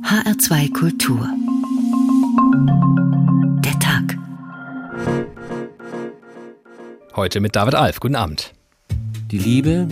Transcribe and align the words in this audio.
HR2 0.00 0.72
Kultur. 0.72 1.28
Der 3.62 3.78
Tag. 3.78 4.16
Heute 7.14 7.40
mit 7.40 7.54
David 7.54 7.74
Alf. 7.74 8.00
Guten 8.00 8.16
Abend. 8.16 8.52
Die 9.30 9.38
Liebe 9.38 9.86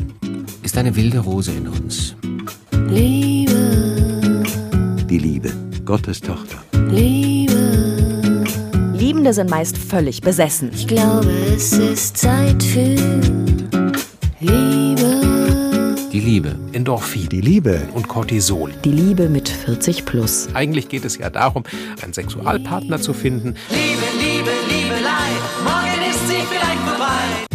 ist 0.62 0.76
eine 0.78 0.96
wilde 0.96 1.18
Rose 1.18 1.52
in 1.52 1.68
uns. 1.68 2.16
Liebe, 2.88 4.42
Die 5.08 5.18
Liebe, 5.18 5.52
Gottes 5.84 6.20
Tochter. 6.20 6.56
Liebe, 6.88 8.44
Liebende 8.94 9.32
sind 9.34 9.50
meist 9.50 9.76
völlig 9.78 10.22
besessen. 10.22 10.70
ich 10.74 10.88
glaube, 10.88 11.30
es 11.54 11.72
ist 11.74 12.16
Zeit 12.16 12.62
für 12.62 12.94
Liebe. 14.40 15.20
Die 16.12 16.20
Liebe. 16.20 16.58
Endorphin 16.72 17.28
Die 17.28 17.40
Liebe, 17.40 17.82
und 17.94 18.08
Cortisol. 18.08 18.72
Die 18.84 18.90
Liebe 18.90 19.28
mit 19.28 19.48
40 19.70 20.04
plus. 20.04 20.48
Eigentlich 20.52 20.88
geht 20.88 21.04
es 21.04 21.16
ja 21.16 21.30
darum, 21.30 21.62
einen 22.02 22.12
Sexualpartner 22.12 23.00
zu 23.00 23.12
finden, 23.12 23.54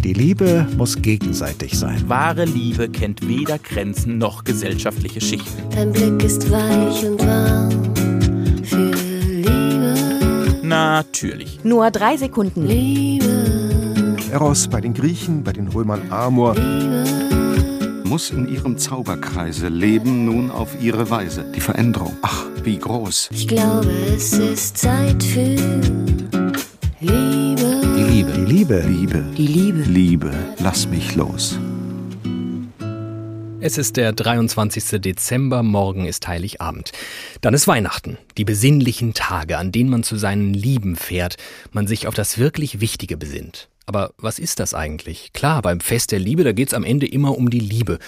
die 0.03 0.13
Liebe 0.13 0.67
muss 0.77 1.01
gegenseitig 1.01 1.77
sein. 1.77 2.07
Wahre 2.07 2.45
Liebe 2.45 2.87
kennt 2.89 3.27
weder 3.27 3.57
Grenzen 3.57 4.17
noch 4.19 4.43
gesellschaftliche 4.43 5.19
Schichten. 5.19 5.63
Dein 5.71 5.91
Blick 5.91 6.23
ist 6.23 6.49
weich 6.51 7.03
und 7.05 7.19
warm 7.25 8.63
für 8.63 8.91
Liebe. 8.91 9.95
Natürlich. 10.61 11.63
Nur 11.63 11.89
drei 11.89 12.17
Sekunden. 12.17 12.67
Liebe, 12.67 14.15
Eros 14.31 14.67
bei 14.67 14.79
den 14.79 14.93
Griechen, 14.93 15.43
bei 15.43 15.53
den 15.53 15.67
Römern 15.67 16.03
Amor. 16.11 16.55
Muss 18.05 18.29
in 18.29 18.47
ihrem 18.47 18.77
Zauberkreise 18.77 19.67
leben 19.67 20.25
nun 20.25 20.51
auf 20.51 20.81
ihre 20.81 21.09
Weise. 21.09 21.45
Die 21.55 21.61
Veränderung, 21.61 22.15
ach, 22.21 22.45
wie 22.63 22.77
groß. 22.77 23.29
ich 23.33 23.47
glaube, 23.47 23.91
es 24.15 24.33
ist 24.33 24.77
Zeit 24.77 25.21
für 25.23 25.41
Liebe. 25.41 26.51
Die 27.01 27.07
Liebe. 27.07 27.81
Die 27.97 28.03
Liebe, 28.53 28.79
Liebe, 28.81 29.23
Die 29.37 29.47
Liebe. 29.47 29.81
Liebe, 29.83 30.33
lass 30.59 30.87
mich 30.87 31.15
los. 31.15 31.57
Es 33.59 33.79
ist 33.79 33.97
der 33.97 34.13
23. 34.13 35.01
Dezember, 35.01 35.63
morgen 35.63 36.05
ist 36.05 36.27
Heiligabend. 36.27 36.91
Dann 37.41 37.55
ist 37.55 37.67
Weihnachten, 37.67 38.19
die 38.37 38.45
besinnlichen 38.45 39.15
Tage, 39.15 39.57
an 39.57 39.71
denen 39.71 39.89
man 39.89 40.03
zu 40.03 40.17
seinen 40.17 40.53
Lieben 40.53 40.95
fährt, 40.95 41.37
man 41.71 41.87
sich 41.87 42.05
auf 42.07 42.13
das 42.13 42.37
wirklich 42.37 42.79
Wichtige 42.79 43.17
besinnt. 43.17 43.69
Aber 43.85 44.13
was 44.17 44.39
ist 44.39 44.59
das 44.59 44.73
eigentlich? 44.73 45.31
Klar, 45.33 45.61
beim 45.61 45.79
Fest 45.79 46.11
der 46.11 46.19
Liebe, 46.19 46.43
da 46.43 46.51
geht's 46.51 46.73
am 46.73 46.83
Ende 46.83 47.07
immer 47.07 47.37
um 47.37 47.49
die 47.49 47.59
Liebe. 47.59 47.99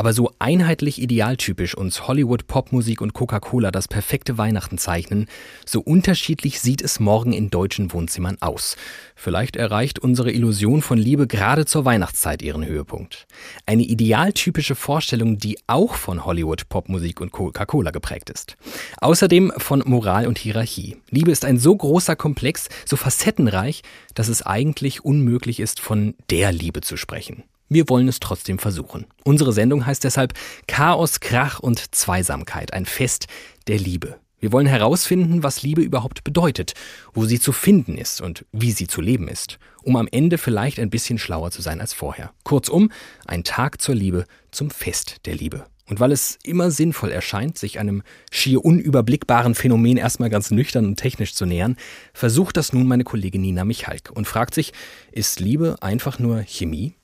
Aber 0.00 0.14
so 0.14 0.32
einheitlich 0.38 0.98
idealtypisch 0.98 1.74
uns 1.74 2.08
Hollywood, 2.08 2.46
Popmusik 2.46 3.02
und 3.02 3.12
Coca-Cola 3.12 3.70
das 3.70 3.86
perfekte 3.86 4.38
Weihnachten 4.38 4.78
zeichnen, 4.78 5.26
so 5.66 5.82
unterschiedlich 5.82 6.58
sieht 6.58 6.80
es 6.80 7.00
morgen 7.00 7.34
in 7.34 7.50
deutschen 7.50 7.92
Wohnzimmern 7.92 8.38
aus. 8.40 8.78
Vielleicht 9.14 9.56
erreicht 9.56 9.98
unsere 9.98 10.32
Illusion 10.32 10.80
von 10.80 10.96
Liebe 10.96 11.26
gerade 11.26 11.66
zur 11.66 11.84
Weihnachtszeit 11.84 12.40
ihren 12.40 12.64
Höhepunkt. 12.64 13.26
Eine 13.66 13.82
idealtypische 13.82 14.74
Vorstellung, 14.74 15.36
die 15.36 15.58
auch 15.66 15.96
von 15.96 16.24
Hollywood, 16.24 16.70
Popmusik 16.70 17.20
und 17.20 17.30
Coca-Cola 17.30 17.90
geprägt 17.90 18.30
ist. 18.30 18.56
Außerdem 19.02 19.52
von 19.58 19.82
Moral 19.84 20.26
und 20.26 20.38
Hierarchie. 20.38 20.96
Liebe 21.10 21.30
ist 21.30 21.44
ein 21.44 21.58
so 21.58 21.76
großer 21.76 22.16
Komplex, 22.16 22.70
so 22.86 22.96
facettenreich, 22.96 23.82
dass 24.14 24.28
es 24.28 24.40
eigentlich 24.40 25.04
unmöglich 25.04 25.60
ist, 25.60 25.78
von 25.78 26.14
der 26.30 26.52
Liebe 26.52 26.80
zu 26.80 26.96
sprechen. 26.96 27.44
Wir 27.72 27.88
wollen 27.88 28.08
es 28.08 28.18
trotzdem 28.18 28.58
versuchen. 28.58 29.06
Unsere 29.22 29.52
Sendung 29.52 29.86
heißt 29.86 30.02
deshalb 30.02 30.34
Chaos, 30.66 31.20
Krach 31.20 31.60
und 31.60 31.94
Zweisamkeit, 31.94 32.72
ein 32.72 32.84
Fest 32.84 33.28
der 33.68 33.78
Liebe. 33.78 34.18
Wir 34.40 34.50
wollen 34.50 34.66
herausfinden, 34.66 35.44
was 35.44 35.62
Liebe 35.62 35.80
überhaupt 35.80 36.24
bedeutet, 36.24 36.72
wo 37.12 37.26
sie 37.26 37.38
zu 37.38 37.52
finden 37.52 37.96
ist 37.96 38.20
und 38.20 38.44
wie 38.50 38.72
sie 38.72 38.88
zu 38.88 39.00
leben 39.00 39.28
ist, 39.28 39.60
um 39.84 39.94
am 39.94 40.08
Ende 40.10 40.36
vielleicht 40.36 40.80
ein 40.80 40.90
bisschen 40.90 41.16
schlauer 41.16 41.52
zu 41.52 41.62
sein 41.62 41.80
als 41.80 41.92
vorher. 41.92 42.32
Kurzum, 42.42 42.90
ein 43.24 43.44
Tag 43.44 43.80
zur 43.80 43.94
Liebe 43.94 44.24
zum 44.50 44.70
Fest 44.70 45.18
der 45.26 45.36
Liebe. 45.36 45.64
Und 45.88 46.00
weil 46.00 46.10
es 46.10 46.40
immer 46.42 46.72
sinnvoll 46.72 47.12
erscheint, 47.12 47.56
sich 47.56 47.78
einem 47.78 48.02
schier 48.32 48.64
unüberblickbaren 48.64 49.54
Phänomen 49.54 49.96
erstmal 49.96 50.30
ganz 50.30 50.50
nüchtern 50.50 50.86
und 50.86 50.96
technisch 50.96 51.34
zu 51.34 51.46
nähern, 51.46 51.76
versucht 52.14 52.56
das 52.56 52.72
nun 52.72 52.88
meine 52.88 53.04
Kollegin 53.04 53.42
Nina 53.42 53.64
Michalk 53.64 54.10
und 54.12 54.26
fragt 54.26 54.54
sich, 54.54 54.72
ist 55.12 55.38
Liebe 55.38 55.76
einfach 55.80 56.18
nur 56.18 56.42
Chemie? 56.42 56.94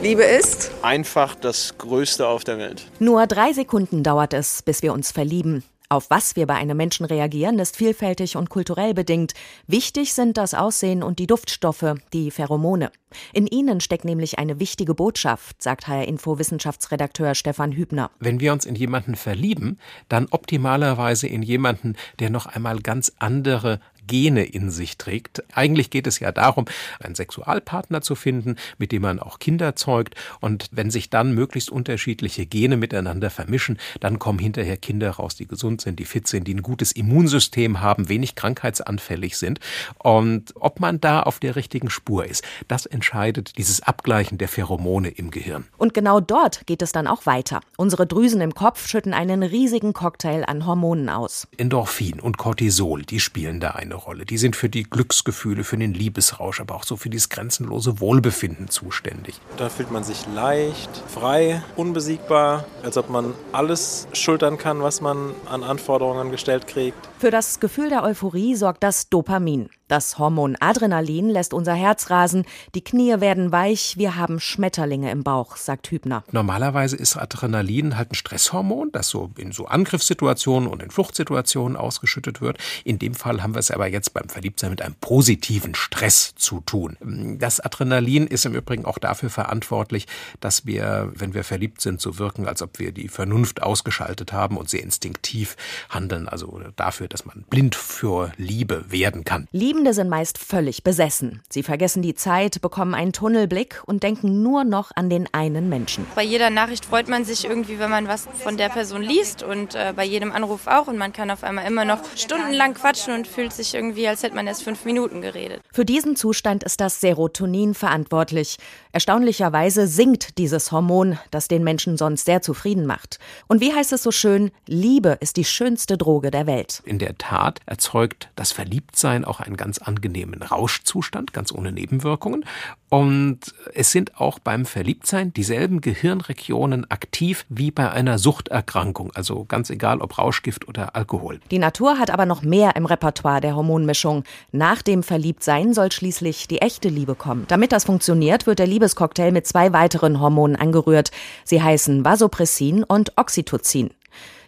Liebe 0.00 0.22
ist 0.22 0.70
einfach 0.82 1.34
das 1.34 1.76
Größte 1.78 2.26
auf 2.28 2.44
der 2.44 2.58
Welt. 2.58 2.86
Nur 3.00 3.26
drei 3.26 3.52
Sekunden 3.52 4.02
dauert 4.02 4.32
es, 4.32 4.62
bis 4.62 4.82
wir 4.82 4.92
uns 4.92 5.10
verlieben. 5.10 5.64
Auf 5.92 6.08
was 6.08 6.36
wir 6.36 6.46
bei 6.46 6.54
einem 6.54 6.76
Menschen 6.78 7.04
reagieren, 7.04 7.58
ist 7.58 7.76
vielfältig 7.76 8.36
und 8.36 8.48
kulturell 8.48 8.94
bedingt. 8.94 9.34
Wichtig 9.66 10.14
sind 10.14 10.38
das 10.38 10.54
Aussehen 10.54 11.02
und 11.02 11.18
die 11.18 11.26
Duftstoffe, 11.26 11.96
die 12.14 12.30
Pheromone. 12.30 12.90
In 13.34 13.46
ihnen 13.46 13.80
steckt 13.80 14.06
nämlich 14.06 14.38
eine 14.38 14.58
wichtige 14.58 14.94
Botschaft, 14.94 15.62
sagt 15.62 15.88
HR-Info-Wissenschaftsredakteur 15.88 17.34
Stefan 17.34 17.72
Hübner. 17.72 18.10
wenn 18.20 18.40
wir 18.40 18.54
uns 18.54 18.64
in 18.64 18.74
jemanden 18.74 19.16
verlieben, 19.16 19.78
dann 20.08 20.28
optimalerweise 20.30 21.26
in 21.26 21.42
jemanden, 21.42 21.96
der 22.20 22.30
noch 22.30 22.46
einmal 22.46 22.78
ganz 22.78 23.12
andere 23.18 23.78
Gene 24.06 24.44
in 24.44 24.70
sich 24.70 24.98
trägt. 24.98 25.42
Eigentlich 25.54 25.90
geht 25.90 26.06
es 26.06 26.18
ja 26.20 26.32
darum, 26.32 26.66
einen 27.00 27.14
Sexualpartner 27.14 28.02
zu 28.02 28.14
finden, 28.14 28.56
mit 28.78 28.92
dem 28.92 29.02
man 29.02 29.18
auch 29.18 29.38
Kinder 29.38 29.76
zeugt. 29.76 30.14
Und 30.40 30.68
wenn 30.72 30.90
sich 30.90 31.10
dann 31.10 31.34
möglichst 31.34 31.70
unterschiedliche 31.70 32.46
Gene 32.46 32.76
miteinander 32.76 33.30
vermischen, 33.30 33.78
dann 34.00 34.18
kommen 34.18 34.38
hinterher 34.38 34.76
Kinder 34.76 35.10
raus, 35.10 35.36
die 35.36 35.46
gesund 35.46 35.80
sind, 35.80 35.98
die 35.98 36.04
fit 36.04 36.26
sind, 36.26 36.48
die 36.48 36.54
ein 36.54 36.62
gutes 36.62 36.92
Immunsystem 36.92 37.80
haben, 37.80 38.08
wenig 38.08 38.34
krankheitsanfällig 38.34 39.36
sind. 39.36 39.60
Und 39.98 40.52
ob 40.56 40.80
man 40.80 41.00
da 41.00 41.22
auf 41.22 41.38
der 41.38 41.56
richtigen 41.56 41.90
Spur 41.90 42.24
ist, 42.24 42.44
das 42.68 42.86
entscheidet 42.86 43.56
dieses 43.58 43.82
Abgleichen 43.82 44.38
der 44.38 44.48
Pheromone 44.48 45.08
im 45.08 45.30
Gehirn. 45.30 45.64
Und 45.78 45.94
genau 45.94 46.20
dort 46.20 46.66
geht 46.66 46.82
es 46.82 46.92
dann 46.92 47.06
auch 47.06 47.26
weiter. 47.26 47.60
Unsere 47.76 48.06
Drüsen 48.06 48.40
im 48.40 48.54
Kopf 48.54 48.86
schütten 48.86 49.14
einen 49.14 49.42
riesigen 49.42 49.92
Cocktail 49.92 50.44
an 50.46 50.66
Hormonen 50.66 51.08
aus. 51.08 51.48
Endorphin 51.56 52.20
und 52.20 52.38
Cortisol, 52.38 53.02
die 53.02 53.20
spielen 53.20 53.60
da 53.60 53.70
eine 53.70 53.91
Rolle. 53.94 54.24
Die 54.26 54.38
sind 54.38 54.56
für 54.56 54.68
die 54.68 54.84
Glücksgefühle, 54.84 55.64
für 55.64 55.76
den 55.76 55.94
Liebesrausch, 55.94 56.60
aber 56.60 56.74
auch 56.74 56.84
so 56.84 56.96
für 56.96 57.10
dieses 57.10 57.28
grenzenlose 57.28 58.00
Wohlbefinden 58.00 58.68
zuständig. 58.68 59.40
Da 59.56 59.68
fühlt 59.68 59.90
man 59.90 60.04
sich 60.04 60.26
leicht, 60.34 60.90
frei, 61.08 61.62
unbesiegbar, 61.76 62.64
als 62.82 62.96
ob 62.96 63.10
man 63.10 63.34
alles 63.52 64.08
schultern 64.12 64.58
kann, 64.58 64.82
was 64.82 65.00
man 65.00 65.34
an 65.46 65.62
Anforderungen 65.62 66.30
gestellt 66.30 66.66
kriegt. 66.66 66.98
Für 67.18 67.30
das 67.30 67.60
Gefühl 67.60 67.88
der 67.88 68.02
Euphorie 68.02 68.54
sorgt 68.54 68.82
das 68.82 69.08
Dopamin. 69.08 69.68
Das 69.92 70.16
Hormon 70.18 70.56
Adrenalin 70.58 71.28
lässt 71.28 71.52
unser 71.52 71.74
Herz 71.74 72.08
rasen, 72.08 72.46
die 72.74 72.82
Knie 72.82 73.20
werden 73.20 73.52
weich, 73.52 73.98
wir 73.98 74.16
haben 74.16 74.40
Schmetterlinge 74.40 75.10
im 75.10 75.22
Bauch, 75.22 75.56
sagt 75.56 75.90
Hübner. 75.90 76.24
Normalerweise 76.32 76.96
ist 76.96 77.18
Adrenalin 77.18 77.98
halt 77.98 78.12
ein 78.12 78.14
Stresshormon, 78.14 78.90
das 78.90 79.10
so 79.10 79.32
in 79.36 79.52
so 79.52 79.66
Angriffssituationen 79.66 80.66
und 80.66 80.82
in 80.82 80.90
Fluchtsituationen 80.90 81.76
ausgeschüttet 81.76 82.40
wird. 82.40 82.56
In 82.84 82.98
dem 82.98 83.12
Fall 83.12 83.42
haben 83.42 83.54
wir 83.54 83.58
es 83.58 83.70
aber 83.70 83.86
jetzt 83.86 84.14
beim 84.14 84.30
Verliebtsein 84.30 84.70
mit 84.70 84.80
einem 84.80 84.94
positiven 84.94 85.74
Stress 85.74 86.34
zu 86.36 86.60
tun. 86.60 86.96
Das 87.38 87.60
Adrenalin 87.60 88.26
ist 88.26 88.46
im 88.46 88.54
Übrigen 88.54 88.86
auch 88.86 88.96
dafür 88.96 89.28
verantwortlich, 89.28 90.06
dass 90.40 90.64
wir, 90.64 91.12
wenn 91.14 91.34
wir 91.34 91.44
verliebt 91.44 91.82
sind, 91.82 92.00
so 92.00 92.16
wirken, 92.16 92.48
als 92.48 92.62
ob 92.62 92.78
wir 92.78 92.92
die 92.92 93.08
Vernunft 93.08 93.62
ausgeschaltet 93.62 94.32
haben 94.32 94.56
und 94.56 94.70
sehr 94.70 94.82
instinktiv 94.82 95.54
handeln. 95.90 96.30
Also 96.30 96.62
dafür, 96.76 97.08
dass 97.08 97.26
man 97.26 97.44
blind 97.50 97.74
für 97.74 98.32
Liebe 98.38 98.90
werden 98.90 99.24
kann. 99.24 99.48
Liebende 99.82 99.94
sind 99.94 100.10
meist 100.10 100.38
völlig 100.38 100.84
besessen. 100.84 101.42
Sie 101.48 101.64
vergessen 101.64 102.02
die 102.02 102.14
Zeit, 102.14 102.60
bekommen 102.60 102.94
einen 102.94 103.12
Tunnelblick 103.12 103.82
und 103.84 104.04
denken 104.04 104.40
nur 104.40 104.62
noch 104.62 104.92
an 104.94 105.10
den 105.10 105.28
einen 105.34 105.68
Menschen. 105.68 106.06
Bei 106.14 106.22
jeder 106.22 106.50
Nachricht 106.50 106.84
freut 106.84 107.08
man 107.08 107.24
sich 107.24 107.44
irgendwie, 107.44 107.80
wenn 107.80 107.90
man 107.90 108.06
was 108.06 108.28
von 108.44 108.56
der 108.56 108.68
Person 108.68 109.02
liest 109.02 109.42
und 109.42 109.74
äh, 109.74 109.92
bei 109.96 110.04
jedem 110.04 110.30
Anruf 110.30 110.68
auch. 110.68 110.86
Und 110.86 110.98
man 110.98 111.12
kann 111.12 111.32
auf 111.32 111.42
einmal 111.42 111.66
immer 111.66 111.84
noch 111.84 111.98
stundenlang 112.14 112.74
quatschen 112.74 113.12
und 113.12 113.26
fühlt 113.26 113.52
sich 113.52 113.74
irgendwie, 113.74 114.06
als 114.06 114.22
hätte 114.22 114.36
man 114.36 114.46
erst 114.46 114.62
fünf 114.62 114.84
Minuten 114.84 115.20
geredet. 115.20 115.60
Für 115.72 115.84
diesen 115.84 116.14
Zustand 116.14 116.62
ist 116.62 116.80
das 116.80 117.00
Serotonin 117.00 117.74
verantwortlich. 117.74 118.58
Erstaunlicherweise 118.92 119.88
sinkt 119.88 120.38
dieses 120.38 120.70
Hormon, 120.70 121.18
das 121.32 121.48
den 121.48 121.64
Menschen 121.64 121.96
sonst 121.96 122.24
sehr 122.26 122.40
zufrieden 122.40 122.86
macht. 122.86 123.18
Und 123.48 123.60
wie 123.60 123.74
heißt 123.74 123.92
es 123.92 124.04
so 124.04 124.12
schön, 124.12 124.52
Liebe 124.66 125.18
ist 125.18 125.36
die 125.36 125.44
schönste 125.44 125.98
Droge 125.98 126.30
der 126.30 126.46
Welt. 126.46 126.82
In 126.84 127.00
der 127.00 127.18
Tat 127.18 127.58
erzeugt 127.66 128.28
das 128.36 128.52
Verliebtsein 128.52 129.24
auch 129.24 129.40
einen 129.40 129.56
ganz 129.56 129.71
angenehmen 129.78 130.42
Rauschzustand, 130.42 131.32
ganz 131.32 131.52
ohne 131.52 131.72
Nebenwirkungen. 131.72 132.44
Und 132.88 133.40
es 133.72 133.90
sind 133.90 134.20
auch 134.20 134.38
beim 134.38 134.66
Verliebtsein 134.66 135.32
dieselben 135.32 135.80
Gehirnregionen 135.80 136.90
aktiv 136.90 137.46
wie 137.48 137.70
bei 137.70 137.90
einer 137.90 138.18
Suchterkrankung, 138.18 139.12
also 139.14 139.44
ganz 139.44 139.70
egal 139.70 140.00
ob 140.00 140.18
Rauschgift 140.18 140.68
oder 140.68 140.94
Alkohol. 140.94 141.40
Die 141.50 141.58
Natur 141.58 141.98
hat 141.98 142.10
aber 142.10 142.26
noch 142.26 142.42
mehr 142.42 142.76
im 142.76 142.84
Repertoire 142.84 143.40
der 143.40 143.56
Hormonmischung. 143.56 144.24
Nach 144.50 144.82
dem 144.82 145.02
Verliebtsein 145.02 145.72
soll 145.72 145.90
schließlich 145.90 146.48
die 146.48 146.60
echte 146.60 146.88
Liebe 146.88 147.14
kommen. 147.14 147.46
Damit 147.48 147.72
das 147.72 147.84
funktioniert, 147.84 148.46
wird 148.46 148.58
der 148.58 148.66
Liebescocktail 148.66 149.32
mit 149.32 149.46
zwei 149.46 149.72
weiteren 149.72 150.20
Hormonen 150.20 150.56
angerührt. 150.56 151.10
Sie 151.44 151.62
heißen 151.62 152.04
Vasopressin 152.04 152.84
und 152.84 153.16
Oxytocin. 153.16 153.90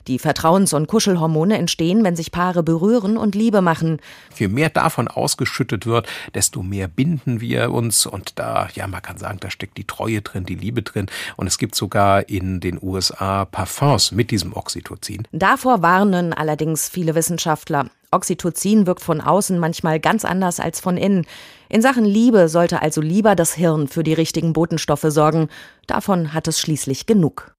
Die 0.06 0.19
Vertrauens- 0.19 0.75
und 0.75 0.87
Kuschelhormone 0.87 1.56
entstehen, 1.59 2.05
wenn 2.05 2.17
sich 2.17 2.31
Paare 2.31 2.62
berühren 2.62 3.17
und 3.17 3.35
Liebe 3.35 3.62
machen. 3.62 4.01
Je 4.37 4.49
mehr 4.49 4.71
davon 4.71 5.09
ausgeschüttet 5.09 5.87
wird, 5.87 6.06
desto 6.35 6.62
mehr 6.62 6.89
binden 6.89 7.41
wir 7.41 7.73
uns 7.73 8.06
und 8.06 8.39
da, 8.39 8.69
ja, 8.75 8.87
man 8.87 9.03
kann 9.03 9.17
sagen, 9.17 9.39
da 9.41 9.51
steckt 9.51 9.79
die 9.79 9.87
Treue 9.87 10.23
drin, 10.23 10.45
die 10.45 10.55
Liebe 10.55 10.83
drin 10.83 11.06
und 11.37 11.47
es 11.47 11.59
gibt 11.59 11.75
sogar 11.75 12.29
in 12.29 12.61
den 12.61 12.79
USA 12.83 13.45
Parfums 13.45 14.12
mit 14.12 14.31
diesem 14.31 14.55
Oxytocin. 14.55 15.27
Davor 15.33 15.83
warnen 15.83 16.33
allerdings 16.33 16.89
viele 16.89 17.15
Wissenschaftler. 17.15 17.87
Oxytocin 18.11 18.87
wirkt 18.87 19.03
von 19.03 19.21
außen 19.21 19.59
manchmal 19.59 19.99
ganz 20.00 20.25
anders 20.25 20.61
als 20.61 20.81
von 20.81 20.97
innen. 20.97 21.27
In 21.69 21.83
Sachen 21.83 22.05
Liebe 22.05 22.49
sollte 22.49 22.81
also 22.81 23.00
lieber 23.00 23.35
das 23.35 23.55
Hirn 23.55 23.89
für 23.89 24.05
die 24.05 24.12
richtigen 24.12 24.53
Botenstoffe 24.53 25.07
sorgen. 25.09 25.49
Davon 25.87 26.33
hat 26.33 26.47
es 26.47 26.61
schließlich 26.61 27.07
genug. 27.07 27.54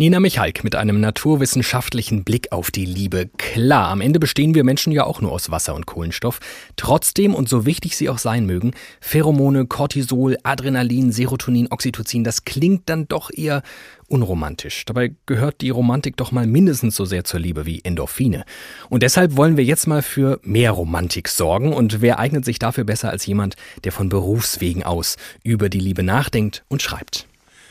Nina 0.00 0.20
Michalk 0.20 0.62
mit 0.62 0.76
einem 0.76 1.00
naturwissenschaftlichen 1.00 2.22
Blick 2.22 2.52
auf 2.52 2.70
die 2.70 2.84
Liebe. 2.84 3.28
Klar, 3.36 3.88
am 3.88 4.00
Ende 4.00 4.20
bestehen 4.20 4.54
wir 4.54 4.62
Menschen 4.62 4.92
ja 4.92 5.02
auch 5.02 5.20
nur 5.20 5.32
aus 5.32 5.50
Wasser 5.50 5.74
und 5.74 5.86
Kohlenstoff. 5.86 6.38
Trotzdem, 6.76 7.34
und 7.34 7.48
so 7.48 7.66
wichtig 7.66 7.96
sie 7.96 8.08
auch 8.08 8.18
sein 8.18 8.46
mögen, 8.46 8.74
Pheromone, 9.00 9.66
Cortisol, 9.66 10.36
Adrenalin, 10.44 11.10
Serotonin, 11.10 11.66
Oxytocin, 11.72 12.22
das 12.22 12.44
klingt 12.44 12.88
dann 12.88 13.08
doch 13.08 13.32
eher 13.32 13.62
unromantisch. 14.06 14.84
Dabei 14.84 15.16
gehört 15.26 15.62
die 15.62 15.70
Romantik 15.70 16.16
doch 16.16 16.30
mal 16.30 16.46
mindestens 16.46 16.94
so 16.94 17.04
sehr 17.04 17.24
zur 17.24 17.40
Liebe 17.40 17.66
wie 17.66 17.80
Endorphine. 17.82 18.44
Und 18.88 19.02
deshalb 19.02 19.36
wollen 19.36 19.56
wir 19.56 19.64
jetzt 19.64 19.88
mal 19.88 20.02
für 20.02 20.38
mehr 20.44 20.70
Romantik 20.70 21.26
sorgen. 21.26 21.72
Und 21.72 22.00
wer 22.00 22.20
eignet 22.20 22.44
sich 22.44 22.60
dafür 22.60 22.84
besser 22.84 23.10
als 23.10 23.26
jemand, 23.26 23.56
der 23.82 23.90
von 23.90 24.10
Berufswegen 24.10 24.84
aus 24.84 25.16
über 25.42 25.68
die 25.68 25.80
Liebe 25.80 26.04
nachdenkt 26.04 26.62
und 26.68 26.82
schreibt? 26.82 27.26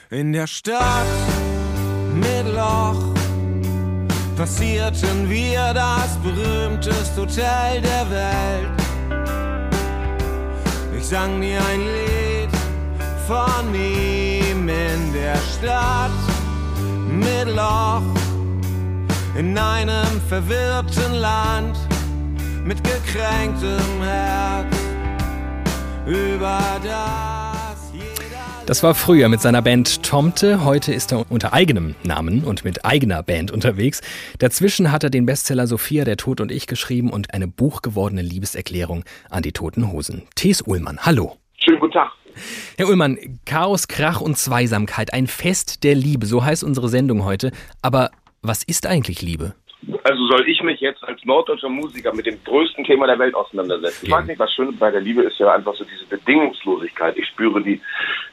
In 0.10 0.34
der 0.34 0.48
Stadt 0.48 1.06
mit 2.20 2.54
Loch 2.54 3.04
passierten 4.36 5.30
wir 5.30 5.74
das 5.74 6.18
berühmteste 6.24 7.22
Hotel 7.22 7.82
der 7.82 8.10
Welt. 8.10 8.70
Ich 10.98 11.08
sang 11.08 11.42
dir 11.42 11.60
ein 11.72 11.82
Lied 11.82 12.50
von 13.28 13.74
ihm 13.74 14.70
in 14.70 15.14
der 15.14 15.38
Stadt 15.54 16.12
mit 17.10 17.56
Loch 17.56 18.02
in 19.36 19.58
einem 19.58 20.22
verwirrten 20.28 21.14
Land 21.14 21.78
mit 22.64 22.84
gekränktem 22.84 24.02
Herz 24.02 24.76
über 26.06 26.60
das. 26.84 27.37
Das 28.68 28.84
war 28.84 28.96
früher 28.96 29.30
mit 29.30 29.40
seiner 29.40 29.62
Band 29.62 30.04
Tomte. 30.04 30.66
Heute 30.66 30.94
ist 30.94 31.14
er 31.14 31.32
unter 31.32 31.54
eigenem 31.54 31.96
Namen 32.04 32.44
und 32.44 32.66
mit 32.66 32.84
eigener 32.84 33.24
Band 33.24 33.50
unterwegs. 33.50 34.02
Dazwischen 34.40 34.92
hat 34.92 35.06
er 35.06 35.10
den 35.10 35.26
Bestseller 35.26 35.68
Sophia, 35.68 36.04
der 36.04 36.18
Tod 36.18 36.42
und 36.42 36.52
ich 36.52 36.68
geschrieben 36.68 37.10
und 37.10 37.34
eine 37.34 37.48
buchgewordene 37.48 38.22
Liebeserklärung 38.22 39.06
an 39.30 39.42
die 39.42 39.54
Toten 39.54 39.90
Hosen. 39.94 40.24
Thes 40.36 40.62
Ullmann, 40.62 41.00
hallo. 41.00 41.38
Schönen 41.64 41.80
guten 41.80 41.94
Tag. 41.94 42.12
Herr 42.78 42.90
Ullmann, 42.90 43.40
Chaos, 43.46 43.88
Krach 43.88 44.20
und 44.20 44.38
Zweisamkeit, 44.38 45.14
ein 45.14 45.28
Fest 45.28 45.86
der 45.86 45.96
Liebe, 45.96 46.26
so 46.26 46.44
heißt 46.44 46.66
unsere 46.66 46.90
Sendung 46.90 47.24
heute. 47.24 47.54
Aber 47.82 48.12
was 48.42 48.64
ist 48.64 48.86
eigentlich 48.86 49.22
Liebe? 49.22 49.56
Also 50.10 50.26
soll 50.28 50.48
ich 50.48 50.64
mich 50.64 50.80
jetzt 50.80 51.04
als 51.04 51.26
norddeutscher 51.26 51.68
Musiker 51.68 52.14
mit 52.14 52.26
dem 52.26 52.42
größten 52.42 52.86
Thema 52.86 53.08
der 53.08 53.20
Welt 53.20 53.36
auseinandersetzen? 53.36 54.06
Ich 54.06 54.12
weiß 54.12 54.26
nicht, 54.26 54.40
was 54.40 54.54
schön 54.54 54.78
bei 54.78 54.90
der 54.90 55.02
Liebe 55.02 55.24
ist 55.24 55.38
ja 55.38 55.54
einfach 55.54 55.76
so 55.76 55.84
diese 55.84 56.06
Bedingungslosigkeit. 56.06 57.18
Ich 57.18 57.28
spüre 57.28 57.62
die, 57.62 57.82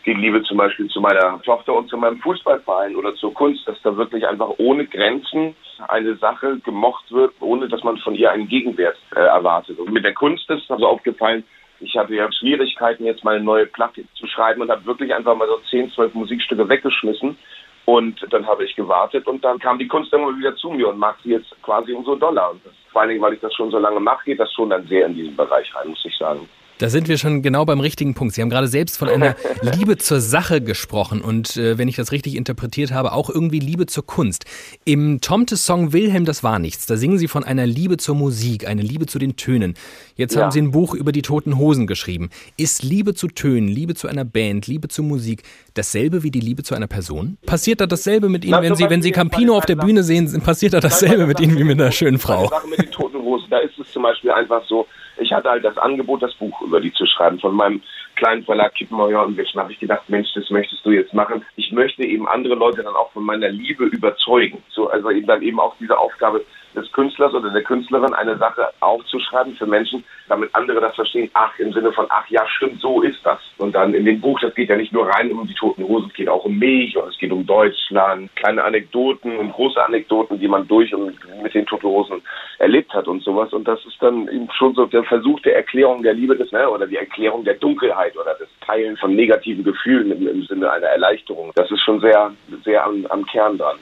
die 0.07 0.13
Liebe 0.13 0.41
zum 0.45 0.59
Beispiel 0.59 0.87
zu 0.87 1.01
meiner 1.01 1.43
Tochter 1.43 1.75
und 1.75 1.89
zu 1.89 1.97
meinem 1.97 2.21
Fußballverein 2.21 2.95
oder 2.95 3.17
zur 3.17 3.35
Kunst, 3.35 3.67
dass 3.67 3.77
da 3.83 3.97
wirklich 3.97 4.25
einfach 4.25 4.51
ohne 4.59 4.87
Grenzen 4.87 5.57
eine 5.89 6.15
Sache 6.15 6.61
gemocht 6.65 7.11
wird, 7.11 7.35
ohne 7.41 7.67
dass 7.67 7.83
man 7.83 7.97
von 7.99 8.15
ihr 8.15 8.31
einen 8.31 8.47
Gegenwert 8.47 8.97
äh, 9.17 9.19
erwartet. 9.19 9.77
Und 9.81 9.93
mit 9.93 10.05
der 10.05 10.15
Kunst 10.15 10.49
ist 10.51 10.71
also 10.71 10.87
aufgefallen, 10.87 11.43
ich 11.81 11.97
hatte 11.97 12.15
ja 12.15 12.31
Schwierigkeiten, 12.31 13.05
jetzt 13.05 13.25
mal 13.25 13.35
eine 13.35 13.45
neue 13.45 13.67
Platte 13.67 14.05
zu 14.15 14.29
schreiben 14.29 14.63
und 14.63 14.71
habe 14.71 14.87
wirklich 14.87 15.13
einfach 15.13 15.35
mal 15.35 15.49
so 15.49 15.59
10, 15.71 15.91
12 15.91 16.15
Musikstücke 16.15 16.69
weggeschmissen 16.69 17.37
und 17.85 18.27
dann 18.31 18.47
habe 18.47 18.65
ich 18.65 18.75
gewartet 18.75 19.27
und 19.27 19.45
dann 19.45 19.59
kam 19.59 19.79
die 19.79 19.89
Kunst 19.89 20.13
immer 20.13 20.37
wieder 20.37 20.55
zu 20.57 20.71
mir 20.71 20.89
und 20.89 20.99
mag 20.99 21.17
sie 21.23 21.31
jetzt 21.31 21.55
quasi 21.63 21.93
umso 21.93 22.17
doller. 22.17 22.53
Vor 22.93 23.03
allen 23.03 23.11
Dingen, 23.11 23.23
weil 23.23 23.35
ich 23.35 23.41
das 23.41 23.55
schon 23.55 23.71
so 23.71 23.79
lange 23.79 24.01
mache, 24.01 24.25
geht 24.25 24.41
das 24.41 24.53
schon 24.53 24.71
dann 24.71 24.87
sehr 24.87 25.07
in 25.07 25.15
diesen 25.15 25.37
Bereich 25.37 25.75
rein, 25.75 25.89
muss 25.89 26.05
ich 26.05 26.17
sagen. 26.17 26.49
Da 26.79 26.89
sind 26.89 27.07
wir 27.07 27.19
schon 27.19 27.43
genau 27.43 27.65
beim 27.65 27.79
richtigen 27.79 28.15
Punkt. 28.15 28.35
Sie 28.35 28.43
haben 28.43 28.51
gerade 28.51 28.67
selbst 28.67 28.99
von 28.99 29.09
einer 29.09 29.37
Liebe 29.63 29.97
zur 29.97 30.21
Sache 30.21 30.61
gesprochen 30.61 31.21
und 31.21 31.57
äh, 31.57 31.79
wenn 31.79 31.87
ich 31.87 31.95
das 31.95 32.11
richtig 32.11 32.35
interpretiert 32.35 32.93
habe, 32.93 33.13
auch 33.13 33.31
irgendwie 33.31 33.61
Liebe 33.61 33.87
zur 33.87 34.05
Kunst. 34.05 34.45
Im 34.85 35.21
Tomte-Song 35.21 35.93
Wilhelm, 35.93 36.25
das 36.25 36.43
war 36.43 36.59
nichts, 36.59 36.87
da 36.87 36.97
singen 36.97 37.19
Sie 37.19 37.29
von 37.29 37.45
einer 37.45 37.67
Liebe 37.67 37.97
zur 37.97 38.17
Musik, 38.17 38.67
eine 38.67 38.83
Liebe 38.83 39.07
zu 39.07 39.21
den 39.21 39.37
Tönen. 39.37 39.75
Jetzt 40.17 40.35
ja. 40.35 40.43
haben 40.43 40.51
Sie 40.51 40.61
ein 40.61 40.73
Buch 40.73 40.95
über 40.95 41.13
die 41.13 41.23
toten 41.23 41.59
Hosen 41.59 41.87
geschrieben. 41.87 42.31
Ist 42.57 42.83
Liebe 42.83 43.15
zu 43.15 43.29
Tönen, 43.29 43.69
Liebe 43.69 43.95
zu 43.95 44.09
einer 44.09 44.25
Band, 44.25 44.67
Liebe 44.67 44.89
zur 44.89 45.05
Musik 45.05 45.45
dasselbe 45.75 46.25
wie 46.25 46.33
die 46.33 46.41
Liebe 46.41 46.65
zu 46.65 46.75
einer 46.75 46.89
Person? 46.89 47.39
Passiert 47.47 47.81
da 47.81 47.87
dasselbe 47.87 48.29
mit 48.29 48.45
Ihnen, 48.45 48.61
wenn 48.63 48.75
Sie, 48.75 48.91
wenn 48.91 49.03
Sie 49.03 49.13
Campino 49.13 49.57
auf 49.57 49.67
der 49.67 49.77
Bühne 49.77 50.03
sehen, 50.03 50.29
passiert 50.41 50.73
da 50.73 50.81
dasselbe 50.81 51.27
mit 51.27 51.39
Ihnen 51.39 51.57
wie 51.57 51.65
mit 51.65 51.81
einer 51.81 51.93
schönen 51.93 52.19
Frau? 52.19 52.51
Mit 52.69 52.81
den 52.81 52.91
toten 52.91 53.19
Hosen, 53.19 53.47
da 53.51 53.59
ist 53.59 53.79
es 53.79 53.93
zum 53.93 54.03
Beispiel 54.03 54.33
einfach 54.33 54.63
so, 54.67 54.87
ich 55.19 55.33
hatte 55.33 55.51
halt 55.51 55.65
das 55.65 55.77
Angebot, 55.79 56.23
das 56.23 56.35
Buch 56.35 56.61
über 56.63 56.81
die 56.81 56.93
zu 56.93 57.07
schreiben 57.07 57.39
von 57.39 57.55
meinem 57.55 57.83
kleinen 58.17 58.45
Verlag 58.45 58.75
Kippenheuer 58.75 59.25
und 59.25 59.37
Witsch. 59.37 59.55
habe 59.55 59.73
ich 59.73 59.81
gedacht, 59.81 60.09
Mensch, 60.09 60.29
das 60.35 60.49
möchtest 60.51 60.85
du 60.85 60.91
jetzt 60.91 61.15
machen. 61.15 61.45
Ich 61.57 61.73
möchte 61.73 62.05
eben 62.05 62.29
andere 62.29 62.55
Leute 62.55 62.83
dann 62.83 62.95
auch 62.95 63.11
von 63.13 63.25
meiner 63.25 63.49
Liebe 63.49 63.85
überzeugen. 63.85 64.63
So, 64.71 64.89
also 64.89 65.11
eben 65.11 65.27
dann 65.27 65.43
eben 65.43 65.61
auch 65.61 65.75
diese 65.81 65.99
Aufgabe, 65.99 66.45
des 66.75 66.91
Künstlers 66.93 67.35
oder 67.35 67.51
der 67.51 67.63
Künstlerin 67.63 68.15
eine 68.15 68.37
Sache 68.37 68.69
aufzuschreiben 68.81 69.55
für 69.55 69.67
Menschen, 69.67 70.05
damit 70.29 70.51
andere 70.55 70.81
das 70.81 70.95
verstehen, 70.95 71.31
ach, 71.35 71.59
im 71.59 71.73
Sinne 71.73 71.93
von, 71.93 72.07
ach 72.09 72.29
ja, 72.29 72.47
stimmt, 72.49 72.81
so 72.81 73.03
ist 73.03 73.25
das. 73.25 73.39
Und 73.59 73.75
dann 73.75 73.95
in 73.95 74.05
dem 74.05 74.21
Buch, 74.21 74.39
das 74.41 74.55
geht 74.55 74.69
ja 74.69 74.77
nicht 74.77 74.93
nur 74.93 75.07
rein 75.07 75.33
um 75.33 75.47
die 75.47 75.55
Toten 75.55 75.85
Hosen, 75.85 76.09
es 76.09 76.15
geht 76.15 76.29
auch 76.29 76.45
um 76.45 76.59
mich 76.59 76.97
und 76.97 77.09
es 77.09 77.19
geht 77.19 77.33
um 77.33 77.47
Deutschland, 77.47 78.35
kleine 78.37 78.65
Anekdoten 78.65 79.37
und 79.37 79.53
große 79.53 79.83
Anekdoten, 79.85 80.39
die 80.39 80.49
man 80.49 80.67
durch 80.67 80.95
und 80.95 81.17
mit 81.43 81.55
den 81.55 81.67
Toten 81.67 81.87
Hosen 81.87 82.23
erlebt 82.59 82.93
hat 82.93 83.09
und 83.09 83.23
sowas. 83.23 83.53
Und 83.53 83.67
das 83.69 83.85
ist 83.85 83.97
dann 84.01 84.29
eben 84.29 84.49
schon 84.53 84.75
so 84.75 84.87
der 84.87 85.05
Versuch 85.05 85.41
der 85.41 85.57
Erklärung 85.57 86.03
der 86.03 86.15
Liebe 86.15 86.37
des, 86.37 86.51
ne, 86.53 86.69
oder 86.69 86.87
die 86.87 86.97
Erklärung 86.97 87.45
der 87.45 87.55
Dunkelheit 87.55 88.17
oder 88.17 88.35
des 88.35 88.49
Teilen 88.67 88.97
von 88.97 89.15
negativen 89.15 89.65
Gefühlen 89.65 90.11
im, 90.11 90.27
im 90.27 90.43
Sinne 90.45 90.71
einer 90.71 90.87
Erleichterung. 90.87 91.53
Das 91.55 91.71
ist 91.71 91.81
schon 91.83 92.01
sehr, 92.01 92.33
sehr 92.65 92.85
am, 92.85 93.07
am 93.07 93.25
Kern 93.27 93.59
dran. 93.59 93.77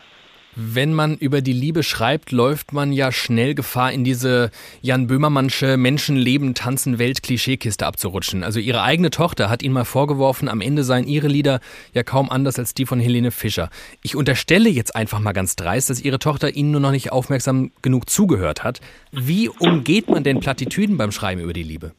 Wenn 0.54 0.92
man 0.92 1.16
über 1.16 1.40
die 1.40 1.54
Liebe 1.54 1.82
schreibt, 1.82 2.30
läuft 2.30 2.74
man 2.74 2.92
ja 2.92 3.10
schnell 3.10 3.54
Gefahr, 3.54 3.90
in 3.90 4.04
diese 4.04 4.50
Jan 4.82 5.06
Böhmermannsche 5.06 5.78
Menschenleben 5.78 6.54
tanzen 6.54 6.98
Welt 6.98 7.22
Klischeekiste 7.22 7.86
abzurutschen. 7.86 8.44
Also 8.44 8.60
ihre 8.60 8.82
eigene 8.82 9.08
Tochter 9.08 9.48
hat 9.48 9.62
ihnen 9.62 9.72
mal 9.72 9.86
vorgeworfen, 9.86 10.48
am 10.48 10.60
Ende 10.60 10.84
seien 10.84 11.06
ihre 11.06 11.28
Lieder 11.28 11.60
ja 11.94 12.02
kaum 12.02 12.30
anders 12.30 12.58
als 12.58 12.74
die 12.74 12.84
von 12.84 13.00
Helene 13.00 13.30
Fischer. 13.30 13.70
Ich 14.02 14.14
unterstelle 14.14 14.68
jetzt 14.68 14.94
einfach 14.94 15.20
mal 15.20 15.32
ganz 15.32 15.56
dreist, 15.56 15.88
dass 15.88 16.00
ihre 16.00 16.18
Tochter 16.18 16.54
ihnen 16.54 16.70
nur 16.70 16.80
noch 16.82 16.90
nicht 16.90 17.12
aufmerksam 17.12 17.72
genug 17.80 18.10
zugehört 18.10 18.62
hat. 18.62 18.80
Wie 19.10 19.48
umgeht 19.48 20.10
man 20.10 20.22
denn 20.22 20.40
Plattitüden 20.40 20.98
beim 20.98 21.12
Schreiben 21.12 21.40
über 21.40 21.54
die 21.54 21.62
Liebe? 21.62 21.92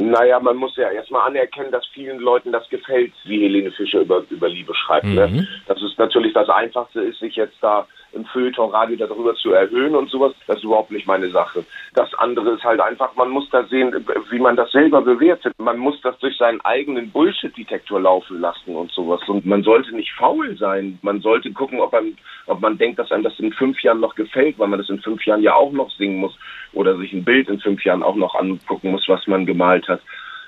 Naja, 0.00 0.40
man 0.40 0.56
muss 0.56 0.76
ja 0.76 0.90
erstmal 0.90 1.28
anerkennen, 1.28 1.70
dass 1.70 1.86
vielen 1.88 2.18
Leuten 2.20 2.52
das 2.52 2.66
gefällt, 2.70 3.12
wie 3.24 3.42
Helene 3.42 3.70
Fischer 3.70 4.00
über, 4.00 4.24
über 4.30 4.48
Liebe 4.48 4.74
schreibt. 4.74 5.04
Ne? 5.04 5.28
Mhm. 5.28 5.36
Ne? 5.36 5.48
Das 5.66 5.80
ist 5.82 5.98
natürlich 5.98 6.32
das 6.32 6.48
Einfachste, 6.48 7.02
ist 7.02 7.20
sich 7.20 7.36
jetzt 7.36 7.56
da 7.60 7.86
im 8.12 8.24
Feuilleton 8.24 8.70
Radio 8.70 8.96
darüber 8.96 9.34
zu 9.34 9.52
erhöhen 9.52 9.94
und 9.94 10.10
sowas, 10.10 10.32
das 10.46 10.58
ist 10.58 10.64
überhaupt 10.64 10.90
nicht 10.90 11.06
meine 11.06 11.30
Sache. 11.30 11.64
Das 11.94 12.12
andere 12.14 12.50
ist 12.50 12.64
halt 12.64 12.80
einfach, 12.80 13.14
man 13.16 13.30
muss 13.30 13.48
da 13.50 13.64
sehen, 13.64 13.94
wie 14.30 14.38
man 14.38 14.56
das 14.56 14.70
selber 14.72 15.02
bewertet. 15.02 15.54
Man 15.58 15.78
muss 15.78 16.00
das 16.02 16.18
durch 16.18 16.36
seinen 16.36 16.60
eigenen 16.62 17.10
Bullshit-Detektor 17.10 18.00
laufen 18.00 18.40
lassen 18.40 18.74
und 18.74 18.90
sowas. 18.92 19.20
Und 19.28 19.46
man 19.46 19.62
sollte 19.62 19.94
nicht 19.94 20.12
faul 20.12 20.56
sein. 20.56 20.98
Man 21.02 21.20
sollte 21.20 21.52
gucken, 21.52 21.80
ob 21.80 21.92
man, 21.92 22.16
ob 22.46 22.60
man 22.60 22.78
denkt, 22.78 22.98
dass 22.98 23.12
einem 23.12 23.24
das 23.24 23.38
in 23.38 23.52
fünf 23.52 23.80
Jahren 23.82 24.00
noch 24.00 24.14
gefällt, 24.14 24.58
weil 24.58 24.68
man 24.68 24.78
das 24.78 24.90
in 24.90 25.00
fünf 25.00 25.24
Jahren 25.24 25.42
ja 25.42 25.54
auch 25.54 25.72
noch 25.72 25.90
singen 25.92 26.18
muss 26.18 26.36
oder 26.72 26.96
sich 26.96 27.12
ein 27.12 27.24
Bild 27.24 27.48
in 27.48 27.60
fünf 27.60 27.84
Jahren 27.84 28.02
auch 28.02 28.16
noch 28.16 28.34
angucken 28.34 28.90
muss, 28.90 29.08
was 29.08 29.26
man 29.26 29.46
gemalt 29.46 29.88
hat 29.88 30.00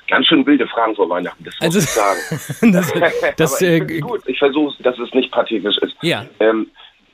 ganz 0.08 0.26
schön 0.26 0.44
wilde 0.46 0.66
Fragen 0.66 0.94
vor 0.94 1.08
Weihnachten, 1.08 1.42
das 1.44 1.54
muss 1.54 1.74
also, 1.74 1.78
ich 1.78 1.86
sagen. 1.86 2.72
das, 2.72 2.92
das, 3.36 3.62
Aber 3.62 3.72
ich, 3.72 3.82
äh, 3.82 4.00
gut. 4.00 4.20
ich 4.26 4.38
versuche, 4.38 4.82
dass 4.82 4.98
es 4.98 5.12
nicht 5.14 5.30
pathetisch 5.30 5.78
ist. 5.78 5.94
Ja. 6.02 6.26
Ähm, 6.40 6.70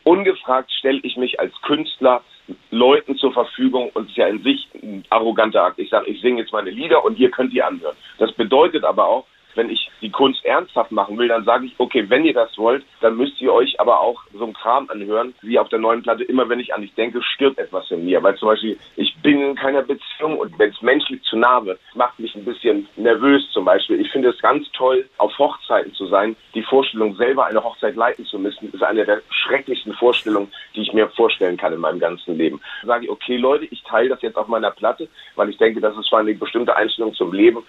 ungefragt 0.08 0.72
stelle 0.72 1.00
ich 1.02 1.16
mich 1.16 1.38
als 1.38 1.52
Künstler 1.62 2.22
Leuten 2.70 3.16
zur 3.16 3.32
Verfügung 3.32 3.90
und 3.92 4.04
es 4.04 4.10
ist 4.10 4.16
ja 4.16 4.26
in 4.26 4.42
sich 4.42 4.66
ein 4.82 5.04
arroganter 5.10 5.64
Akt. 5.64 5.78
Ich 5.78 5.90
sage, 5.90 6.06
ich 6.06 6.20
singe 6.22 6.40
jetzt 6.40 6.52
meine 6.52 6.70
Lieder 6.70 7.04
und 7.04 7.18
ihr 7.18 7.30
könnt 7.30 7.52
die 7.52 7.62
anhören. 7.62 7.96
Das 8.16 8.32
bedeutet 8.32 8.84
aber 8.84 9.06
auch, 9.06 9.26
wenn 9.58 9.68
ich 9.70 9.90
die 10.00 10.10
Kunst 10.10 10.42
ernsthaft 10.44 10.92
machen 10.92 11.18
will, 11.18 11.28
dann 11.28 11.44
sage 11.44 11.66
ich, 11.66 11.74
okay, 11.78 12.08
wenn 12.08 12.24
ihr 12.24 12.32
das 12.32 12.56
wollt, 12.56 12.84
dann 13.00 13.16
müsst 13.16 13.40
ihr 13.40 13.52
euch 13.52 13.78
aber 13.80 14.00
auch 14.00 14.22
so 14.32 14.44
einen 14.44 14.54
Kram 14.54 14.88
anhören, 14.88 15.34
wie 15.42 15.58
auf 15.58 15.68
der 15.68 15.80
neuen 15.80 16.02
Platte. 16.02 16.22
Immer 16.22 16.48
wenn 16.48 16.60
ich 16.60 16.72
an 16.72 16.82
dich 16.82 16.94
denke, 16.94 17.20
stirbt 17.22 17.58
etwas 17.58 17.90
in 17.90 18.04
mir. 18.04 18.22
Weil 18.22 18.36
zum 18.36 18.48
Beispiel, 18.48 18.78
ich 18.96 19.14
bin 19.20 19.42
in 19.42 19.56
keiner 19.56 19.82
Beziehung 19.82 20.38
und 20.38 20.56
wenn 20.58 20.70
es 20.70 20.80
menschlich 20.80 21.20
zu 21.24 21.36
nah 21.36 21.64
wird, 21.64 21.80
macht 21.94 22.18
mich 22.20 22.34
ein 22.36 22.44
bisschen 22.44 22.88
nervös 22.96 23.42
zum 23.52 23.64
Beispiel. 23.64 24.00
Ich 24.00 24.10
finde 24.12 24.28
es 24.28 24.40
ganz 24.40 24.70
toll, 24.72 25.08
auf 25.18 25.36
Hochzeiten 25.38 25.92
zu 25.94 26.06
sein. 26.06 26.36
Die 26.54 26.62
Vorstellung, 26.62 27.16
selber 27.16 27.46
eine 27.46 27.62
Hochzeit 27.62 27.96
leiten 27.96 28.24
zu 28.24 28.38
müssen, 28.38 28.72
ist 28.72 28.82
eine 28.82 29.04
der 29.04 29.22
schrecklichsten 29.30 29.92
Vorstellungen, 29.94 30.52
die 30.76 30.82
ich 30.82 30.92
mir 30.92 31.08
vorstellen 31.08 31.56
kann 31.56 31.72
in 31.72 31.80
meinem 31.80 31.98
ganzen 31.98 32.38
Leben. 32.38 32.60
Da 32.82 32.88
sage 32.88 33.06
ich, 33.06 33.10
okay 33.10 33.36
Leute, 33.36 33.64
ich 33.64 33.82
teile 33.82 34.10
das 34.10 34.22
jetzt 34.22 34.36
auf 34.36 34.46
meiner 34.46 34.70
Platte, 34.70 35.08
weil 35.34 35.50
ich 35.50 35.58
denke, 35.58 35.80
dass 35.80 35.96
es 35.96 36.08
für 36.08 36.18
eine 36.18 36.34
bestimmte 36.34 36.76
Einstellung 36.76 37.12
zum 37.14 37.32
Leben 37.32 37.64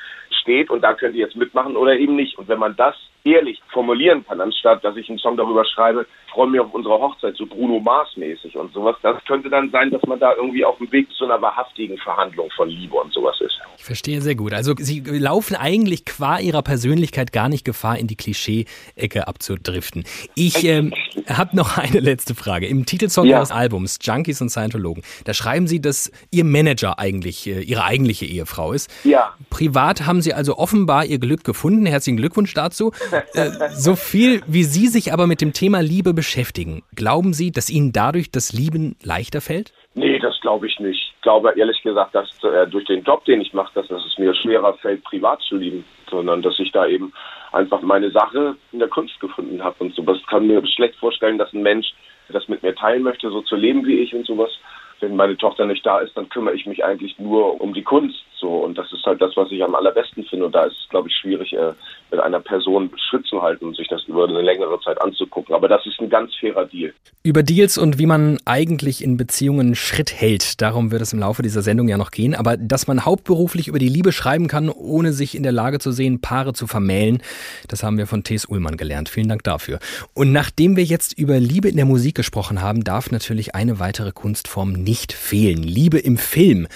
steht 0.50 0.72
und 0.72 0.82
da 0.82 0.96
könnt 0.96 1.16
ihr 1.16 1.26
jetzt 1.26 1.36
mitmachen 1.36 1.76
oder 1.76 1.96
eben 1.96 2.16
nicht. 2.16 2.38
Und 2.38 2.48
wenn 2.48 2.60
man 2.60 2.76
das 2.76 2.96
ehrlich 3.34 3.62
formulieren 3.72 4.26
kann, 4.28 4.42
anstatt 4.42 4.84
dass 4.84 4.96
ich 4.96 5.10
einen 5.10 5.20
Song 5.20 5.38
darüber 5.38 5.66
schreibe, 5.66 6.06
freue 6.30 6.50
mich 6.50 6.60
auf 6.60 6.74
unsere 6.74 6.94
Hochzeit, 7.00 7.36
so 7.36 7.46
Bruno 7.46 7.80
Mars 7.80 8.16
mäßig 8.16 8.56
und 8.56 8.74
sowas. 8.74 8.96
Das 9.02 9.24
könnte 9.26 9.50
dann 9.50 9.70
sein, 9.72 9.92
dass 9.92 10.02
man 10.04 10.20
da 10.20 10.34
irgendwie 10.36 10.64
auf 10.64 10.78
dem 10.78 10.92
Weg 10.92 11.12
zu 11.12 11.26
einer 11.26 11.42
wahrhaftigen 11.42 11.98
Verhandlung 11.98 12.50
von 12.56 12.70
Liebe 12.70 12.96
und 12.96 13.12
sowas 13.14 13.40
ist. 13.42 13.60
Ich 13.78 13.86
verstehe 13.86 14.22
sehr 14.22 14.36
gut. 14.36 14.54
Also 14.54 14.74
Sie 14.78 15.02
laufen 15.02 15.56
eigentlich 15.56 16.06
qua 16.06 16.40
Ihrer 16.40 16.62
Persönlichkeit 16.62 17.32
gar 17.32 17.50
nicht 17.50 17.66
Gefahr, 17.66 17.98
in 17.98 18.08
die 18.08 18.16
Klischee-Ecke 18.16 19.28
abzudriften. 19.28 20.04
Ich 20.36 20.66
ähm, 20.66 20.94
habe 21.28 21.56
noch 21.56 21.78
eine 21.78 22.00
letzte 22.00 22.36
Frage. 22.36 22.68
Im 22.68 22.86
Titelsong 22.86 23.26
ja. 23.26 23.38
Ihres 23.38 23.52
Albums 23.52 24.00
Junkies 24.02 24.42
und 24.42 24.50
Scientologen, 24.50 25.04
da 25.26 25.34
schreiben 25.34 25.68
Sie, 25.68 25.82
dass 25.82 26.12
Ihr 26.32 26.44
Manager 26.44 27.00
eigentlich 27.00 27.48
äh, 27.48 27.62
Ihre 27.62 27.84
eigentliche 27.84 28.26
Ehefrau 28.26 28.74
ist. 28.74 28.92
Ja. 29.04 29.34
Privat 29.50 30.06
haben 30.06 30.22
Sie 30.22 30.34
also 30.34 30.58
offenbar 30.58 31.06
Ihr 31.06 31.20
Glück 31.20 31.44
gefunden. 31.44 31.86
Herzlichen 31.86 32.18
Glückwunsch 32.18 32.54
dazu. 32.54 32.92
äh, 33.34 33.70
so 33.72 33.96
viel 33.96 34.42
wie 34.48 34.64
Sie 34.64 34.88
sich 34.88 35.14
aber 35.14 35.28
mit 35.28 35.42
dem 35.42 35.54
Thema 35.54 35.82
Liebe 35.82 36.14
beschäftigen, 36.14 36.84
glauben 36.96 37.34
Sie, 37.34 37.52
dass 37.52 37.70
Ihnen 37.70 37.92
dadurch 37.92 38.32
das 38.32 38.54
Lieben 38.54 38.96
leichter 39.04 39.42
fällt? 39.42 39.74
Nee, 39.96 40.20
das 40.20 40.40
glaube 40.42 40.68
ich 40.68 40.80
nicht. 40.80 41.14
Ich 41.16 41.22
glaube 41.22 41.54
ehrlich 41.58 41.82
gesagt, 41.84 42.16
dass 42.16 42.30
äh, 42.44 42.68
durch 42.68 42.86
den 42.86 43.04
Job, 43.04 43.26
den 43.26 43.42
ich 43.42 43.54
mache, 43.54 43.72
dass, 43.76 43.88
dass 43.88 44.06
es 44.06 44.18
mir 44.18 44.34
schwerer 44.36 44.74
fällt, 44.76 45.04
privat 45.04 45.42
zu 45.42 45.58
lieben, 45.58 45.84
sondern 46.10 46.42
dass 46.42 46.58
ich 46.60 46.72
da 46.72 46.88
eben 46.88 47.12
einfach 47.52 47.82
meine 47.82 48.12
Sache 48.12 48.56
in 48.72 48.80
der 48.80 48.88
Kunst 48.88 49.20
gefunden 49.20 49.64
habe 49.64 49.76
und 49.80 49.94
sowas. 49.96 50.18
Ich 50.20 50.28
kann 50.28 50.48
mir 50.48 50.66
schlecht 50.68 50.96
vorstellen, 50.96 51.38
dass 51.38 51.54
ein 51.54 51.64
Mensch 51.64 51.88
das 52.32 52.48
mit 52.48 52.62
mir 52.64 52.76
teilen 52.76 53.04
möchte, 53.04 53.30
so 53.30 53.42
zu 53.42 53.56
leben 53.56 53.86
wie 53.86 54.00
ich 54.00 54.14
und 54.14 54.26
sowas. 54.26 54.52
Wenn 55.00 55.16
meine 55.16 55.38
Tochter 55.38 55.66
nicht 55.66 55.86
da 55.86 56.00
ist, 56.00 56.16
dann 56.16 56.30
kümmere 56.30 56.56
ich 56.56 56.66
mich 56.66 56.84
eigentlich 56.84 57.18
nur 57.20 57.60
um 57.62 57.74
die 57.74 57.84
Kunst. 57.84 58.24
So 58.40 58.60
und 58.64 58.78
das 58.78 58.92
ist 58.94 59.06
halt 59.06 59.22
das, 59.22 59.36
was 59.36 59.52
ich 59.52 59.64
am 59.64 59.76
allerbesten 59.76 60.24
finde. 60.24 60.46
Und 60.46 60.56
da 60.56 60.64
ist 60.64 60.78
es, 60.78 60.90
glaube 60.90 61.10
ich, 61.10 61.16
schwierig, 61.16 61.54
äh, 61.54 61.74
mit 62.12 62.20
einer 62.20 62.40
Person 62.40 62.90
Schritt 63.10 63.26
zu 63.26 63.42
halten 63.42 63.66
und 63.66 63.76
sich 63.76 63.88
das 63.88 64.04
über 64.06 64.28
eine 64.28 64.42
längere 64.42 64.80
Zeit 64.80 65.02
anzugucken. 65.02 65.54
Aber 65.54 65.68
das 65.68 65.86
ist 65.86 66.00
ein 66.00 66.10
ganz 66.10 66.34
fairer 66.36 66.66
Deal. 66.66 66.94
Über 67.22 67.44
Deals 67.44 67.78
und 67.78 68.00
wie 68.00 68.06
man 68.06 68.38
eigentlich 68.46 69.04
in 69.04 69.18
Beziehungen 69.18 69.76
Schritt 69.76 70.14
hält, 70.14 70.62
darum 70.62 70.92
wird 70.92 71.02
es 71.02 71.14
im 71.14 71.20
Laufe 71.20 71.42
dieser 71.42 71.62
Sendung 71.62 71.88
ja 71.88 71.98
noch 71.98 72.12
gehen. 72.12 72.34
Aber 72.34 72.58
dass 72.58 72.88
man 72.88 73.06
hauptberuflich 73.06 73.68
über 73.68 73.80
die 73.80 73.90
Liebe 73.90 74.12
schreiben 74.12 74.48
kann, 74.48 74.70
ohne 74.70 75.12
sich 75.12 75.36
in 75.36 75.44
der 75.44 75.52
Lage 75.52 75.80
zu 75.80 75.92
sehen, 75.92 76.22
Paare 76.22 76.54
zu 76.54 76.66
vermählen, 76.66 77.22
das 77.68 77.84
haben 77.84 77.98
wir 77.98 78.08
von 78.08 78.24
Thes 78.24 78.46
Ullmann 78.46 78.78
gelernt. 78.78 79.10
Vielen 79.10 79.28
Dank 79.28 79.44
dafür. 79.44 79.80
Und 80.14 80.32
nachdem 80.32 80.78
wir 80.78 80.84
jetzt 80.84 81.18
über 81.18 81.40
Liebe 81.40 81.68
in 81.68 81.76
der 81.76 81.86
Musik 81.86 82.16
gesprochen 82.16 82.62
haben, 82.62 82.84
darf 82.84 83.12
natürlich 83.12 83.54
eine 83.54 83.80
weitere 83.80 84.12
Kunstform 84.12 84.74
nicht 84.90 85.14
fehlen. 85.14 85.62
Liebe 85.62 86.00
im 86.00 86.18
Film. 86.18 86.68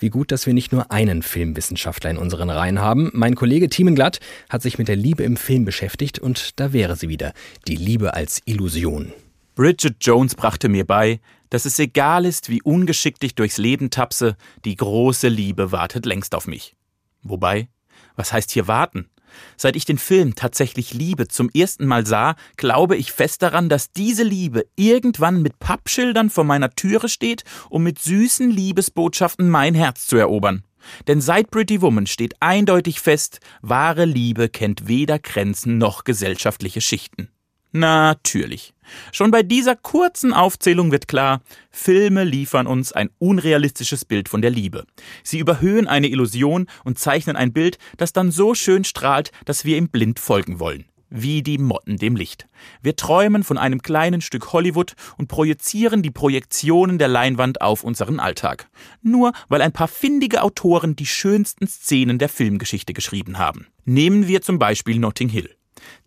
Wie 0.00 0.10
gut, 0.10 0.32
dass 0.32 0.44
wir 0.44 0.54
nicht 0.54 0.72
nur 0.72 0.90
einen 0.90 1.22
Filmwissenschaftler 1.22 2.10
in 2.10 2.16
unseren 2.16 2.50
Reihen 2.50 2.80
haben. 2.80 3.10
Mein 3.12 3.36
Kollege 3.36 3.68
Thiemen 3.68 3.94
Glatt 3.94 4.18
hat 4.48 4.60
sich 4.60 4.76
mit 4.76 4.88
der 4.88 4.96
Liebe 4.96 5.22
im 5.22 5.36
Film 5.36 5.64
beschäftigt 5.64 6.18
und 6.18 6.58
da 6.58 6.72
wäre 6.72 6.96
sie 6.96 7.08
wieder. 7.08 7.32
Die 7.68 7.76
Liebe 7.76 8.12
als 8.14 8.42
Illusion. 8.44 9.12
Bridget 9.54 9.98
Jones 10.00 10.34
brachte 10.34 10.68
mir 10.68 10.84
bei, 10.84 11.20
dass 11.50 11.64
es 11.64 11.78
egal 11.78 12.26
ist, 12.26 12.48
wie 12.48 12.60
ungeschickt 12.60 13.22
ich 13.22 13.36
durchs 13.36 13.56
Leben 13.56 13.90
tapse, 13.90 14.36
die 14.64 14.74
große 14.74 15.28
Liebe 15.28 15.70
wartet 15.70 16.06
längst 16.06 16.34
auf 16.34 16.48
mich. 16.48 16.74
Wobei, 17.22 17.68
was 18.16 18.32
heißt 18.32 18.50
hier 18.50 18.66
warten? 18.66 19.08
Seit 19.56 19.76
ich 19.76 19.84
den 19.84 19.98
Film 19.98 20.34
tatsächlich 20.34 20.94
Liebe 20.94 21.28
zum 21.28 21.50
ersten 21.50 21.86
Mal 21.86 22.06
sah, 22.06 22.36
glaube 22.56 22.96
ich 22.96 23.12
fest 23.12 23.42
daran, 23.42 23.68
dass 23.68 23.92
diese 23.92 24.22
Liebe 24.22 24.66
irgendwann 24.76 25.42
mit 25.42 25.58
Pappschildern 25.58 26.30
vor 26.30 26.44
meiner 26.44 26.70
Türe 26.70 27.08
steht, 27.08 27.44
um 27.68 27.82
mit 27.82 27.98
süßen 27.98 28.50
Liebesbotschaften 28.50 29.48
mein 29.48 29.74
Herz 29.74 30.06
zu 30.06 30.16
erobern. 30.16 30.64
Denn 31.06 31.20
seit 31.20 31.50
Pretty 31.50 31.82
Woman 31.82 32.06
steht 32.06 32.34
eindeutig 32.40 33.00
fest, 33.00 33.40
wahre 33.62 34.04
Liebe 34.04 34.48
kennt 34.48 34.88
weder 34.88 35.18
Grenzen 35.18 35.78
noch 35.78 36.04
gesellschaftliche 36.04 36.80
Schichten. 36.80 37.28
Natürlich. 37.72 38.74
Schon 39.12 39.30
bei 39.30 39.42
dieser 39.44 39.76
kurzen 39.76 40.32
Aufzählung 40.32 40.90
wird 40.90 41.06
klar, 41.06 41.40
Filme 41.70 42.24
liefern 42.24 42.66
uns 42.66 42.92
ein 42.92 43.10
unrealistisches 43.18 44.04
Bild 44.04 44.28
von 44.28 44.42
der 44.42 44.50
Liebe. 44.50 44.84
Sie 45.22 45.38
überhöhen 45.38 45.86
eine 45.86 46.08
Illusion 46.08 46.66
und 46.84 46.98
zeichnen 46.98 47.36
ein 47.36 47.52
Bild, 47.52 47.78
das 47.96 48.12
dann 48.12 48.32
so 48.32 48.54
schön 48.54 48.82
strahlt, 48.82 49.30
dass 49.44 49.64
wir 49.64 49.76
ihm 49.76 49.88
blind 49.88 50.18
folgen 50.18 50.58
wollen. 50.58 50.86
Wie 51.12 51.42
die 51.42 51.58
Motten 51.58 51.96
dem 51.96 52.14
Licht. 52.14 52.46
Wir 52.82 52.94
träumen 52.94 53.42
von 53.42 53.58
einem 53.58 53.82
kleinen 53.82 54.20
Stück 54.20 54.52
Hollywood 54.52 54.94
und 55.16 55.26
projizieren 55.26 56.02
die 56.02 56.12
Projektionen 56.12 56.98
der 56.98 57.08
Leinwand 57.08 57.60
auf 57.60 57.82
unseren 57.82 58.20
Alltag. 58.20 58.68
Nur 59.02 59.32
weil 59.48 59.60
ein 59.60 59.72
paar 59.72 59.88
findige 59.88 60.42
Autoren 60.42 60.94
die 60.94 61.06
schönsten 61.06 61.66
Szenen 61.66 62.18
der 62.18 62.28
Filmgeschichte 62.28 62.92
geschrieben 62.92 63.38
haben. 63.38 63.66
Nehmen 63.84 64.28
wir 64.28 64.40
zum 64.40 64.60
Beispiel 64.60 65.00
Notting 65.00 65.28
Hill. 65.28 65.50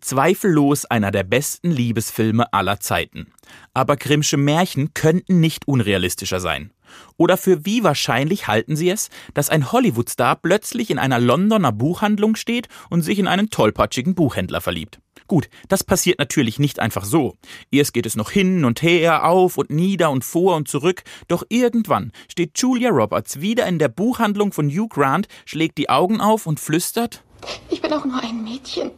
Zweifellos 0.00 0.84
einer 0.84 1.10
der 1.10 1.24
besten 1.24 1.70
Liebesfilme 1.70 2.52
aller 2.52 2.80
Zeiten. 2.80 3.32
Aber 3.72 3.96
Grimmsche 3.96 4.36
Märchen 4.36 4.94
könnten 4.94 5.40
nicht 5.40 5.66
unrealistischer 5.68 6.40
sein. 6.40 6.70
Oder 7.16 7.36
für 7.36 7.64
wie 7.64 7.84
wahrscheinlich 7.84 8.46
halten 8.48 8.76
Sie 8.76 8.90
es, 8.90 9.10
dass 9.34 9.50
ein 9.50 9.72
Hollywood-Star 9.72 10.36
plötzlich 10.36 10.90
in 10.90 10.98
einer 10.98 11.18
Londoner 11.18 11.72
Buchhandlung 11.72 12.36
steht 12.36 12.68
und 12.90 13.02
sich 13.02 13.18
in 13.18 13.26
einen 13.26 13.50
tollpatschigen 13.50 14.14
Buchhändler 14.14 14.60
verliebt? 14.60 15.00
Gut, 15.26 15.48
das 15.68 15.84
passiert 15.84 16.18
natürlich 16.18 16.58
nicht 16.58 16.80
einfach 16.80 17.04
so. 17.04 17.36
Erst 17.70 17.94
geht 17.94 18.04
es 18.04 18.16
noch 18.16 18.30
hin 18.30 18.64
und 18.64 18.82
her, 18.82 19.26
auf 19.26 19.56
und 19.56 19.70
nieder 19.70 20.10
und 20.10 20.24
vor 20.24 20.56
und 20.56 20.68
zurück, 20.68 21.02
doch 21.28 21.44
irgendwann 21.48 22.12
steht 22.28 22.58
Julia 22.58 22.90
Roberts 22.90 23.40
wieder 23.40 23.66
in 23.66 23.78
der 23.78 23.88
Buchhandlung 23.88 24.52
von 24.52 24.68
Hugh 24.68 24.88
Grant, 24.88 25.28
schlägt 25.46 25.78
die 25.78 25.88
Augen 25.88 26.20
auf 26.20 26.46
und 26.46 26.60
flüstert 26.60 27.22
Ich 27.70 27.80
bin 27.80 27.92
auch 27.92 28.04
nur 28.04 28.22
ein 28.22 28.44
Mädchen 28.44 28.90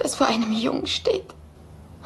das 0.00 0.14
vor 0.14 0.26
einem 0.26 0.52
Jungen 0.52 0.86
steht 0.86 1.34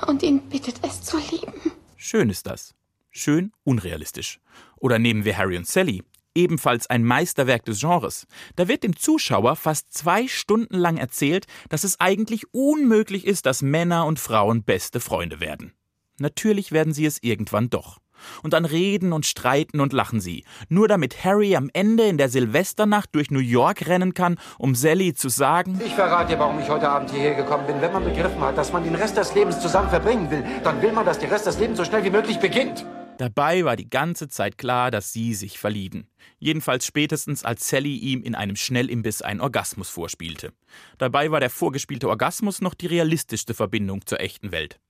und 0.07 0.23
ihn 0.23 0.41
bittet, 0.49 0.81
es 0.83 1.03
zu 1.03 1.19
lieben. 1.19 1.73
Schön 1.97 2.29
ist 2.29 2.47
das. 2.47 2.75
Schön 3.11 3.53
unrealistisch. 3.63 4.41
Oder 4.77 4.99
nehmen 4.99 5.25
wir 5.25 5.39
Harry 5.39 5.57
und 5.57 5.67
Sally, 5.67 6.03
ebenfalls 6.35 6.89
ein 6.89 7.05
Meisterwerk 7.05 7.65
des 7.65 7.81
Genres. 7.81 8.27
Da 8.57 8.69
wird 8.69 8.83
dem 8.83 8.97
Zuschauer 8.97 9.57
fast 9.57 9.95
zwei 9.95 10.27
Stunden 10.27 10.77
lang 10.77 10.97
erzählt, 10.97 11.47
dass 11.69 11.85
es 11.85 12.01
eigentlich 12.01 12.53
unmöglich 12.53 13.27
ist, 13.27 13.47
dass 13.47 13.63
Männer 13.63 14.07
und 14.07 14.19
Frauen 14.19 14.65
beste 14.65 15.01
Freunde 15.01 15.41
werden. 15.41 15.73
Natürlich 16.19 16.73
werden 16.73 16.93
sie 16.93 17.07
es 17.07 17.23
irgendwann 17.23 17.71
doch. 17.71 18.01
Und 18.43 18.52
dann 18.52 18.64
reden 18.64 19.12
und 19.12 19.26
streiten 19.26 19.81
und 19.81 19.93
lachen 19.93 20.21
sie, 20.21 20.45
nur 20.69 20.88
damit 20.88 21.25
Harry 21.25 21.57
am 21.57 21.71
Ende 21.73 22.04
in 22.04 22.19
der 22.19 22.28
Silvesternacht 22.28 23.14
durch 23.14 23.31
New 23.31 23.38
York 23.38 23.87
rennen 23.87 24.14
kann, 24.14 24.38
um 24.59 24.75
Sally 24.75 25.14
zu 25.14 25.28
sagen: 25.28 25.81
Ich 25.85 25.95
verrate 25.95 26.33
dir, 26.33 26.38
warum 26.38 26.61
ich 26.61 26.69
heute 26.69 26.88
Abend 26.88 27.11
hierher 27.11 27.35
gekommen 27.35 27.66
bin. 27.66 27.81
Wenn 27.81 27.93
man 27.93 28.04
begriffen 28.04 28.40
hat, 28.40 28.57
dass 28.57 28.73
man 28.73 28.85
den 28.85 28.95
Rest 28.95 29.16
des 29.16 29.35
Lebens 29.35 29.61
zusammen 29.61 29.90
verbringen 29.90 30.31
will, 30.31 30.45
dann 30.62 30.81
will 30.83 30.93
man, 30.93 31.04
dass 31.07 31.19
der 31.19 31.31
Rest 31.31 31.47
des 31.47 31.59
Lebens 31.59 31.78
so 31.78 31.85
schnell 31.85 32.04
wie 32.04 32.11
möglich 32.11 32.38
beginnt. 32.38 32.85
Dabei 33.19 33.64
war 33.64 33.76
die 33.76 33.88
ganze 33.88 34.28
Zeit 34.28 34.59
klar, 34.59 34.90
dass 34.90 35.12
sie 35.12 35.35
sich 35.35 35.59
verlieben. 35.59 36.09
Jedenfalls 36.40 36.85
spätestens, 36.85 37.45
als 37.45 37.69
Sally 37.69 37.97
ihm 37.97 38.23
in 38.23 38.35
einem 38.35 38.57
Schnellimbiss 38.57 39.23
einen 39.23 39.40
Orgasmus 39.40 39.88
vorspielte. 39.88 40.52
Dabei 40.99 41.31
war 41.31 41.38
der 41.38 41.50
vorgespielte 41.50 42.09
Orgasmus 42.09 42.61
noch 42.61 42.75
die 42.75 42.88
realistischste 42.88 43.54
Verbindung 43.54 44.04
zur 44.04 44.21
echten 44.21 44.50
Welt. 44.50 44.81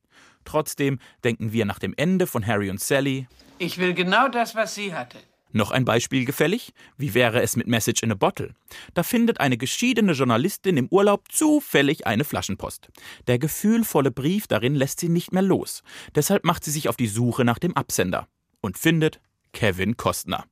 Trotzdem 0.45 0.99
denken 1.23 1.53
wir 1.53 1.65
nach 1.65 1.79
dem 1.79 1.95
Ende 1.97 2.27
von 2.27 2.47
Harry 2.47 2.71
und 2.71 2.81
Sally. 2.81 3.27
Ich 3.59 3.79
will 3.79 3.95
genau 3.95 4.29
das, 4.29 4.55
was 4.55 4.75
sie 4.75 4.95
hatte. 4.95 5.19
Noch 5.57 5.71
ein 5.71 5.85
Beispiel 5.85 6.25
gefällig? 6.25 6.73
Wie 6.97 7.15
wäre 7.15 7.41
es 7.41 7.55
mit 7.55 7.69
Message 7.69 8.03
in 8.03 8.11
a 8.11 8.17
Bottle? 8.17 8.57
Da 8.93 9.05
findet 9.05 9.39
eine 9.39 9.57
geschiedene 9.57 10.13
Journalistin 10.13 10.77
im 10.77 10.89
Urlaub 10.89 11.31
zufällig 11.31 12.09
eine 12.09 12.25
Flaschenpost. 12.25 12.89
Der 13.29 13.39
gefühlvolle 13.39 14.11
Brief 14.11 14.49
darin 14.49 14.75
lässt 14.75 14.99
sie 14.99 15.09
nicht 15.09 15.33
mehr 15.33 15.43
los. 15.43 15.85
Deshalb 16.17 16.45
macht 16.45 16.65
sie 16.65 16.73
sich 16.73 16.89
auf 16.89 16.97
die 16.97 17.07
Suche 17.07 17.45
nach 17.45 17.61
dem 17.61 17.77
Absender 17.77 18.27
und 18.63 18.79
findet 18.79 19.21
Kevin 19.53 19.97
Kostner. 19.97 20.45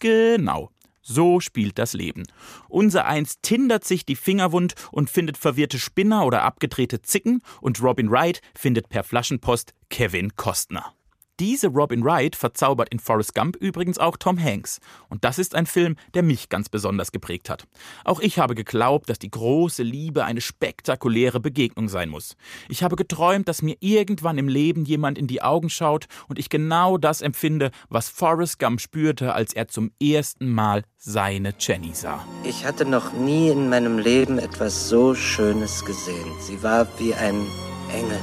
Genau. 0.00 0.70
So 1.08 1.40
spielt 1.40 1.78
das 1.78 1.94
Leben. 1.94 2.24
Unser 2.68 3.06
Eins 3.06 3.40
tindert 3.40 3.84
sich 3.84 4.04
die 4.04 4.14
Finger 4.14 4.52
wund 4.52 4.74
und 4.92 5.08
findet 5.08 5.38
verwirrte 5.38 5.78
Spinner 5.78 6.26
oder 6.26 6.42
abgedrehte 6.42 7.00
Zicken 7.00 7.40
und 7.62 7.82
Robin 7.82 8.10
Wright 8.10 8.42
findet 8.54 8.90
per 8.90 9.04
Flaschenpost 9.04 9.72
Kevin 9.88 10.36
Kostner. 10.36 10.92
Diese 11.40 11.68
Robin 11.68 12.04
Wright 12.04 12.34
verzaubert 12.34 12.88
in 12.88 12.98
Forrest 12.98 13.32
Gump 13.32 13.56
übrigens 13.56 13.98
auch 13.98 14.16
Tom 14.16 14.42
Hanks. 14.42 14.80
Und 15.08 15.22
das 15.22 15.38
ist 15.38 15.54
ein 15.54 15.66
Film, 15.66 15.94
der 16.14 16.24
mich 16.24 16.48
ganz 16.48 16.68
besonders 16.68 17.12
geprägt 17.12 17.48
hat. 17.48 17.64
Auch 18.04 18.18
ich 18.18 18.40
habe 18.40 18.56
geglaubt, 18.56 19.08
dass 19.08 19.20
die 19.20 19.30
große 19.30 19.84
Liebe 19.84 20.24
eine 20.24 20.40
spektakuläre 20.40 21.38
Begegnung 21.38 21.88
sein 21.88 22.08
muss. 22.08 22.34
Ich 22.68 22.82
habe 22.82 22.96
geträumt, 22.96 23.46
dass 23.46 23.62
mir 23.62 23.76
irgendwann 23.78 24.36
im 24.36 24.48
Leben 24.48 24.84
jemand 24.84 25.16
in 25.16 25.28
die 25.28 25.40
Augen 25.40 25.70
schaut 25.70 26.06
und 26.26 26.40
ich 26.40 26.48
genau 26.48 26.98
das 26.98 27.20
empfinde, 27.20 27.70
was 27.88 28.08
Forrest 28.08 28.58
Gump 28.58 28.80
spürte, 28.80 29.32
als 29.32 29.52
er 29.52 29.68
zum 29.68 29.92
ersten 30.02 30.52
Mal 30.52 30.82
seine 30.96 31.54
Jenny 31.58 31.94
sah. 31.94 32.24
Ich 32.42 32.64
hatte 32.64 32.84
noch 32.84 33.12
nie 33.12 33.48
in 33.50 33.68
meinem 33.68 33.98
Leben 33.98 34.38
etwas 34.40 34.88
so 34.88 35.14
Schönes 35.14 35.84
gesehen. 35.84 36.32
Sie 36.40 36.62
war 36.64 36.88
wie 36.98 37.14
ein 37.14 37.46
Engel. 37.92 38.18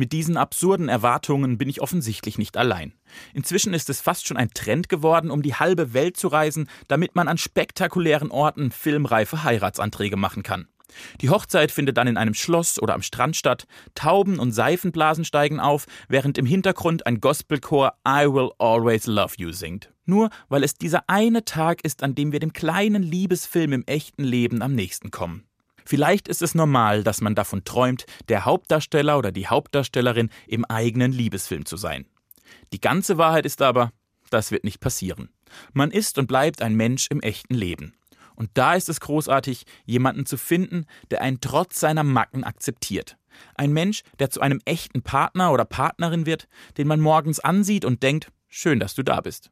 Mit 0.00 0.12
diesen 0.12 0.38
absurden 0.38 0.88
Erwartungen 0.88 1.58
bin 1.58 1.68
ich 1.68 1.82
offensichtlich 1.82 2.38
nicht 2.38 2.56
allein. 2.56 2.94
Inzwischen 3.34 3.74
ist 3.74 3.90
es 3.90 4.00
fast 4.00 4.26
schon 4.26 4.38
ein 4.38 4.48
Trend 4.54 4.88
geworden, 4.88 5.30
um 5.30 5.42
die 5.42 5.56
halbe 5.56 5.92
Welt 5.92 6.16
zu 6.16 6.28
reisen, 6.28 6.70
damit 6.88 7.14
man 7.16 7.28
an 7.28 7.36
spektakulären 7.36 8.30
Orten 8.30 8.70
filmreife 8.70 9.44
Heiratsanträge 9.44 10.16
machen 10.16 10.42
kann. 10.42 10.68
Die 11.20 11.28
Hochzeit 11.28 11.70
findet 11.70 11.98
dann 11.98 12.06
in 12.06 12.16
einem 12.16 12.32
Schloss 12.32 12.80
oder 12.80 12.94
am 12.94 13.02
Strand 13.02 13.36
statt, 13.36 13.66
Tauben 13.94 14.38
und 14.38 14.52
Seifenblasen 14.52 15.26
steigen 15.26 15.60
auf, 15.60 15.84
während 16.08 16.38
im 16.38 16.46
Hintergrund 16.46 17.04
ein 17.04 17.20
Gospelchor 17.20 17.92
I 18.08 18.24
Will 18.24 18.52
Always 18.58 19.04
Love 19.04 19.34
You 19.36 19.52
singt. 19.52 19.92
Nur 20.06 20.30
weil 20.48 20.64
es 20.64 20.76
dieser 20.76 21.10
eine 21.10 21.44
Tag 21.44 21.84
ist, 21.84 22.02
an 22.02 22.14
dem 22.14 22.32
wir 22.32 22.40
dem 22.40 22.54
kleinen 22.54 23.02
Liebesfilm 23.02 23.74
im 23.74 23.84
echten 23.84 24.24
Leben 24.24 24.62
am 24.62 24.74
nächsten 24.74 25.10
kommen. 25.10 25.44
Vielleicht 25.84 26.28
ist 26.28 26.42
es 26.42 26.54
normal, 26.54 27.02
dass 27.02 27.20
man 27.20 27.34
davon 27.34 27.64
träumt, 27.64 28.06
der 28.28 28.44
Hauptdarsteller 28.44 29.18
oder 29.18 29.32
die 29.32 29.46
Hauptdarstellerin 29.46 30.30
im 30.46 30.64
eigenen 30.64 31.12
Liebesfilm 31.12 31.64
zu 31.64 31.76
sein. 31.76 32.06
Die 32.72 32.80
ganze 32.80 33.18
Wahrheit 33.18 33.46
ist 33.46 33.62
aber, 33.62 33.92
das 34.30 34.50
wird 34.50 34.64
nicht 34.64 34.80
passieren. 34.80 35.30
Man 35.72 35.90
ist 35.90 36.18
und 36.18 36.26
bleibt 36.26 36.62
ein 36.62 36.74
Mensch 36.74 37.08
im 37.10 37.20
echten 37.20 37.54
Leben. 37.54 37.94
Und 38.36 38.50
da 38.54 38.74
ist 38.74 38.88
es 38.88 39.00
großartig, 39.00 39.64
jemanden 39.84 40.24
zu 40.24 40.38
finden, 40.38 40.86
der 41.10 41.20
einen 41.20 41.40
trotz 41.40 41.78
seiner 41.78 42.04
Macken 42.04 42.44
akzeptiert. 42.44 43.18
Ein 43.54 43.72
Mensch, 43.72 44.02
der 44.18 44.30
zu 44.30 44.40
einem 44.40 44.60
echten 44.64 45.02
Partner 45.02 45.52
oder 45.52 45.64
Partnerin 45.64 46.26
wird, 46.26 46.48
den 46.78 46.88
man 46.88 47.00
morgens 47.00 47.40
ansieht 47.40 47.84
und 47.84 48.02
denkt, 48.02 48.32
schön, 48.48 48.80
dass 48.80 48.94
du 48.94 49.02
da 49.02 49.20
bist. 49.20 49.50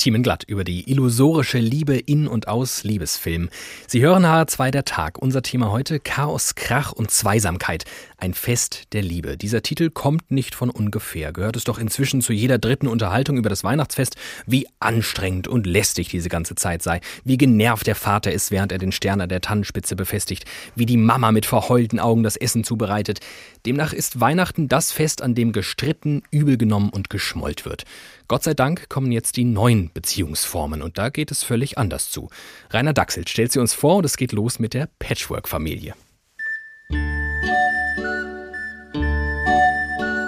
Thiemen 0.00 0.22
Glatt 0.22 0.44
über 0.44 0.64
die 0.64 0.90
illusorische 0.90 1.58
Liebe 1.58 1.94
in 1.94 2.26
und 2.26 2.48
aus 2.48 2.84
Liebesfilm. 2.84 3.50
Sie 3.86 4.00
hören 4.00 4.24
H2 4.24 4.70
der 4.70 4.86
Tag. 4.86 5.18
Unser 5.18 5.42
Thema 5.42 5.70
heute 5.70 6.00
Chaos, 6.00 6.54
Krach 6.54 6.92
und 6.92 7.10
Zweisamkeit. 7.10 7.84
Ein 8.16 8.32
Fest 8.32 8.84
der 8.94 9.02
Liebe. 9.02 9.36
Dieser 9.36 9.60
Titel 9.62 9.90
kommt 9.90 10.30
nicht 10.30 10.54
von 10.54 10.70
ungefähr. 10.70 11.34
Gehört 11.34 11.56
es 11.56 11.64
doch 11.64 11.78
inzwischen 11.78 12.22
zu 12.22 12.32
jeder 12.32 12.56
dritten 12.56 12.88
Unterhaltung 12.88 13.36
über 13.36 13.50
das 13.50 13.62
Weihnachtsfest, 13.62 14.16
wie 14.46 14.66
anstrengend 14.78 15.48
und 15.48 15.66
lästig 15.66 16.08
diese 16.08 16.30
ganze 16.30 16.54
Zeit 16.54 16.82
sei. 16.82 17.02
Wie 17.24 17.36
genervt 17.36 17.86
der 17.86 17.94
Vater 17.94 18.32
ist, 18.32 18.50
während 18.50 18.72
er 18.72 18.78
den 18.78 18.92
Stern 18.92 19.20
an 19.20 19.28
der 19.28 19.42
Tannenspitze 19.42 19.96
befestigt. 19.96 20.46
Wie 20.74 20.86
die 20.86 20.96
Mama 20.96 21.30
mit 21.30 21.44
verheulten 21.44 22.00
Augen 22.00 22.22
das 22.22 22.38
Essen 22.38 22.64
zubereitet. 22.64 23.20
Demnach 23.66 23.92
ist 23.92 24.18
Weihnachten 24.18 24.66
das 24.66 24.92
Fest, 24.92 25.20
an 25.20 25.34
dem 25.34 25.52
gestritten, 25.52 26.22
übel 26.30 26.56
genommen 26.56 26.88
und 26.88 27.10
geschmollt 27.10 27.66
wird. 27.66 27.84
Gott 28.30 28.44
sei 28.44 28.54
Dank 28.54 28.88
kommen 28.88 29.10
jetzt 29.10 29.36
die 29.36 29.44
neuen 29.44 29.90
Beziehungsformen 29.92 30.82
und 30.82 30.98
da 30.98 31.08
geht 31.08 31.32
es 31.32 31.42
völlig 31.42 31.78
anders 31.78 32.12
zu. 32.12 32.30
Rainer 32.70 32.92
Dachselt 32.92 33.28
stellt 33.28 33.50
sie 33.50 33.58
uns 33.58 33.74
vor 33.74 33.96
und 33.96 34.04
es 34.04 34.16
geht 34.16 34.30
los 34.30 34.60
mit 34.60 34.72
der 34.72 34.88
Patchwork-Familie. 35.00 35.94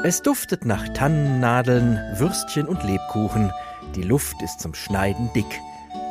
Es 0.02 0.20
duftet 0.20 0.64
nach 0.64 0.88
Tannennadeln, 0.94 2.00
Würstchen 2.16 2.66
und 2.66 2.82
Lebkuchen. 2.82 3.52
Die 3.94 4.02
Luft 4.02 4.34
ist 4.42 4.58
zum 4.58 4.74
Schneiden 4.74 5.30
dick. 5.36 5.60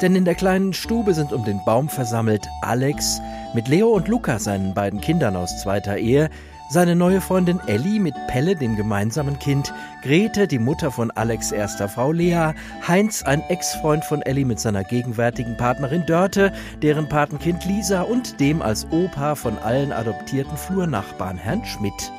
Denn 0.01 0.15
in 0.15 0.23
der 0.23 0.35
kleinen 0.35 0.71
Stube 0.71 1.13
sind 1.13 1.33
um 1.33 1.43
den 1.43 1.59
Baum 1.65 1.89
versammelt 1.89 2.47
Alex 2.61 3.19
mit 3.53 3.67
Leo 3.67 3.89
und 3.89 4.07
Luca, 4.07 4.39
seinen 4.39 4.73
beiden 4.73 5.01
Kindern 5.01 5.35
aus 5.35 5.61
zweiter 5.61 5.97
Ehe, 5.97 6.29
seine 6.71 6.95
neue 6.95 7.19
Freundin 7.19 7.59
Ellie 7.67 7.99
mit 7.99 8.15
Pelle, 8.27 8.55
dem 8.55 8.77
gemeinsamen 8.77 9.37
Kind, 9.39 9.73
Grete, 10.03 10.47
die 10.47 10.57
Mutter 10.57 10.89
von 10.89 11.11
Alex' 11.11 11.51
erster 11.51 11.89
Frau 11.89 12.13
Lea, 12.13 12.53
Heinz, 12.87 13.23
ein 13.23 13.43
Ex-Freund 13.49 14.05
von 14.05 14.21
Ellie 14.21 14.45
mit 14.45 14.57
seiner 14.57 14.85
gegenwärtigen 14.85 15.57
Partnerin 15.57 16.05
Dörte, 16.05 16.53
deren 16.81 17.09
Patenkind 17.09 17.65
Lisa 17.65 18.03
und 18.03 18.39
dem 18.39 18.61
als 18.61 18.87
Opa 18.89 19.35
von 19.35 19.57
allen 19.57 19.91
adoptierten 19.91 20.55
Flurnachbarn 20.55 21.37
Herrn 21.37 21.65
Schmidt. 21.65 22.11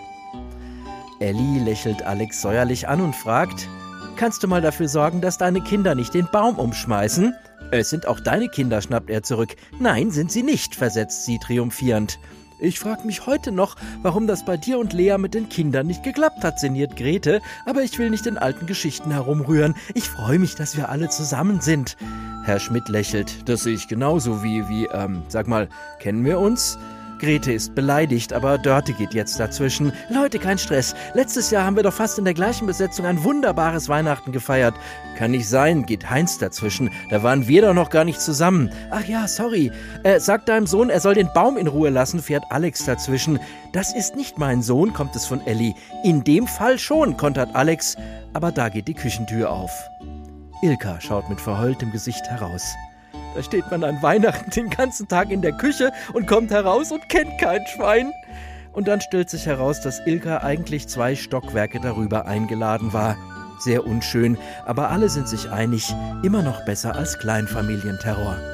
Ellie 1.18 1.60
lächelt 1.64 2.02
Alex 2.02 2.42
säuerlich 2.42 2.86
an 2.86 3.00
und 3.00 3.16
fragt, 3.16 3.70
Kannst 4.16 4.42
du 4.42 4.48
mal 4.48 4.60
dafür 4.60 4.88
sorgen, 4.88 5.22
dass 5.22 5.38
deine 5.38 5.62
Kinder 5.62 5.94
nicht 5.94 6.12
den 6.12 6.28
Baum 6.30 6.58
umschmeißen? 6.58 7.34
Es 7.70 7.88
sind 7.88 8.06
auch 8.06 8.20
deine 8.20 8.48
Kinder, 8.48 8.82
schnappt 8.82 9.08
er 9.08 9.22
zurück. 9.22 9.56
Nein, 9.80 10.10
sind 10.10 10.30
sie 10.30 10.42
nicht, 10.42 10.74
versetzt 10.74 11.24
sie 11.24 11.38
triumphierend. 11.38 12.18
Ich 12.62 12.78
frag 12.78 13.04
mich 13.04 13.26
heute 13.26 13.50
noch, 13.50 13.74
warum 14.02 14.28
das 14.28 14.44
bei 14.44 14.56
dir 14.56 14.78
und 14.78 14.92
Lea 14.92 15.16
mit 15.18 15.34
den 15.34 15.48
Kindern 15.48 15.88
nicht 15.88 16.04
geklappt 16.04 16.44
hat, 16.44 16.60
sinniert 16.60 16.94
Grete, 16.94 17.42
aber 17.66 17.82
ich 17.82 17.98
will 17.98 18.08
nicht 18.08 18.24
in 18.28 18.38
alten 18.38 18.66
Geschichten 18.66 19.10
herumrühren. 19.10 19.74
Ich 19.94 20.08
freue 20.08 20.38
mich, 20.38 20.54
dass 20.54 20.76
wir 20.76 20.88
alle 20.88 21.08
zusammen 21.08 21.60
sind. 21.60 21.96
Herr 22.44 22.60
Schmidt 22.60 22.88
lächelt. 22.88 23.48
Das 23.48 23.64
sehe 23.64 23.74
ich 23.74 23.88
genauso 23.88 24.44
wie, 24.44 24.68
wie, 24.68 24.86
ähm, 24.86 25.22
sag 25.26 25.48
mal, 25.48 25.68
kennen 25.98 26.24
wir 26.24 26.38
uns? 26.38 26.78
Grete 27.22 27.52
ist 27.52 27.76
beleidigt, 27.76 28.32
aber 28.32 28.58
Dörte 28.58 28.92
geht 28.92 29.14
jetzt 29.14 29.38
dazwischen. 29.38 29.92
Leute, 30.10 30.40
kein 30.40 30.58
Stress. 30.58 30.92
Letztes 31.14 31.52
Jahr 31.52 31.64
haben 31.64 31.76
wir 31.76 31.84
doch 31.84 31.92
fast 31.92 32.18
in 32.18 32.24
der 32.24 32.34
gleichen 32.34 32.66
Besetzung 32.66 33.06
ein 33.06 33.22
wunderbares 33.22 33.88
Weihnachten 33.88 34.32
gefeiert. 34.32 34.74
Kann 35.16 35.30
nicht 35.30 35.48
sein, 35.48 35.86
geht 35.86 36.10
Heinz 36.10 36.38
dazwischen. 36.38 36.90
Da 37.10 37.22
waren 37.22 37.46
wir 37.46 37.62
doch 37.62 37.74
noch 37.74 37.90
gar 37.90 38.02
nicht 38.02 38.20
zusammen. 38.20 38.72
Ach 38.90 39.04
ja, 39.04 39.28
sorry. 39.28 39.70
Äh, 40.02 40.18
sag 40.18 40.46
deinem 40.46 40.66
Sohn, 40.66 40.90
er 40.90 40.98
soll 40.98 41.14
den 41.14 41.32
Baum 41.32 41.56
in 41.56 41.68
Ruhe 41.68 41.90
lassen, 41.90 42.20
fährt 42.20 42.42
Alex 42.50 42.86
dazwischen. 42.86 43.38
Das 43.72 43.94
ist 43.94 44.16
nicht 44.16 44.36
mein 44.38 44.60
Sohn, 44.60 44.92
kommt 44.92 45.14
es 45.14 45.24
von 45.24 45.46
Ellie. 45.46 45.74
In 46.02 46.24
dem 46.24 46.48
Fall 46.48 46.76
schon, 46.76 47.16
kontert 47.16 47.54
Alex. 47.54 47.94
Aber 48.32 48.50
da 48.50 48.68
geht 48.68 48.88
die 48.88 48.94
Küchentür 48.94 49.48
auf. 49.52 49.70
Ilka 50.60 51.00
schaut 51.00 51.28
mit 51.28 51.40
verheultem 51.40 51.92
Gesicht 51.92 52.26
heraus. 52.26 52.74
Da 53.34 53.42
steht 53.42 53.70
man 53.70 53.84
an 53.84 54.02
Weihnachten 54.02 54.50
den 54.50 54.70
ganzen 54.70 55.08
Tag 55.08 55.30
in 55.30 55.42
der 55.42 55.52
Küche 55.52 55.92
und 56.12 56.26
kommt 56.26 56.50
heraus 56.50 56.92
und 56.92 57.08
kennt 57.08 57.38
kein 57.38 57.66
Schwein. 57.66 58.12
Und 58.72 58.88
dann 58.88 59.00
stellt 59.00 59.30
sich 59.30 59.46
heraus, 59.46 59.80
dass 59.80 60.00
Ilka 60.06 60.38
eigentlich 60.38 60.88
zwei 60.88 61.14
Stockwerke 61.14 61.80
darüber 61.80 62.26
eingeladen 62.26 62.92
war. 62.92 63.16
Sehr 63.58 63.86
unschön, 63.86 64.38
aber 64.66 64.90
alle 64.90 65.08
sind 65.08 65.28
sich 65.28 65.50
einig, 65.50 65.94
immer 66.22 66.42
noch 66.42 66.64
besser 66.64 66.96
als 66.96 67.18
Kleinfamilienterror. 67.18 68.51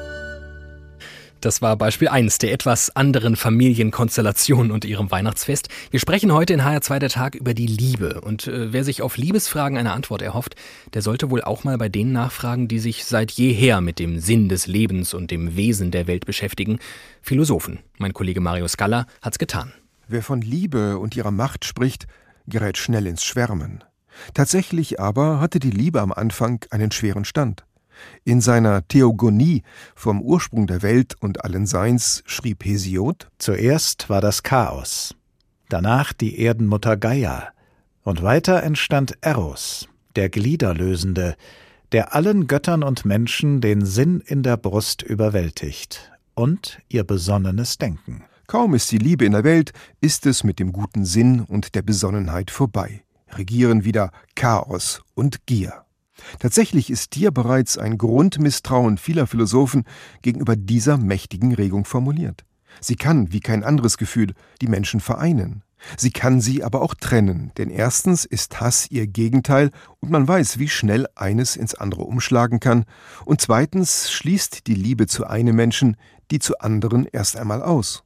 Das 1.41 1.61
war 1.61 1.77
Beispiel 1.77 2.09
1 2.09 2.39
der 2.39 2.51
etwas 2.51 2.93
anderen 2.97 3.37
Familienkonstellation 3.37 4.71
und 4.71 4.83
ihrem 4.83 5.09
Weihnachtsfest. 5.09 5.69
Wir 5.89 6.01
sprechen 6.01 6.33
heute 6.33 6.53
in 6.53 6.61
HR2 6.61 6.99
der 6.99 7.09
Tag 7.09 7.35
über 7.35 7.53
die 7.53 7.65
Liebe. 7.65 8.19
Und 8.19 8.47
äh, 8.47 8.73
wer 8.73 8.83
sich 8.83 9.01
auf 9.01 9.15
Liebesfragen 9.15 9.77
eine 9.77 9.93
Antwort 9.93 10.21
erhofft, 10.21 10.55
der 10.93 11.01
sollte 11.01 11.29
wohl 11.29 11.41
auch 11.41 11.63
mal 11.63 11.77
bei 11.77 11.87
denen 11.87 12.11
nachfragen, 12.11 12.67
die 12.67 12.79
sich 12.79 13.05
seit 13.05 13.31
jeher 13.31 13.79
mit 13.79 13.99
dem 13.99 14.19
Sinn 14.19 14.49
des 14.49 14.67
Lebens 14.67 15.13
und 15.13 15.31
dem 15.31 15.55
Wesen 15.55 15.91
der 15.91 16.07
Welt 16.07 16.25
beschäftigen. 16.25 16.79
Philosophen. 17.21 17.79
Mein 17.97 18.13
Kollege 18.13 18.41
Mario 18.41 18.67
Scala 18.67 19.05
hat's 19.21 19.39
getan. 19.39 19.71
Wer 20.09 20.23
von 20.23 20.41
Liebe 20.41 20.97
und 20.97 21.15
ihrer 21.15 21.31
Macht 21.31 21.63
spricht, 21.63 22.07
gerät 22.47 22.77
schnell 22.77 23.07
ins 23.07 23.23
Schwärmen. 23.23 23.85
Tatsächlich 24.33 24.99
aber 24.99 25.39
hatte 25.39 25.59
die 25.59 25.71
Liebe 25.71 26.01
am 26.01 26.11
Anfang 26.11 26.65
einen 26.71 26.91
schweren 26.91 27.23
Stand. 27.23 27.63
In 28.23 28.41
seiner 28.41 28.87
Theogonie 28.87 29.63
vom 29.95 30.21
Ursprung 30.21 30.67
der 30.67 30.81
Welt 30.81 31.15
und 31.19 31.43
allen 31.43 31.65
Seins 31.65 32.23
schrieb 32.25 32.65
Hesiod: 32.65 33.27
Zuerst 33.37 34.09
war 34.09 34.21
das 34.21 34.43
Chaos, 34.43 35.15
danach 35.69 36.13
die 36.13 36.39
Erdenmutter 36.39 36.97
Gaia, 36.97 37.49
und 38.03 38.23
weiter 38.23 38.63
entstand 38.63 39.17
Eros, 39.21 39.87
der 40.15 40.29
Gliederlösende, 40.29 41.35
der 41.91 42.15
allen 42.15 42.47
Göttern 42.47 42.83
und 42.83 43.05
Menschen 43.05 43.61
den 43.61 43.85
Sinn 43.85 44.21
in 44.25 44.43
der 44.43 44.57
Brust 44.57 45.01
überwältigt 45.01 46.11
und 46.35 46.79
ihr 46.87 47.03
besonnenes 47.03 47.77
Denken. 47.77 48.23
Kaum 48.47 48.73
ist 48.73 48.91
die 48.91 48.97
Liebe 48.97 49.25
in 49.25 49.33
der 49.33 49.43
Welt, 49.43 49.73
ist 50.01 50.25
es 50.25 50.43
mit 50.43 50.59
dem 50.59 50.71
guten 50.71 51.05
Sinn 51.05 51.41
und 51.41 51.75
der 51.75 51.83
Besonnenheit 51.83 52.49
vorbei. 52.49 53.03
Regieren 53.33 53.83
wieder 53.83 54.11
Chaos 54.35 55.01
und 55.13 55.45
Gier. 55.45 55.85
Tatsächlich 56.39 56.89
ist 56.89 57.15
hier 57.15 57.31
bereits 57.31 57.77
ein 57.77 57.97
Grundmisstrauen 57.97 58.97
vieler 58.97 59.27
Philosophen 59.27 59.83
gegenüber 60.21 60.55
dieser 60.55 60.97
mächtigen 60.97 61.53
Regung 61.53 61.85
formuliert. 61.85 62.45
Sie 62.81 62.95
kann, 62.95 63.31
wie 63.33 63.39
kein 63.39 63.63
anderes 63.63 63.97
Gefühl, 63.97 64.33
die 64.61 64.67
Menschen 64.67 64.99
vereinen. 64.99 65.63
Sie 65.97 66.11
kann 66.11 66.41
sie 66.41 66.63
aber 66.63 66.81
auch 66.81 66.93
trennen, 66.93 67.51
denn 67.57 67.69
erstens 67.69 68.25
ist 68.25 68.59
Hass 68.59 68.91
ihr 68.91 69.07
Gegenteil 69.07 69.71
und 69.99 70.11
man 70.11 70.27
weiß, 70.27 70.59
wie 70.59 70.67
schnell 70.67 71.07
eines 71.15 71.55
ins 71.55 71.73
andere 71.73 72.03
umschlagen 72.03 72.59
kann, 72.59 72.85
und 73.25 73.39
zweitens 73.39 74.11
schließt 74.11 74.67
die 74.67 74.75
Liebe 74.75 75.07
zu 75.07 75.25
einem 75.25 75.55
Menschen 75.55 75.95
die 76.31 76.39
zu 76.39 76.59
anderen 76.59 77.05
erst 77.05 77.37
einmal 77.37 77.61
aus. 77.61 78.03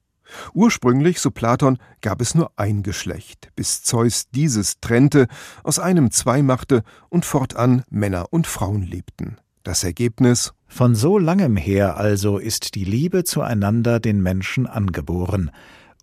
Ursprünglich, 0.54 1.20
so 1.20 1.32
Platon, 1.32 1.78
gab 2.02 2.22
es 2.22 2.36
nur 2.36 2.52
ein 2.56 2.84
Geschlecht, 2.84 3.50
bis 3.56 3.84
Zeus 3.84 4.30
dieses 4.32 4.80
trennte, 4.80 5.28
aus 5.64 5.80
einem 5.80 6.12
zwei 6.12 6.42
machte 6.42 6.84
und 7.10 7.26
fortan 7.26 7.84
Männer 7.90 8.28
und 8.32 8.48
Frauen 8.48 8.84
lebten. 8.84 9.38
Das 9.64 9.84
Ergebnis 9.84 10.54
Von 10.68 10.96
so 10.96 11.18
langem 11.18 11.56
her 11.56 11.98
also 11.98 12.38
ist 12.38 12.76
die 12.76 12.84
Liebe 12.84 13.24
zueinander 13.24 14.00
den 14.00 14.22
Menschen 14.22 14.68
angeboren, 14.68 15.52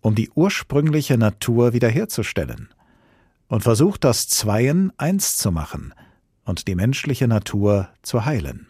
um 0.01 0.15
die 0.15 0.31
ursprüngliche 0.33 1.17
Natur 1.17 1.73
wiederherzustellen, 1.73 2.69
und 3.47 3.61
versucht 3.61 4.03
das 4.03 4.27
Zweien 4.27 4.91
eins 4.97 5.37
zu 5.37 5.51
machen 5.51 5.93
und 6.43 6.67
die 6.67 6.75
menschliche 6.75 7.27
Natur 7.27 7.89
zu 8.01 8.25
heilen. 8.25 8.67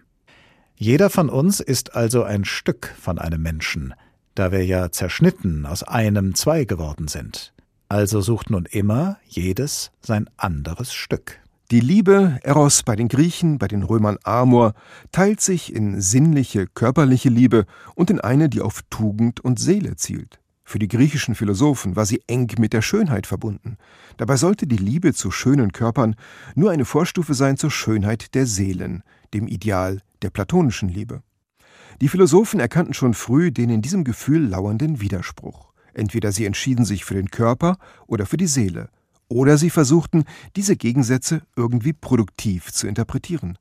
Jeder 0.76 1.10
von 1.10 1.30
uns 1.30 1.60
ist 1.60 1.96
also 1.96 2.24
ein 2.24 2.44
Stück 2.44 2.94
von 3.00 3.20
einem 3.20 3.42
Menschen, 3.42 3.94
da 4.36 4.52
wir 4.52 4.66
ja 4.66 4.92
zerschnitten 4.92 5.66
aus 5.66 5.84
einem 5.84 6.36
zwei 6.36 6.66
geworden 6.66 7.08
sind. 7.08 7.54
Also 7.90 8.22
sucht 8.22 8.50
nun 8.50 8.66
immer 8.66 9.18
jedes 9.28 9.92
sein 10.02 10.30
anderes 10.38 10.94
Stück. 10.94 11.40
Die 11.72 11.80
Liebe, 11.80 12.40
Eros 12.44 12.84
bei 12.84 12.96
den 12.96 13.08
Griechen, 13.08 13.58
bei 13.58 13.68
den 13.68 13.84
Römern 13.84 14.18
Amor, 14.24 14.74
teilt 15.12 15.40
sich 15.40 15.74
in 15.74 16.02
sinnliche, 16.02 16.68
körperliche 16.68 17.30
Liebe 17.30 17.66
und 17.96 18.10
in 18.10 18.20
eine, 18.20 18.50
die 18.50 18.62
auf 18.62 18.82
Tugend 18.90 19.40
und 19.40 19.60
Seele 19.60 19.96
zielt. 19.96 20.42
Für 20.66 20.80
die 20.80 20.88
griechischen 20.88 21.36
Philosophen 21.36 21.96
war 21.96 22.06
sie 22.06 22.22
eng 22.28 22.50
mit 22.60 22.74
der 22.74 22.82
Schönheit 22.82 23.28
verbunden. 23.28 23.78
Dabei 24.18 24.38
sollte 24.38 24.68
die 24.68 24.78
Liebe 24.78 25.14
zu 25.14 25.32
schönen 25.32 25.72
Körpern 25.72 26.16
nur 26.56 26.72
eine 26.72 26.86
Vorstufe 26.86 27.34
sein 27.34 27.58
zur 27.58 27.72
Schönheit 27.72 28.36
der 28.36 28.46
Seelen, 28.46 29.04
dem 29.34 29.48
Ideal 29.48 30.00
der 30.22 30.30
platonischen 30.30 30.88
Liebe. 30.88 31.24
Die 32.02 32.10
Philosophen 32.10 32.60
erkannten 32.60 32.96
schon 32.96 33.14
früh 33.14 33.52
den 33.52 33.70
in 33.70 33.84
diesem 33.84 34.04
Gefühl 34.04 34.48
lauernden 34.48 35.02
Widerspruch. 35.02 35.72
Entweder 35.94 36.32
sie 36.32 36.46
entschieden 36.46 36.84
sich 36.84 37.06
für 37.06 37.14
den 37.14 37.30
Körper 37.30 37.78
oder 38.08 38.26
für 38.26 38.38
die 38.38 38.48
Seele, 38.48 38.90
oder 39.28 39.58
sie 39.58 39.70
versuchten, 39.70 40.26
diese 40.56 40.76
Gegensätze 40.76 41.44
irgendwie 41.56 41.94
produktiv 41.94 42.72
zu 42.72 42.88
interpretieren. 42.88 43.58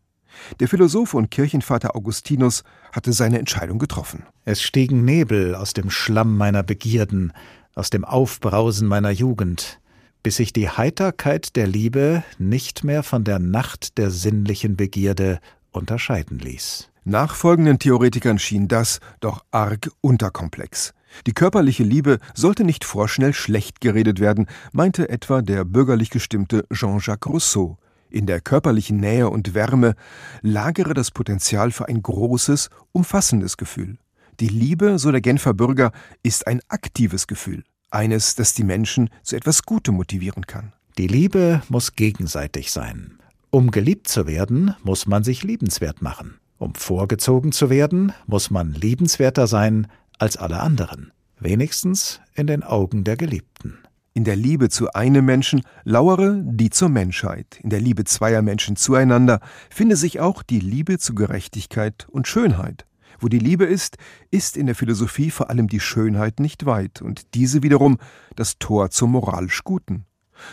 Der 0.58 0.68
Philosoph 0.68 1.12
und 1.14 1.30
Kirchenvater 1.30 1.94
Augustinus 1.94 2.64
hatte 2.92 3.12
seine 3.12 3.38
Entscheidung 3.38 3.78
getroffen. 3.78 4.24
Es 4.44 4.62
stiegen 4.62 5.04
Nebel 5.04 5.54
aus 5.54 5.74
dem 5.74 5.90
Schlamm 5.90 6.38
meiner 6.38 6.62
Begierden, 6.62 7.32
aus 7.74 7.90
dem 7.90 8.04
Aufbrausen 8.04 8.88
meiner 8.88 9.10
Jugend, 9.10 9.80
bis 10.22 10.36
sich 10.36 10.52
die 10.52 10.68
Heiterkeit 10.68 11.56
der 11.56 11.66
Liebe 11.66 12.24
nicht 12.38 12.84
mehr 12.84 13.02
von 13.02 13.24
der 13.24 13.38
Nacht 13.38 13.98
der 13.98 14.10
sinnlichen 14.10 14.76
Begierde 14.76 15.40
unterscheiden 15.72 16.38
ließ. 16.38 16.89
Nachfolgenden 17.04 17.78
Theoretikern 17.78 18.38
schien 18.38 18.68
das 18.68 19.00
doch 19.20 19.44
arg 19.50 19.90
unterkomplex. 20.00 20.92
Die 21.26 21.32
körperliche 21.32 21.82
Liebe 21.82 22.18
sollte 22.34 22.64
nicht 22.64 22.84
vorschnell 22.84 23.32
schlecht 23.32 23.80
geredet 23.80 24.20
werden, 24.20 24.46
meinte 24.72 25.08
etwa 25.08 25.42
der 25.42 25.64
bürgerlich 25.64 26.10
gestimmte 26.10 26.66
Jean-Jacques 26.72 27.32
Rousseau. 27.32 27.78
In 28.10 28.26
der 28.26 28.40
körperlichen 28.40 28.98
Nähe 28.98 29.28
und 29.30 29.54
Wärme 29.54 29.94
lagere 30.42 30.94
das 30.94 31.10
Potenzial 31.10 31.70
für 31.70 31.88
ein 31.88 32.02
großes, 32.02 32.68
umfassendes 32.92 33.56
Gefühl. 33.56 33.98
Die 34.40 34.48
Liebe, 34.48 34.98
so 34.98 35.10
der 35.10 35.20
Genfer 35.20 35.54
Bürger, 35.54 35.92
ist 36.22 36.46
ein 36.46 36.60
aktives 36.68 37.26
Gefühl, 37.26 37.64
eines, 37.90 38.34
das 38.34 38.54
die 38.54 38.64
Menschen 38.64 39.10
zu 39.22 39.36
etwas 39.36 39.62
Gutem 39.64 39.94
motivieren 39.94 40.46
kann. 40.46 40.72
Die 40.98 41.06
Liebe 41.06 41.62
muss 41.68 41.94
gegenseitig 41.94 42.72
sein. 42.72 43.18
Um 43.50 43.70
geliebt 43.70 44.08
zu 44.08 44.26
werden, 44.26 44.74
muss 44.82 45.06
man 45.06 45.24
sich 45.24 45.42
liebenswert 45.42 46.02
machen. 46.02 46.39
Um 46.60 46.74
vorgezogen 46.74 47.52
zu 47.52 47.70
werden, 47.70 48.12
muss 48.26 48.50
man 48.50 48.74
liebenswerter 48.74 49.46
sein 49.46 49.86
als 50.18 50.36
alle 50.36 50.60
anderen, 50.60 51.10
wenigstens 51.38 52.20
in 52.34 52.46
den 52.46 52.62
Augen 52.62 53.02
der 53.02 53.16
Geliebten. 53.16 53.78
In 54.12 54.24
der 54.24 54.36
Liebe 54.36 54.68
zu 54.68 54.92
einem 54.92 55.24
Menschen 55.24 55.62
lauere 55.84 56.38
die 56.44 56.68
zur 56.68 56.90
Menschheit. 56.90 57.58
In 57.62 57.70
der 57.70 57.80
Liebe 57.80 58.04
zweier 58.04 58.42
Menschen 58.42 58.76
zueinander 58.76 59.40
finde 59.70 59.96
sich 59.96 60.20
auch 60.20 60.42
die 60.42 60.60
Liebe 60.60 60.98
zu 60.98 61.14
Gerechtigkeit 61.14 62.06
und 62.10 62.28
Schönheit. 62.28 62.84
Wo 63.18 63.28
die 63.28 63.38
Liebe 63.38 63.64
ist, 63.64 63.96
ist 64.30 64.58
in 64.58 64.66
der 64.66 64.74
Philosophie 64.74 65.30
vor 65.30 65.48
allem 65.48 65.66
die 65.66 65.80
Schönheit 65.80 66.40
nicht 66.40 66.66
weit 66.66 67.00
und 67.00 67.32
diese 67.32 67.62
wiederum 67.62 67.96
das 68.36 68.58
Tor 68.58 68.90
zum 68.90 69.12
moralisch 69.12 69.64
Guten. 69.64 70.04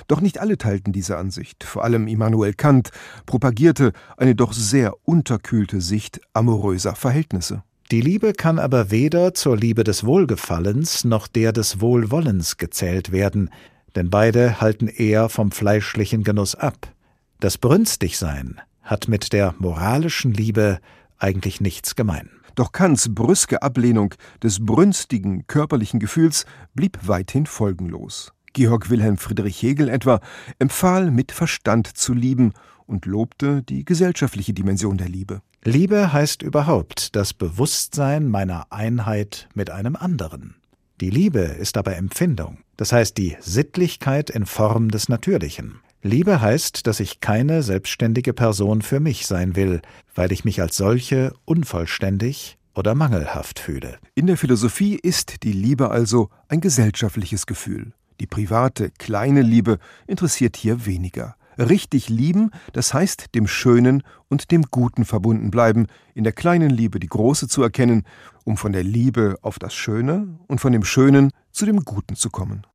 Doch 0.07 0.21
nicht 0.21 0.39
alle 0.39 0.57
teilten 0.57 0.93
diese 0.93 1.17
Ansicht. 1.17 1.63
Vor 1.63 1.83
allem 1.83 2.07
Immanuel 2.07 2.53
Kant 2.53 2.91
propagierte 3.25 3.93
eine 4.17 4.35
doch 4.35 4.53
sehr 4.53 4.93
unterkühlte 5.03 5.81
Sicht 5.81 6.21
amoröser 6.33 6.95
Verhältnisse. 6.95 7.63
Die 7.91 8.01
Liebe 8.01 8.33
kann 8.33 8.59
aber 8.59 8.91
weder 8.91 9.33
zur 9.33 9.55
Liebe 9.55 9.85
des 9.85 10.05
Wohlgefallens 10.05 11.05
noch 11.05 11.27
der 11.27 11.53
des 11.53 11.79
Wohlwollens 11.79 12.57
gezählt 12.57 13.13
werden, 13.13 13.49
denn 13.95 14.09
beide 14.09 14.59
halten 14.59 14.87
eher 14.87 15.29
vom 15.29 15.51
fleischlichen 15.51 16.23
Genuss 16.23 16.55
ab. 16.55 16.93
Das 17.39 17.57
Brünstigsein 17.57 18.59
hat 18.81 19.07
mit 19.07 19.31
der 19.31 19.55
moralischen 19.59 20.33
Liebe 20.33 20.79
eigentlich 21.17 21.61
nichts 21.61 21.95
gemein. 21.95 22.29
Doch 22.55 22.71
Kants 22.71 23.13
brüske 23.13 23.61
Ablehnung 23.61 24.15
des 24.41 24.65
brünstigen 24.65 25.45
körperlichen 25.47 25.99
Gefühls 25.99 26.45
blieb 26.73 26.97
weithin 27.03 27.45
folgenlos. 27.45 28.33
Georg 28.57 28.89
Wilhelm 28.89 29.17
Friedrich 29.17 29.61
Hegel 29.61 29.87
etwa 29.87 30.19
empfahl, 30.57 31.11
mit 31.11 31.31
Verstand 31.31 31.95
zu 31.95 32.15
lieben 32.15 32.53
und 32.87 33.05
lobte 33.05 33.61
die 33.61 33.85
gesellschaftliche 33.85 34.51
Dimension 34.51 34.97
der 34.97 35.09
Liebe. 35.09 35.43
Liebe 35.63 36.11
heißt 36.11 36.41
überhaupt 36.41 37.15
das 37.15 37.35
Bewusstsein 37.35 38.27
meiner 38.27 38.65
Einheit 38.71 39.47
mit 39.53 39.69
einem 39.69 39.95
anderen. 39.95 40.55
Die 40.99 41.11
Liebe 41.11 41.41
ist 41.41 41.77
aber 41.77 41.97
Empfindung, 41.97 42.57
das 42.77 42.91
heißt 42.91 43.15
die 43.19 43.37
Sittlichkeit 43.41 44.31
in 44.31 44.47
Form 44.47 44.89
des 44.89 45.07
Natürlichen. 45.07 45.81
Liebe 46.01 46.41
heißt, 46.41 46.87
dass 46.87 46.99
ich 46.99 47.19
keine 47.19 47.61
selbstständige 47.61 48.33
Person 48.33 48.81
für 48.81 48.99
mich 48.99 49.27
sein 49.27 49.55
will, 49.55 49.83
weil 50.15 50.31
ich 50.31 50.45
mich 50.45 50.61
als 50.61 50.77
solche 50.77 51.31
unvollständig 51.45 52.57
oder 52.73 52.95
mangelhaft 52.95 53.59
fühle. 53.59 53.99
In 54.15 54.25
der 54.25 54.35
Philosophie 54.35 54.95
ist 54.95 55.43
die 55.43 55.51
Liebe 55.51 55.91
also 55.91 56.31
ein 56.47 56.59
gesellschaftliches 56.59 57.45
Gefühl. 57.45 57.93
Die 58.19 58.27
private, 58.27 58.91
kleine 58.97 59.41
Liebe 59.41 59.79
interessiert 60.07 60.57
hier 60.57 60.85
weniger. 60.85 61.35
Richtig 61.57 62.09
lieben, 62.09 62.51
das 62.73 62.93
heißt 62.93 63.33
dem 63.33 63.47
Schönen 63.47 64.03
und 64.27 64.51
dem 64.51 64.63
Guten 64.69 65.05
verbunden 65.05 65.49
bleiben, 65.49 65.87
in 66.13 66.23
der 66.23 66.33
kleinen 66.33 66.69
Liebe 66.69 66.99
die 66.99 67.07
große 67.07 67.47
zu 67.47 67.63
erkennen, 67.63 68.03
um 68.43 68.57
von 68.57 68.71
der 68.71 68.83
Liebe 68.83 69.37
auf 69.41 69.57
das 69.57 69.73
Schöne 69.73 70.37
und 70.47 70.61
von 70.61 70.71
dem 70.71 70.83
Schönen 70.83 71.31
zu 71.51 71.65
dem 71.65 71.83
Guten 71.83 72.15
zu 72.15 72.29
kommen. 72.29 72.65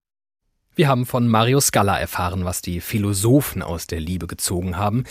Wir 0.75 0.89
haben 0.89 1.05
von 1.05 1.29
Mario 1.29 1.61
Scala 1.61 1.99
erfahren, 1.99 2.47
was 2.47 2.63
die 2.63 2.81
Philosophen 2.81 3.63
aus 3.63 3.87
der 3.87 4.01
Liebe 4.01 4.27
gezogen 4.27 4.79
haben. 4.79 5.05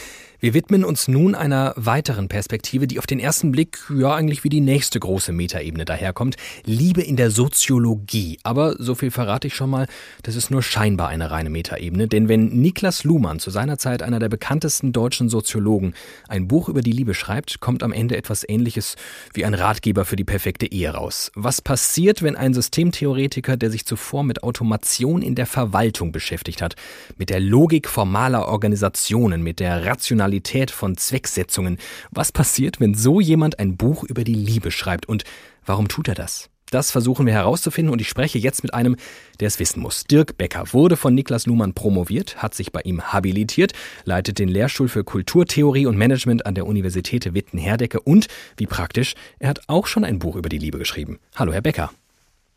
Wir 0.43 0.55
widmen 0.55 0.83
uns 0.83 1.07
nun 1.07 1.35
einer 1.35 1.75
weiteren 1.75 2.27
Perspektive, 2.27 2.87
die 2.87 2.97
auf 2.97 3.05
den 3.05 3.19
ersten 3.19 3.51
Blick 3.51 3.77
ja 3.95 4.15
eigentlich 4.15 4.43
wie 4.43 4.49
die 4.49 4.59
nächste 4.59 4.99
große 4.99 5.31
Metaebene 5.31 5.85
daherkommt. 5.85 6.35
Liebe 6.65 7.03
in 7.03 7.15
der 7.15 7.29
Soziologie. 7.29 8.39
Aber 8.41 8.75
so 8.79 8.95
viel 8.95 9.11
verrate 9.11 9.45
ich 9.45 9.53
schon 9.53 9.69
mal, 9.69 9.85
das 10.23 10.35
ist 10.35 10.49
nur 10.49 10.63
scheinbar 10.63 11.09
eine 11.09 11.29
reine 11.29 11.51
Metaebene, 11.51 12.07
denn 12.07 12.27
wenn 12.27 12.47
Niklas 12.59 13.03
Luhmann, 13.03 13.37
zu 13.37 13.51
seiner 13.51 13.77
Zeit 13.77 14.01
einer 14.01 14.17
der 14.17 14.29
bekanntesten 14.29 14.91
deutschen 14.91 15.29
Soziologen, 15.29 15.93
ein 16.27 16.47
Buch 16.47 16.69
über 16.69 16.81
die 16.81 16.91
Liebe 16.91 17.13
schreibt, 17.13 17.59
kommt 17.59 17.83
am 17.83 17.93
Ende 17.93 18.17
etwas 18.17 18.43
ähnliches 18.49 18.95
wie 19.35 19.45
ein 19.45 19.53
Ratgeber 19.53 20.05
für 20.05 20.15
die 20.15 20.23
perfekte 20.23 20.65
Ehe 20.65 20.89
raus. 20.89 21.31
Was 21.35 21.61
passiert, 21.61 22.23
wenn 22.23 22.35
ein 22.35 22.55
Systemtheoretiker, 22.55 23.57
der 23.57 23.69
sich 23.69 23.85
zuvor 23.85 24.23
mit 24.23 24.41
Automation 24.41 25.21
in 25.21 25.35
der 25.35 25.45
Verwaltung 25.45 26.11
beschäftigt 26.11 26.63
hat, 26.63 26.73
mit 27.15 27.29
der 27.29 27.39
Logik 27.39 27.87
formaler 27.87 28.47
Organisationen, 28.47 29.43
mit 29.43 29.59
der 29.59 29.85
Rationalität 29.85 30.30
Rationalität 30.31 30.71
von 30.71 30.95
Zwecksetzungen. 30.95 31.77
Was 32.11 32.31
passiert, 32.31 32.79
wenn 32.79 32.93
so 32.93 33.19
jemand 33.19 33.59
ein 33.59 33.75
Buch 33.75 34.03
über 34.03 34.23
die 34.23 34.33
Liebe 34.33 34.71
schreibt 34.71 35.07
und 35.07 35.23
warum 35.65 35.89
tut 35.89 36.07
er 36.07 36.15
das? 36.15 36.49
Das 36.69 36.89
versuchen 36.89 37.25
wir 37.25 37.33
herauszufinden 37.33 37.91
und 37.91 37.99
ich 37.99 38.07
spreche 38.07 38.39
jetzt 38.39 38.63
mit 38.63 38.73
einem, 38.73 38.95
der 39.41 39.47
es 39.47 39.59
wissen 39.59 39.81
muss. 39.81 40.05
Dirk 40.05 40.37
Becker 40.37 40.71
wurde 40.71 40.95
von 40.95 41.13
Niklas 41.13 41.45
Luhmann 41.45 41.73
promoviert, 41.73 42.41
hat 42.41 42.53
sich 42.53 42.71
bei 42.71 42.79
ihm 42.85 43.11
habilitiert, 43.11 43.73
leitet 44.05 44.39
den 44.39 44.47
Lehrstuhl 44.47 44.87
für 44.87 45.03
Kulturtheorie 45.03 45.85
und 45.85 45.97
Management 45.97 46.45
an 46.45 46.55
der 46.55 46.65
Universität 46.65 47.33
Witten-Herdecke 47.33 47.99
und, 47.99 48.27
wie 48.55 48.67
praktisch, 48.67 49.15
er 49.39 49.49
hat 49.49 49.59
auch 49.67 49.85
schon 49.85 50.05
ein 50.05 50.19
Buch 50.19 50.37
über 50.37 50.47
die 50.47 50.59
Liebe 50.59 50.77
geschrieben. 50.77 51.19
Hallo, 51.35 51.51
Herr 51.51 51.61
Becker. 51.61 51.91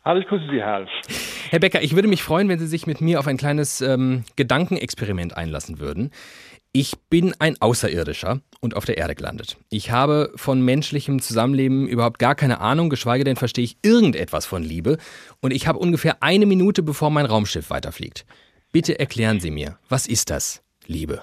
Hallo, 0.05 0.19
ich 0.21 0.27
grüße 0.27 0.45
Sie, 0.51 0.61
Herr. 0.61 0.85
Herr 1.49 1.59
Becker, 1.59 1.81
ich 1.81 1.95
würde 1.95 2.07
mich 2.07 2.21
freuen, 2.21 2.47
wenn 2.47 2.59
Sie 2.59 2.67
sich 2.67 2.85
mit 2.85 3.01
mir 3.01 3.19
auf 3.19 3.25
ein 3.25 3.37
kleines 3.37 3.81
ähm, 3.81 4.23
Gedankenexperiment 4.35 5.35
einlassen 5.35 5.79
würden. 5.79 6.11
Ich 6.77 6.97
bin 7.09 7.33
ein 7.39 7.55
Außerirdischer 7.61 8.41
und 8.59 8.75
auf 8.75 8.83
der 8.83 8.97
Erde 8.97 9.15
gelandet. 9.15 9.55
Ich 9.69 9.91
habe 9.91 10.33
von 10.35 10.59
menschlichem 10.59 11.21
Zusammenleben 11.21 11.87
überhaupt 11.87 12.19
gar 12.19 12.35
keine 12.35 12.59
Ahnung, 12.59 12.89
geschweige 12.89 13.23
denn 13.23 13.37
verstehe 13.37 13.63
ich 13.63 13.77
irgendetwas 13.81 14.45
von 14.45 14.61
Liebe. 14.61 14.97
Und 15.39 15.51
ich 15.51 15.67
habe 15.67 15.79
ungefähr 15.79 16.21
eine 16.21 16.45
Minute, 16.45 16.83
bevor 16.83 17.11
mein 17.11 17.27
Raumschiff 17.27 17.69
weiterfliegt. 17.69 18.25
Bitte 18.73 18.99
erklären 18.99 19.39
Sie 19.39 19.51
mir, 19.51 19.77
was 19.87 20.05
ist 20.05 20.29
das, 20.29 20.63
Liebe? 20.85 21.21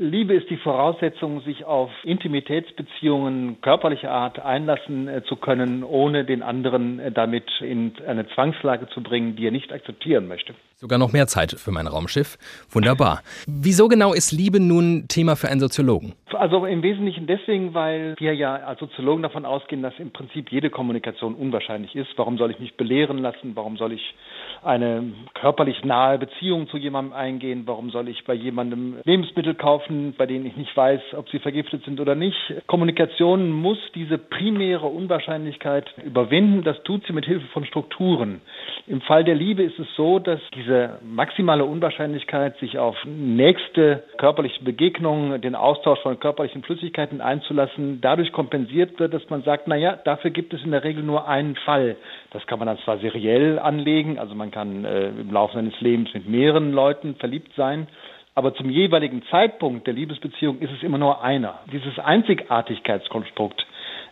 Liebe 0.00 0.34
ist 0.34 0.48
die 0.48 0.56
Voraussetzung, 0.56 1.40
sich 1.42 1.64
auf 1.64 1.90
Intimitätsbeziehungen 2.04 3.60
körperlicher 3.60 4.10
Art 4.10 4.38
einlassen 4.38 5.08
äh, 5.08 5.22
zu 5.24 5.34
können, 5.34 5.82
ohne 5.82 6.24
den 6.24 6.42
anderen 6.42 7.00
äh, 7.00 7.10
damit 7.10 7.44
in 7.60 7.92
eine 8.06 8.28
Zwangslage 8.28 8.88
zu 8.88 9.02
bringen, 9.02 9.34
die 9.34 9.46
er 9.46 9.50
nicht 9.50 9.72
akzeptieren 9.72 10.28
möchte. 10.28 10.54
Sogar 10.76 11.00
noch 11.00 11.12
mehr 11.12 11.26
Zeit 11.26 11.50
für 11.52 11.72
mein 11.72 11.88
Raumschiff. 11.88 12.38
Wunderbar. 12.70 13.22
Wieso 13.48 13.88
genau 13.88 14.12
ist 14.12 14.30
Liebe 14.30 14.60
nun 14.60 15.06
Thema 15.08 15.34
für 15.34 15.48
einen 15.48 15.58
Soziologen? 15.58 16.14
Also 16.32 16.64
im 16.66 16.84
Wesentlichen 16.84 17.26
deswegen, 17.26 17.74
weil 17.74 18.14
wir 18.18 18.32
ja 18.34 18.54
als 18.54 18.78
Soziologen 18.78 19.24
davon 19.24 19.44
ausgehen, 19.44 19.82
dass 19.82 19.94
im 19.98 20.12
Prinzip 20.12 20.52
jede 20.52 20.70
Kommunikation 20.70 21.34
unwahrscheinlich 21.34 21.96
ist. 21.96 22.10
Warum 22.16 22.38
soll 22.38 22.52
ich 22.52 22.60
mich 22.60 22.76
belehren 22.76 23.18
lassen? 23.18 23.56
Warum 23.56 23.76
soll 23.76 23.92
ich 23.92 24.14
eine 24.62 25.12
körperlich 25.34 25.84
nahe 25.84 26.18
Beziehung 26.18 26.68
zu 26.68 26.76
jemandem 26.76 27.12
eingehen? 27.12 27.62
Warum 27.66 27.90
soll 27.90 28.08
ich 28.08 28.24
bei 28.24 28.34
jemandem 28.34 28.96
Lebensmittel 29.04 29.54
kaufen, 29.54 30.14
bei 30.16 30.26
denen 30.26 30.46
ich 30.46 30.56
nicht 30.56 30.76
weiß, 30.76 31.00
ob 31.16 31.28
sie 31.30 31.38
vergiftet 31.38 31.84
sind 31.84 32.00
oder 32.00 32.14
nicht? 32.14 32.36
Kommunikation 32.66 33.50
muss 33.50 33.78
diese 33.94 34.18
primäre 34.18 34.86
Unwahrscheinlichkeit 34.86 35.86
überwinden. 36.04 36.64
Das 36.64 36.82
tut 36.82 37.06
sie 37.06 37.12
mit 37.12 37.24
Hilfe 37.24 37.46
von 37.48 37.64
Strukturen. 37.64 38.40
Im 38.86 39.00
Fall 39.02 39.24
der 39.24 39.34
Liebe 39.34 39.62
ist 39.62 39.78
es 39.78 39.86
so, 39.96 40.18
dass 40.18 40.40
diese 40.54 40.98
maximale 41.02 41.64
Unwahrscheinlichkeit, 41.64 42.56
sich 42.58 42.78
auf 42.78 42.96
nächste 43.04 44.02
körperliche 44.16 44.64
Begegnungen, 44.64 45.40
den 45.40 45.54
Austausch 45.54 46.00
von 46.00 46.18
körperlichen 46.18 46.62
Flüssigkeiten 46.62 47.20
einzulassen, 47.20 48.00
dadurch 48.00 48.32
kompensiert 48.32 48.98
wird, 48.98 49.14
dass 49.14 49.28
man 49.30 49.42
sagt, 49.42 49.68
na 49.68 49.76
ja, 49.76 49.96
dafür 49.96 50.30
gibt 50.30 50.52
es 50.54 50.62
in 50.64 50.70
der 50.70 50.84
Regel 50.84 51.02
nur 51.02 51.28
einen 51.28 51.56
Fall. 51.56 51.96
Das 52.30 52.46
kann 52.46 52.58
man 52.58 52.66
dann 52.66 52.78
zwar 52.78 52.98
seriell 52.98 53.58
anlegen, 53.58 54.18
also 54.18 54.34
man 54.34 54.47
kann 54.50 54.84
äh, 54.84 55.08
im 55.08 55.32
Laufe 55.32 55.54
seines 55.54 55.80
Lebens 55.80 56.12
mit 56.14 56.28
mehreren 56.28 56.72
Leuten 56.72 57.14
verliebt 57.16 57.52
sein, 57.56 57.88
aber 58.34 58.54
zum 58.54 58.70
jeweiligen 58.70 59.22
Zeitpunkt 59.30 59.86
der 59.86 59.94
Liebesbeziehung 59.94 60.60
ist 60.60 60.70
es 60.70 60.82
immer 60.82 60.98
nur 60.98 61.22
einer. 61.22 61.58
Dieses 61.72 61.98
Einzigartigkeitskonstrukt 61.98 63.66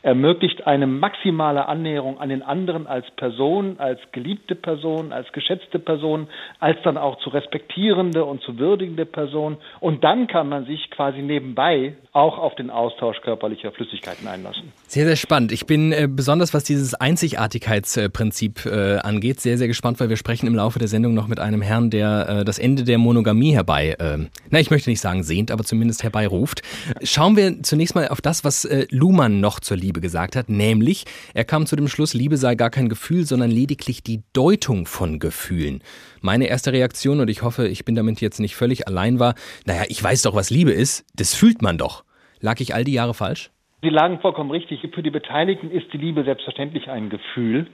ermöglicht 0.07 0.69
eine 0.69 0.87
maximale 0.87 1.67
Annäherung 1.67 2.21
an 2.21 2.29
den 2.29 2.43
anderen 2.43 2.87
als 2.87 3.05
Person, 3.17 3.75
als 3.79 3.99
geliebte 4.13 4.55
Person, 4.55 5.13
als 5.13 5.33
geschätzte 5.33 5.81
Person, 5.81 6.29
als 6.61 6.79
dann 6.85 6.97
auch 6.97 7.19
zu 7.19 7.31
respektierende 7.31 8.25
und 8.25 8.41
zu 8.43 8.57
würdigende 8.57 9.05
Person. 9.05 9.57
Und 9.81 10.05
dann 10.05 10.29
kann 10.29 10.49
man 10.49 10.65
sich 10.65 10.93
quasi 10.93 11.23
nebenbei 11.23 11.97
auch 12.13 12.39
auf 12.39 12.55
den 12.55 12.71
Austausch 12.71 13.21
körperlicher 13.21 13.73
Flüssigkeiten 13.73 14.29
einlassen. 14.29 14.73
Sehr, 14.87 15.07
sehr 15.07 15.17
spannend. 15.17 15.51
Ich 15.51 15.67
bin 15.67 15.91
äh, 15.91 16.07
besonders, 16.09 16.55
was 16.55 16.63
dieses 16.63 16.95
Einzigartigkeitsprinzip 16.95 18.65
äh, 18.65 18.99
angeht, 18.99 19.41
sehr, 19.41 19.59
sehr 19.59 19.67
gespannt, 19.67 19.99
weil 19.99 20.09
wir 20.09 20.17
sprechen 20.17 20.47
im 20.47 20.55
Laufe 20.55 20.79
der 20.79 20.87
Sendung 20.87 21.15
noch 21.15 21.27
mit 21.27 21.41
einem 21.41 21.63
Herrn, 21.63 21.91
der 21.91 22.29
äh, 22.29 22.45
das 22.45 22.61
Ende 22.61 22.85
der 22.85 22.99
Monogamie 22.99 23.55
herbei, 23.55 23.97
äh, 23.99 24.19
na, 24.51 24.61
ich 24.61 24.71
möchte 24.71 24.89
nicht 24.89 25.01
sagen 25.01 25.25
sehnt, 25.25 25.51
aber 25.51 25.65
zumindest 25.65 26.05
herbeiruft. 26.05 26.63
Schauen 27.03 27.37
wir 27.37 27.61
zunächst 27.65 27.97
mal 27.97 28.07
auf 28.07 28.21
das, 28.21 28.45
was 28.45 28.65
äh, 28.65 28.87
Luhmann 28.91 29.41
noch 29.41 29.59
zur 29.59 29.77
Liebe 29.77 29.96
gesagt 30.01 30.37
hat, 30.37 30.49
nämlich 30.49 31.05
er 31.35 31.45
kam 31.45 31.67
zu 31.67 31.77
dem 31.77 31.89
Schluss, 31.89 32.15
Liebe 32.15 32.37
sei 32.37 32.55
gar 32.55 32.71
kein 32.71 32.89
Gefühl, 32.89 33.25
sondern 33.25 33.51
lediglich 33.51 34.03
die 34.03 34.23
Deutung 34.33 34.87
von 34.87 35.19
Gefühlen. 35.19 35.83
Meine 36.21 36.47
erste 36.47 36.73
Reaktion, 36.73 37.21
und 37.21 37.29
ich 37.29 37.43
hoffe, 37.43 37.69
ich 37.69 37.85
bin 37.85 37.95
damit 37.95 38.21
jetzt 38.21 38.41
nicht 38.41 38.57
völlig 38.57 38.87
allein 38.87 39.19
war, 39.19 39.35
naja, 39.65 39.85
ich 39.89 40.03
weiß 40.03 40.23
doch, 40.23 40.35
was 40.35 40.51
Liebe 40.51 40.73
ist, 40.73 41.05
das 41.15 41.35
fühlt 41.35 41.63
man 41.63 41.79
doch. 41.79 42.05
Lag 42.41 42.61
ich 42.61 42.75
all 42.75 42.85
die 42.85 42.93
Jahre 42.93 43.15
falsch? 43.15 43.51
Sie 43.83 43.91
lagen 43.91 44.19
vollkommen 44.21 44.51
richtig. 44.51 44.81
Für 44.95 45.03
die 45.03 45.11
Beteiligten 45.11 45.71
ist 45.71 45.93
die 45.93 45.99
Liebe 45.99 46.25
selbstverständlich 46.25 46.89
ein 46.89 47.11
Gefühl. 47.11 47.67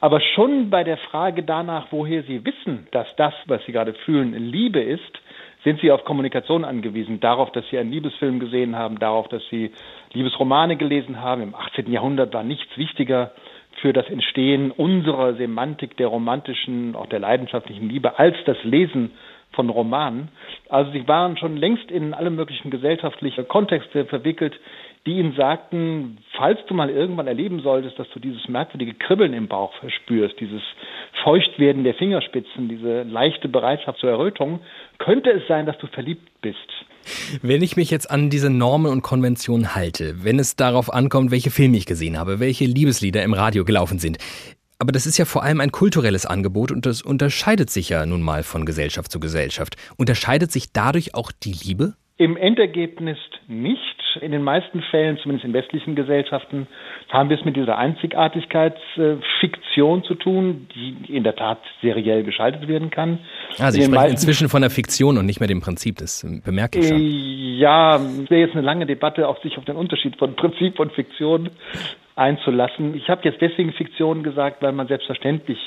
Aber 0.00 0.20
schon 0.20 0.68
bei 0.68 0.84
der 0.84 0.98
Frage 0.98 1.42
danach, 1.42 1.86
woher 1.90 2.22
sie 2.24 2.44
wissen, 2.44 2.86
dass 2.90 3.06
das, 3.16 3.32
was 3.46 3.64
sie 3.64 3.72
gerade 3.72 3.94
fühlen, 4.04 4.34
Liebe 4.34 4.80
ist, 4.80 5.00
sind 5.64 5.80
sie 5.80 5.90
auf 5.90 6.04
Kommunikation 6.04 6.64
angewiesen. 6.64 7.20
Darauf, 7.20 7.50
dass 7.52 7.66
sie 7.70 7.78
einen 7.78 7.90
Liebesfilm 7.90 8.38
gesehen 8.38 8.76
haben, 8.76 8.98
darauf, 8.98 9.28
dass 9.28 9.42
sie 9.50 9.72
Liebesromane 10.12 10.76
gelesen 10.76 11.20
haben. 11.20 11.42
Im 11.42 11.54
18. 11.54 11.90
Jahrhundert 11.90 12.32
war 12.34 12.44
nichts 12.44 12.76
wichtiger 12.76 13.32
für 13.80 13.92
das 13.92 14.08
Entstehen 14.08 14.70
unserer 14.70 15.34
Semantik 15.34 15.96
der 15.96 16.08
romantischen, 16.08 16.94
auch 16.94 17.06
der 17.06 17.18
leidenschaftlichen 17.18 17.88
Liebe 17.88 18.18
als 18.18 18.36
das 18.44 18.62
Lesen 18.62 19.12
von 19.52 19.70
Romanen. 19.70 20.28
Also 20.68 20.90
sie 20.92 21.06
waren 21.08 21.36
schon 21.36 21.56
längst 21.56 21.90
in 21.90 22.14
alle 22.14 22.30
möglichen 22.30 22.70
gesellschaftlichen 22.70 23.48
Kontexte 23.48 24.04
verwickelt, 24.04 24.58
die 25.06 25.18
ihnen 25.18 25.34
sagten, 25.36 26.18
falls 26.36 26.58
du 26.66 26.74
mal 26.74 26.88
irgendwann 26.88 27.26
erleben 27.26 27.60
solltest, 27.60 27.98
dass 27.98 28.08
du 28.10 28.20
dieses 28.20 28.48
merkwürdige 28.48 28.94
Kribbeln 28.94 29.34
im 29.34 29.48
Bauch 29.48 29.72
verspürst, 29.80 30.40
dieses 30.40 30.62
Feuchtwerden 31.22 31.84
der 31.84 31.94
Fingerspitzen, 31.94 32.68
diese 32.68 33.02
leichte 33.02 33.48
Bereitschaft 33.48 33.98
zur 34.00 34.10
Errötung, 34.10 34.60
könnte 34.98 35.30
es 35.30 35.46
sein, 35.46 35.66
dass 35.66 35.76
du 35.78 35.86
verliebt 35.88 36.26
bist. 36.40 36.56
Wenn 37.42 37.62
ich 37.62 37.76
mich 37.76 37.90
jetzt 37.90 38.10
an 38.10 38.30
diese 38.30 38.48
Normen 38.48 38.90
und 38.90 39.02
Konventionen 39.02 39.74
halte, 39.74 40.24
wenn 40.24 40.38
es 40.38 40.56
darauf 40.56 40.92
ankommt, 40.92 41.30
welche 41.30 41.50
Filme 41.50 41.76
ich 41.76 41.84
gesehen 41.84 42.18
habe, 42.18 42.40
welche 42.40 42.64
Liebeslieder 42.64 43.22
im 43.22 43.34
Radio 43.34 43.66
gelaufen 43.66 43.98
sind, 43.98 44.16
aber 44.78 44.90
das 44.90 45.06
ist 45.06 45.18
ja 45.18 45.24
vor 45.24 45.42
allem 45.42 45.60
ein 45.60 45.70
kulturelles 45.70 46.26
Angebot 46.26 46.72
und 46.72 46.86
das 46.86 47.02
unterscheidet 47.02 47.70
sich 47.70 47.90
ja 47.90 48.06
nun 48.06 48.22
mal 48.22 48.42
von 48.42 48.66
Gesellschaft 48.66 49.12
zu 49.12 49.20
Gesellschaft. 49.20 49.76
Unterscheidet 49.96 50.50
sich 50.50 50.72
dadurch 50.72 51.14
auch 51.14 51.30
die 51.30 51.52
Liebe? 51.52 51.94
Im 52.16 52.36
Endergebnis 52.36 53.18
nicht. 53.48 53.93
In 54.20 54.32
den 54.32 54.42
meisten 54.42 54.82
Fällen, 54.90 55.16
zumindest 55.18 55.44
in 55.44 55.52
westlichen 55.52 55.94
Gesellschaften, 55.94 56.66
haben 57.10 57.30
wir 57.30 57.38
es 57.38 57.44
mit 57.44 57.54
dieser 57.56 57.78
Einzigartigkeitsfiktion 57.78 60.02
zu 60.04 60.14
tun, 60.14 60.66
die 60.74 60.96
in 61.14 61.22
der 61.24 61.36
Tat 61.36 61.58
seriell 61.82 62.24
geschaltet 62.24 62.66
werden 62.68 62.88
kann. 62.90 63.18
Also 63.58 63.78
ich 63.78 63.84
spreche 63.86 64.08
inzwischen 64.08 64.48
von 64.48 64.62
der 64.62 64.70
Fiktion 64.70 65.18
und 65.18 65.26
nicht 65.26 65.40
mehr 65.40 65.48
dem 65.48 65.60
Prinzip, 65.60 65.98
das 65.98 66.26
bemerke 66.44 66.78
ich 66.78 66.88
schon. 66.88 67.00
Ja, 67.00 67.96
es 67.96 68.30
wäre 68.30 68.40
jetzt 68.40 68.54
eine 68.54 68.62
lange 68.62 68.86
Debatte, 68.86 69.28
auch 69.28 69.42
sich 69.42 69.58
auf 69.58 69.64
den 69.64 69.76
Unterschied 69.76 70.16
von 70.16 70.34
Prinzip 70.36 70.80
und 70.80 70.92
Fiktion 70.92 71.50
einzulassen. 72.16 72.94
Ich 72.94 73.08
habe 73.08 73.22
jetzt 73.24 73.40
deswegen 73.40 73.72
Fiktion 73.72 74.22
gesagt, 74.22 74.62
weil 74.62 74.72
man 74.72 74.88
selbstverständlich 74.88 75.58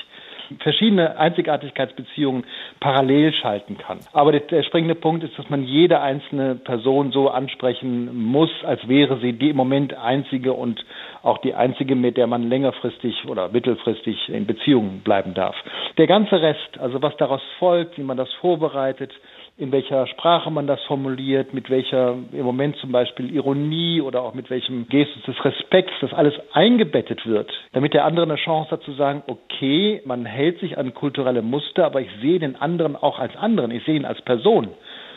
verschiedene 0.60 1.17
Einzigartigkeitsbeziehungen 1.17 2.45
parallel 2.79 3.33
schalten 3.33 3.77
kann. 3.77 3.99
Aber 4.13 4.31
der, 4.31 4.63
springende 4.63 4.95
Punkt 4.95 5.23
ist, 5.23 5.38
dass 5.38 5.49
man 5.49 5.63
jede 5.63 6.01
einzelne 6.01 6.55
Person 6.55 7.12
so 7.12 7.29
ansprechen 7.29 8.15
muss, 8.15 8.49
als 8.63 8.88
wäre 8.88 9.19
sie 9.19 9.33
die 9.33 9.49
im 9.49 9.57
Moment 9.57 9.93
einzige 9.93 10.53
und 10.53 10.83
auch 11.23 11.39
die 11.39 11.53
einzige, 11.53 11.95
mit 11.95 12.17
der 12.17 12.27
man 12.27 12.49
längerfristig 12.49 13.25
oder 13.27 13.49
mittelfristig 13.49 14.29
in 14.29 14.45
Beziehung 14.45 15.01
bleiben 15.03 15.33
darf. 15.33 15.55
Der 15.97 16.07
ganze 16.07 16.41
Rest, 16.41 16.77
also 16.79 17.01
was 17.01 17.15
daraus 17.17 17.41
folgt, 17.60 17.97
wie 17.97 18.03
man 18.03 18.17
das 18.17 18.31
vorbereitet, 18.36 19.13
in 19.60 19.72
welcher 19.72 20.06
Sprache 20.06 20.52
man 20.52 20.67
das 20.67 20.82
formuliert, 20.84 21.54
mit 21.54 21.72
welcher 21.72 22.15
im 22.32 22.46
Moment 22.46 22.78
zum 22.78 22.91
Beispiel 22.91 23.34
Ironie 23.34 24.02
oder 24.02 24.22
auch 24.22 24.36
mit 24.36 24.52
welchem 24.52 24.88
Gestus 24.88 25.24
des 25.24 25.43
Respekts 25.43 25.93
das 26.00 26.13
alles 26.13 26.36
eingebettet 26.54 27.26
wird, 27.26 27.52
damit 27.74 27.96
der 27.96 28.06
andere 28.06 28.28
eine 28.28 28.36
Chance 28.36 28.70
hat 28.70 28.84
zu 28.84 28.93
sagen, 28.93 29.24
okay, 29.26 30.02
man 30.06 30.26
hält 30.26 30.60
sich 30.60 30.78
an 30.78 30.93
kulturelle 30.93 31.41
Muster, 31.41 31.86
aber 31.86 32.02
ich 32.02 32.10
sehe 32.22 32.38
den 32.38 32.56
anderen 32.56 32.96
auch 32.96 33.17
als 33.17 33.36
anderen, 33.36 33.72
ich 33.72 33.84
sehe 33.84 33.96
ihn 33.96 34.06
als 34.06 34.22
Person. 34.22 34.70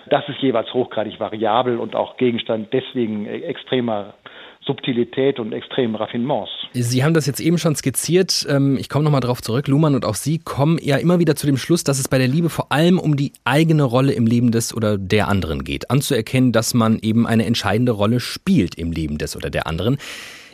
Das 0.09 0.26
ist 0.31 0.40
jeweils 0.40 0.72
hochgradig 0.72 1.20
variabel 1.20 1.79
und 1.79 1.94
auch 1.94 2.16
Gegenstand 2.16 2.72
deswegen 2.72 3.26
extremer 3.26 4.14
Subtilität 4.62 5.40
und 5.40 5.52
extremen 5.52 5.94
Raffinements. 5.94 6.50
Sie 6.72 7.02
haben 7.02 7.14
das 7.14 7.26
jetzt 7.26 7.40
eben 7.40 7.56
schon 7.56 7.74
skizziert. 7.74 8.46
Ähm, 8.48 8.76
ich 8.78 8.88
komme 8.88 9.04
nochmal 9.04 9.22
darauf 9.22 9.40
zurück. 9.40 9.68
Luhmann 9.68 9.94
und 9.94 10.04
auch 10.04 10.14
Sie 10.14 10.38
kommen 10.38 10.78
ja 10.82 10.96
immer 10.96 11.18
wieder 11.18 11.34
zu 11.34 11.46
dem 11.46 11.56
Schluss, 11.56 11.82
dass 11.82 11.98
es 11.98 12.08
bei 12.08 12.18
der 12.18 12.28
Liebe 12.28 12.50
vor 12.50 12.70
allem 12.70 12.98
um 12.98 13.16
die 13.16 13.32
eigene 13.44 13.84
Rolle 13.84 14.12
im 14.12 14.26
Leben 14.26 14.50
des 14.50 14.74
oder 14.74 14.98
der 14.98 15.28
anderen 15.28 15.64
geht. 15.64 15.90
Anzuerkennen, 15.90 16.52
dass 16.52 16.74
man 16.74 16.98
eben 17.00 17.26
eine 17.26 17.46
entscheidende 17.46 17.92
Rolle 17.92 18.20
spielt 18.20 18.74
im 18.74 18.92
Leben 18.92 19.16
des 19.18 19.34
oder 19.34 19.48
der 19.48 19.66
anderen. 19.66 19.96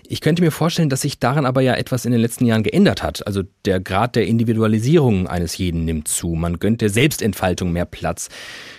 Ich 0.08 0.20
könnte 0.20 0.42
mir 0.42 0.50
vorstellen, 0.50 0.88
dass 0.88 1.02
sich 1.02 1.18
daran 1.18 1.46
aber 1.46 1.60
ja 1.60 1.74
etwas 1.74 2.04
in 2.04 2.12
den 2.12 2.20
letzten 2.20 2.46
Jahren 2.46 2.62
geändert 2.62 3.02
hat. 3.02 3.26
Also 3.26 3.42
der 3.64 3.80
Grad 3.80 4.16
der 4.16 4.26
Individualisierung 4.26 5.26
eines 5.26 5.58
jeden 5.58 5.84
nimmt 5.84 6.08
zu. 6.08 6.28
Man 6.28 6.58
gönnt 6.58 6.80
der 6.80 6.90
Selbstentfaltung 6.90 7.72
mehr 7.72 7.84
Platz. 7.84 8.28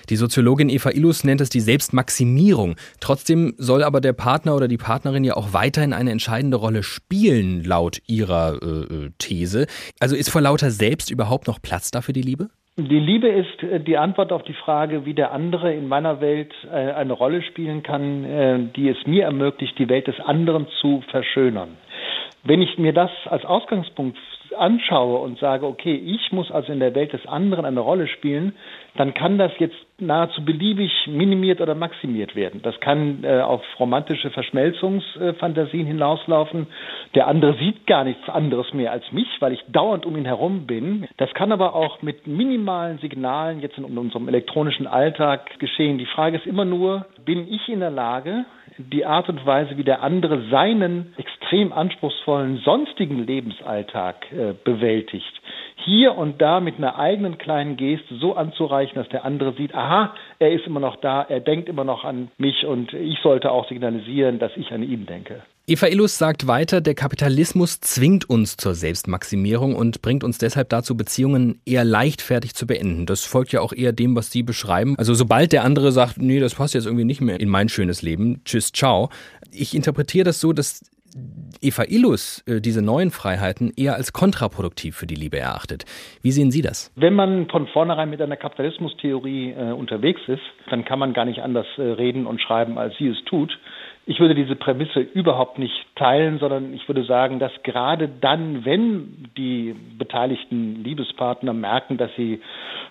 Die 0.09 0.15
Soziologin 0.15 0.69
Eva 0.69 0.91
Illus 0.91 1.23
nennt 1.23 1.41
es 1.41 1.49
die 1.49 1.59
Selbstmaximierung. 1.59 2.75
Trotzdem 2.99 3.53
soll 3.57 3.83
aber 3.83 4.01
der 4.01 4.13
Partner 4.13 4.55
oder 4.55 4.67
die 4.67 4.77
Partnerin 4.77 5.23
ja 5.23 5.35
auch 5.35 5.53
weiterhin 5.53 5.93
eine 5.93 6.11
entscheidende 6.11 6.57
Rolle 6.57 6.83
spielen, 6.83 7.63
laut 7.63 8.01
ihrer 8.07 8.61
äh, 8.61 9.05
äh 9.05 9.11
These. 9.17 9.67
Also 9.99 10.15
ist 10.15 10.29
vor 10.29 10.41
lauter 10.41 10.71
Selbst 10.71 11.11
überhaupt 11.11 11.47
noch 11.47 11.61
Platz 11.61 11.91
dafür 11.91 12.13
die 12.13 12.21
Liebe? 12.21 12.49
Die 12.79 12.99
Liebe 12.99 13.27
ist 13.27 13.63
äh, 13.63 13.79
die 13.79 13.97
Antwort 13.97 14.31
auf 14.31 14.43
die 14.43 14.53
Frage, 14.53 15.03
wie 15.03 15.15
der 15.15 15.31
andere 15.31 15.73
in 15.73 15.87
meiner 15.87 16.21
Welt 16.21 16.53
äh, 16.71 16.91
eine 16.91 17.13
Rolle 17.13 17.41
spielen 17.41 17.81
kann, 17.81 18.23
äh, 18.23 18.59
die 18.75 18.87
es 18.89 18.97
mir 19.07 19.23
ermöglicht, 19.23 19.79
die 19.79 19.89
Welt 19.89 20.05
des 20.05 20.19
anderen 20.19 20.67
zu 20.79 21.03
verschönern. 21.09 21.69
Wenn 22.43 22.61
ich 22.61 22.77
mir 22.77 22.93
das 22.93 23.11
als 23.25 23.45
Ausgangspunkt 23.45 24.17
anschaue 24.57 25.19
und 25.19 25.39
sage, 25.39 25.65
okay, 25.65 25.95
ich 25.95 26.31
muss 26.31 26.51
also 26.51 26.71
in 26.71 26.79
der 26.79 26.95
Welt 26.95 27.13
des 27.13 27.25
anderen 27.27 27.65
eine 27.65 27.79
Rolle 27.79 28.07
spielen, 28.07 28.53
dann 28.95 29.13
kann 29.13 29.37
das 29.37 29.51
jetzt 29.59 29.75
nahezu 29.99 30.43
beliebig 30.43 30.91
minimiert 31.07 31.61
oder 31.61 31.75
maximiert 31.75 32.35
werden. 32.35 32.61
Das 32.63 32.79
kann 32.79 33.23
äh, 33.23 33.41
auf 33.41 33.61
romantische 33.79 34.29
Verschmelzungsfantasien 34.29 35.85
hinauslaufen. 35.85 36.67
Der 37.15 37.27
andere 37.27 37.57
sieht 37.57 37.85
gar 37.87 38.03
nichts 38.03 38.27
anderes 38.29 38.73
mehr 38.73 38.91
als 38.91 39.11
mich, 39.11 39.27
weil 39.39 39.53
ich 39.53 39.63
dauernd 39.69 40.05
um 40.05 40.15
ihn 40.15 40.25
herum 40.25 40.67
bin. 40.67 41.07
Das 41.17 41.33
kann 41.33 41.51
aber 41.51 41.75
auch 41.75 42.01
mit 42.01 42.27
minimalen 42.27 42.99
Signalen 42.99 43.59
jetzt 43.61 43.77
in 43.77 43.85
unserem 43.85 44.27
elektronischen 44.27 44.87
Alltag 44.87 45.59
geschehen. 45.59 45.97
Die 45.97 46.05
Frage 46.05 46.37
ist 46.37 46.45
immer 46.45 46.65
nur, 46.65 47.05
bin 47.25 47.47
ich 47.51 47.67
in 47.69 47.79
der 47.79 47.91
Lage, 47.91 48.45
die 48.77 49.05
Art 49.05 49.29
und 49.29 49.45
Weise, 49.45 49.77
wie 49.77 49.83
der 49.83 50.03
andere 50.03 50.49
seinen 50.49 51.13
extrem 51.17 51.73
anspruchsvollen 51.73 52.57
sonstigen 52.57 53.25
Lebensalltag 53.25 54.31
äh, 54.31 54.53
bewältigt, 54.63 55.41
hier 55.75 56.17
und 56.17 56.41
da 56.41 56.59
mit 56.59 56.77
einer 56.77 56.99
eigenen 56.99 57.37
kleinen 57.37 57.77
Geste 57.77 58.15
so 58.15 58.35
anzureichen, 58.35 58.95
dass 58.95 59.09
der 59.09 59.25
andere 59.25 59.53
sieht, 59.53 59.73
aha, 59.73 60.13
er 60.39 60.51
ist 60.51 60.67
immer 60.67 60.79
noch 60.79 60.97
da, 60.97 61.21
er 61.23 61.39
denkt 61.39 61.69
immer 61.69 61.83
noch 61.83 62.03
an 62.03 62.29
mich 62.37 62.65
und 62.65 62.93
ich 62.93 63.19
sollte 63.19 63.51
auch 63.51 63.67
signalisieren, 63.67 64.39
dass 64.39 64.51
ich 64.57 64.71
an 64.71 64.83
ihn 64.83 65.05
denke. 65.05 65.41
Eva 65.69 65.87
Illus 65.87 66.17
sagt 66.17 66.47
weiter, 66.47 66.79
der 66.79 66.95
Kapitalismus 66.95 67.81
zwingt 67.81 68.29
uns 68.29 68.55
zur 68.55 68.73
Selbstmaximierung 68.73 69.75
und 69.75 70.01
bringt 70.01 70.23
uns 70.23 70.37
deshalb 70.37 70.69
dazu, 70.69 70.95
Beziehungen 70.95 71.59
eher 71.65 71.83
leichtfertig 71.83 72.55
zu 72.55 72.65
beenden. 72.65 73.05
Das 73.05 73.25
folgt 73.25 73.51
ja 73.51 73.59
auch 73.59 73.73
eher 73.73 73.91
dem, 73.91 74.15
was 74.15 74.31
Sie 74.31 74.43
beschreiben. 74.43 74.95
Also 74.97 75.13
sobald 75.13 75.51
der 75.51 75.65
andere 75.65 75.91
sagt, 75.91 76.19
nee, 76.19 76.39
das 76.39 76.55
passt 76.55 76.73
jetzt 76.73 76.85
irgendwie 76.85 77.03
nicht 77.03 77.19
mehr 77.19 77.41
in 77.41 77.49
mein 77.49 77.67
schönes 77.67 78.01
Leben, 78.01 78.39
tschüss, 78.45 78.71
ciao. 78.71 79.09
Ich 79.51 79.75
interpretiere 79.75 80.23
das 80.23 80.39
so, 80.39 80.53
dass 80.53 80.89
Eva 81.61 81.83
Illus 81.83 82.45
äh, 82.47 82.61
diese 82.61 82.81
neuen 82.81 83.11
Freiheiten 83.11 83.73
eher 83.75 83.95
als 83.95 84.13
kontraproduktiv 84.13 84.95
für 84.95 85.07
die 85.07 85.15
Liebe 85.15 85.37
erachtet. 85.37 85.83
Wie 86.21 86.31
sehen 86.31 86.49
Sie 86.49 86.61
das? 86.61 86.93
Wenn 86.95 87.13
man 87.13 87.49
von 87.49 87.67
vornherein 87.67 88.09
mit 88.09 88.21
einer 88.21 88.37
Kapitalismustheorie 88.37 89.51
äh, 89.51 89.71
unterwegs 89.73 90.21
ist, 90.27 90.43
dann 90.69 90.85
kann 90.85 90.99
man 90.99 91.11
gar 91.11 91.25
nicht 91.25 91.41
anders 91.41 91.67
äh, 91.77 91.81
reden 91.81 92.25
und 92.25 92.41
schreiben, 92.41 92.77
als 92.77 92.95
sie 92.97 93.07
es 93.07 93.17
tut. 93.25 93.51
Ich 94.09 94.21
würde 94.21 94.35
diese 94.35 94.55
Prämisse 94.55 95.01
überhaupt 95.01 95.59
nicht 95.59 95.75
teilen, 95.95 96.39
sondern 96.39 96.73
ich 96.73 96.87
würde 96.87 97.03
sagen, 97.03 97.39
dass 97.39 97.51
gerade 97.63 98.07
dann, 98.07 98.63
wenn 98.63 99.27
die 99.35 99.75
beteiligten 99.97 100.81
Liebespartner 100.81 101.51
merken, 101.51 101.97
dass 101.97 102.09
sie 102.15 102.39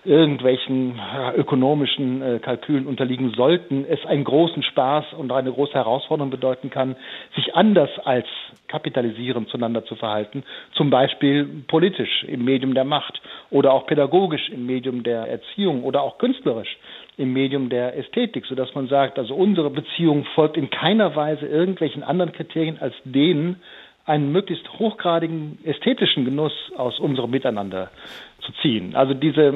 irgendwelchen 0.05 1.01
ökonomischen 1.35 2.21
äh, 2.21 2.37
Kalkülen 2.37 2.85
unterliegen 2.85 3.31
sollten, 3.35 3.83
es 3.89 4.05
einen 4.05 4.25
großen 4.25 4.61
Spaß 4.61 5.13
und 5.17 5.31
eine 5.31 5.51
große 5.51 5.73
Herausforderung 5.73 6.29
bedeuten 6.29 6.69
kann, 6.69 6.95
sich 7.35 7.55
anders 7.55 7.89
als 8.05 8.27
kapitalisierend 8.67 9.49
zueinander 9.49 9.85
zu 9.85 9.95
verhalten, 9.95 10.43
zum 10.73 10.89
Beispiel 10.89 11.45
politisch 11.67 12.23
im 12.23 12.43
Medium 12.45 12.73
der 12.73 12.83
Macht 12.83 13.21
oder 13.49 13.73
auch 13.73 13.85
pädagogisch 13.85 14.49
im 14.49 14.65
Medium 14.65 15.03
der 15.03 15.27
Erziehung 15.27 15.83
oder 15.83 16.01
auch 16.01 16.17
künstlerisch 16.17 16.77
im 17.17 17.33
Medium 17.33 17.69
der 17.69 17.97
Ästhetik, 17.97 18.45
sodass 18.45 18.73
man 18.75 18.87
sagt, 18.87 19.17
also 19.17 19.35
unsere 19.35 19.69
Beziehung 19.69 20.25
folgt 20.35 20.57
in 20.57 20.69
keiner 20.69 21.15
Weise 21.15 21.45
irgendwelchen 21.45 22.03
anderen 22.03 22.31
Kriterien 22.31 22.77
als 22.79 22.93
denen, 23.03 23.61
einen 24.07 24.31
möglichst 24.31 24.67
hochgradigen 24.79 25.59
ästhetischen 25.65 26.23
Genuss 26.23 26.53
aus 26.77 26.97
unserem 26.97 27.29
Miteinander 27.29 27.91
zu 28.39 28.53
ziehen. 28.61 28.95
Also 28.95 29.13
diese 29.13 29.53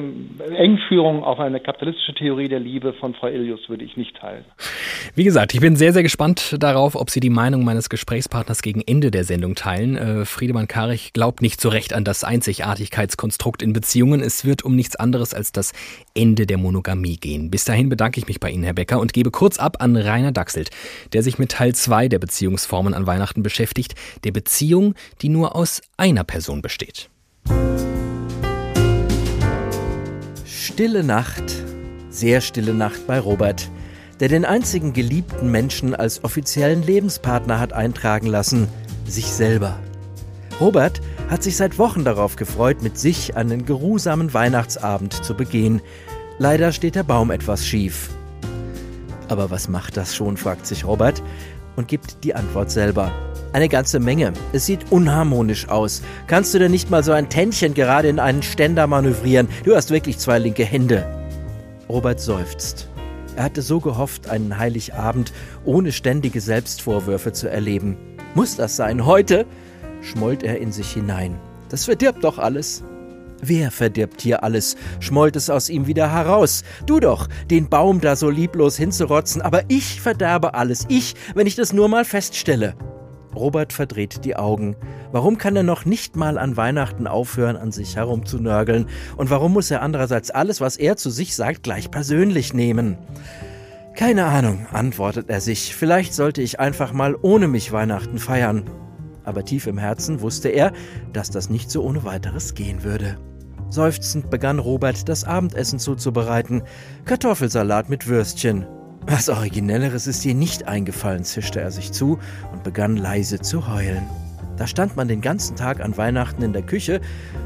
Engführung 0.54 1.24
auf 1.24 1.40
eine 1.40 1.58
kapitalistische 1.58 2.12
Theorie 2.12 2.48
der 2.48 2.60
Liebe 2.60 2.92
von 2.92 3.14
Frau 3.14 3.28
Ilius 3.28 3.68
würde 3.70 3.84
ich 3.84 3.96
nicht 3.96 4.14
teilen. 4.16 4.44
Wie 5.14 5.24
gesagt, 5.24 5.54
ich 5.54 5.60
bin 5.60 5.76
sehr, 5.76 5.92
sehr 5.92 6.02
gespannt 6.02 6.56
darauf, 6.58 6.94
ob 6.94 7.10
Sie 7.10 7.20
die 7.20 7.30
Meinung 7.30 7.64
meines 7.64 7.88
Gesprächspartners 7.88 8.62
gegen 8.62 8.80
Ende 8.80 9.10
der 9.10 9.24
Sendung 9.24 9.54
teilen. 9.54 9.96
Äh, 9.96 10.24
Friedemann 10.24 10.68
Karich 10.68 11.12
glaubt 11.12 11.42
nicht 11.42 11.60
so 11.60 11.68
recht 11.68 11.92
an 11.92 12.04
das 12.04 12.24
Einzigartigkeitskonstrukt 12.24 13.62
in 13.62 13.72
Beziehungen. 13.72 14.20
Es 14.20 14.44
wird 14.44 14.64
um 14.64 14.74
nichts 14.76 14.96
anderes 14.96 15.34
als 15.34 15.52
das 15.52 15.72
Ende 16.14 16.46
der 16.46 16.58
Monogamie 16.58 17.16
gehen. 17.16 17.50
Bis 17.50 17.64
dahin 17.64 17.88
bedanke 17.88 18.18
ich 18.20 18.26
mich 18.26 18.40
bei 18.40 18.50
Ihnen, 18.50 18.64
Herr 18.64 18.74
Becker, 18.74 19.00
und 19.00 19.12
gebe 19.12 19.30
kurz 19.30 19.58
ab 19.58 19.76
an 19.80 19.96
Rainer 19.96 20.32
Dachselt, 20.32 20.70
der 21.12 21.22
sich 21.22 21.38
mit 21.38 21.52
Teil 21.52 21.74
2 21.74 22.08
der 22.08 22.18
Beziehungsformen 22.18 22.94
an 22.94 23.06
Weihnachten 23.06 23.42
beschäftigt, 23.42 23.94
der 24.24 24.32
Beziehung, 24.32 24.94
die 25.20 25.28
nur 25.28 25.56
aus 25.56 25.82
einer 25.96 26.24
Person 26.24 26.62
besteht. 26.62 27.10
Stille 30.44 31.02
Nacht, 31.02 31.44
sehr 32.10 32.40
stille 32.40 32.72
Nacht 32.72 33.06
bei 33.06 33.18
Robert, 33.18 33.68
der 34.22 34.28
den 34.28 34.44
einzigen 34.44 34.92
geliebten 34.92 35.50
Menschen 35.50 35.96
als 35.96 36.22
offiziellen 36.22 36.84
Lebenspartner 36.84 37.58
hat 37.58 37.72
eintragen 37.72 38.28
lassen, 38.28 38.68
sich 39.04 39.26
selber. 39.26 39.80
Robert 40.60 41.00
hat 41.28 41.42
sich 41.42 41.56
seit 41.56 41.76
Wochen 41.76 42.04
darauf 42.04 42.36
gefreut, 42.36 42.82
mit 42.82 42.96
sich 42.96 43.36
einen 43.36 43.64
geruhsamen 43.66 44.32
Weihnachtsabend 44.32 45.12
zu 45.12 45.34
begehen. 45.34 45.82
Leider 46.38 46.70
steht 46.70 46.94
der 46.94 47.02
Baum 47.02 47.32
etwas 47.32 47.66
schief. 47.66 48.10
Aber 49.26 49.50
was 49.50 49.68
macht 49.68 49.96
das 49.96 50.14
schon, 50.14 50.36
fragt 50.36 50.68
sich 50.68 50.84
Robert 50.84 51.20
und 51.74 51.88
gibt 51.88 52.22
die 52.22 52.36
Antwort 52.36 52.70
selber. 52.70 53.10
Eine 53.52 53.68
ganze 53.68 53.98
Menge. 53.98 54.34
Es 54.52 54.66
sieht 54.66 54.92
unharmonisch 54.92 55.68
aus. 55.68 56.00
Kannst 56.28 56.54
du 56.54 56.60
denn 56.60 56.70
nicht 56.70 56.90
mal 56.90 57.02
so 57.02 57.10
ein 57.10 57.28
Tändchen 57.28 57.74
gerade 57.74 58.06
in 58.06 58.20
einen 58.20 58.44
Ständer 58.44 58.86
manövrieren? 58.86 59.48
Du 59.64 59.74
hast 59.74 59.90
wirklich 59.90 60.18
zwei 60.18 60.38
linke 60.38 60.64
Hände. 60.64 61.04
Robert 61.88 62.20
seufzt. 62.20 62.86
Er 63.36 63.44
hatte 63.44 63.62
so 63.62 63.80
gehofft, 63.80 64.28
einen 64.28 64.58
Heiligabend 64.58 65.32
ohne 65.64 65.92
ständige 65.92 66.40
Selbstvorwürfe 66.40 67.32
zu 67.32 67.48
erleben. 67.48 67.96
Muss 68.34 68.56
das 68.56 68.76
sein? 68.76 69.06
Heute? 69.06 69.46
schmollt 70.02 70.42
er 70.42 70.58
in 70.58 70.72
sich 70.72 70.92
hinein. 70.92 71.38
Das 71.68 71.84
verdirbt 71.84 72.24
doch 72.24 72.38
alles. 72.38 72.82
Wer 73.40 73.70
verdirbt 73.70 74.20
hier 74.20 74.44
alles? 74.44 74.76
schmollt 75.00 75.36
es 75.36 75.50
aus 75.50 75.68
ihm 75.68 75.86
wieder 75.86 76.12
heraus. 76.12 76.62
Du 76.86 77.00
doch, 77.00 77.28
den 77.50 77.68
Baum 77.68 78.00
da 78.00 78.16
so 78.16 78.30
lieblos 78.30 78.76
hinzurotzen, 78.76 79.42
aber 79.42 79.62
ich 79.68 80.00
verderbe 80.00 80.54
alles. 80.54 80.84
Ich, 80.88 81.14
wenn 81.34 81.46
ich 81.46 81.56
das 81.56 81.72
nur 81.72 81.88
mal 81.88 82.04
feststelle. 82.04 82.74
Robert 83.34 83.72
verdreht 83.72 84.24
die 84.24 84.36
Augen. 84.36 84.76
Warum 85.10 85.38
kann 85.38 85.56
er 85.56 85.62
noch 85.62 85.84
nicht 85.84 86.16
mal 86.16 86.38
an 86.38 86.56
Weihnachten 86.56 87.06
aufhören, 87.06 87.56
an 87.56 87.72
sich 87.72 87.96
herumzunörgeln? 87.96 88.86
Und 89.16 89.30
warum 89.30 89.52
muss 89.52 89.70
er 89.70 89.82
andererseits 89.82 90.30
alles, 90.30 90.60
was 90.60 90.76
er 90.76 90.96
zu 90.96 91.10
sich 91.10 91.34
sagt, 91.34 91.62
gleich 91.62 91.90
persönlich 91.90 92.54
nehmen? 92.54 92.98
Keine 93.94 94.24
Ahnung, 94.24 94.66
antwortet 94.72 95.28
er 95.28 95.40
sich. 95.40 95.74
Vielleicht 95.76 96.14
sollte 96.14 96.42
ich 96.42 96.60
einfach 96.60 96.92
mal 96.92 97.16
ohne 97.20 97.48
mich 97.48 97.72
Weihnachten 97.72 98.18
feiern. 98.18 98.64
Aber 99.24 99.44
tief 99.44 99.66
im 99.66 99.78
Herzen 99.78 100.20
wusste 100.20 100.48
er, 100.48 100.72
dass 101.12 101.30
das 101.30 101.50
nicht 101.50 101.70
so 101.70 101.82
ohne 101.82 102.04
weiteres 102.04 102.54
gehen 102.54 102.84
würde. 102.84 103.18
Seufzend 103.68 104.28
begann 104.30 104.58
Robert, 104.58 105.08
das 105.08 105.24
Abendessen 105.24 105.78
zuzubereiten. 105.78 106.62
Kartoffelsalat 107.04 107.88
mit 107.88 108.06
Würstchen, 108.06 108.66
was 109.06 109.28
Originelleres 109.28 110.06
ist 110.06 110.24
ihr 110.24 110.34
nicht 110.34 110.68
eingefallen, 110.68 111.24
zischte 111.24 111.60
er 111.60 111.70
sich 111.70 111.92
zu 111.92 112.18
und 112.52 112.62
begann 112.62 112.96
leise 112.96 113.40
zu 113.40 113.68
heulen. 113.68 114.06
Da 114.56 114.66
stand 114.66 114.96
man 114.96 115.08
den 115.08 115.20
ganzen 115.20 115.56
Tag 115.56 115.80
an 115.80 115.96
Weihnachten 115.96 116.42
in 116.42 116.52
der 116.52 116.62
Küche 116.62 117.00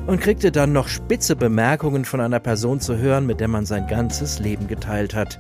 und 0.07 0.21
kriegte 0.21 0.53
dann 0.53 0.73
noch 0.73 0.88
spitze 0.88 1.37
Bemerkungen 1.37 2.05
von 2.05 2.21
einer 2.21 2.40
Person 2.40 2.81
zu 2.81 2.99
hören, 2.99 3.27
mit 3.27 3.40
der 3.40 3.49
man 3.49 3.64
sein 3.64 3.87
ganzes 3.87 4.38
Leben 4.38 4.66
geteilt 4.66 5.14
hat. 5.14 5.38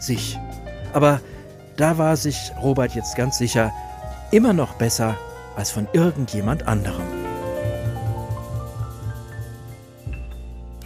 Sich. 0.00 0.38
Aber 0.92 1.20
da 1.76 1.98
war 1.98 2.16
sich 2.16 2.52
Robert 2.60 2.94
jetzt 2.94 3.16
ganz 3.16 3.38
sicher 3.38 3.72
immer 4.32 4.52
noch 4.52 4.74
besser 4.74 5.16
als 5.56 5.70
von 5.70 5.88
irgendjemand 5.92 6.66
anderem. 6.66 7.23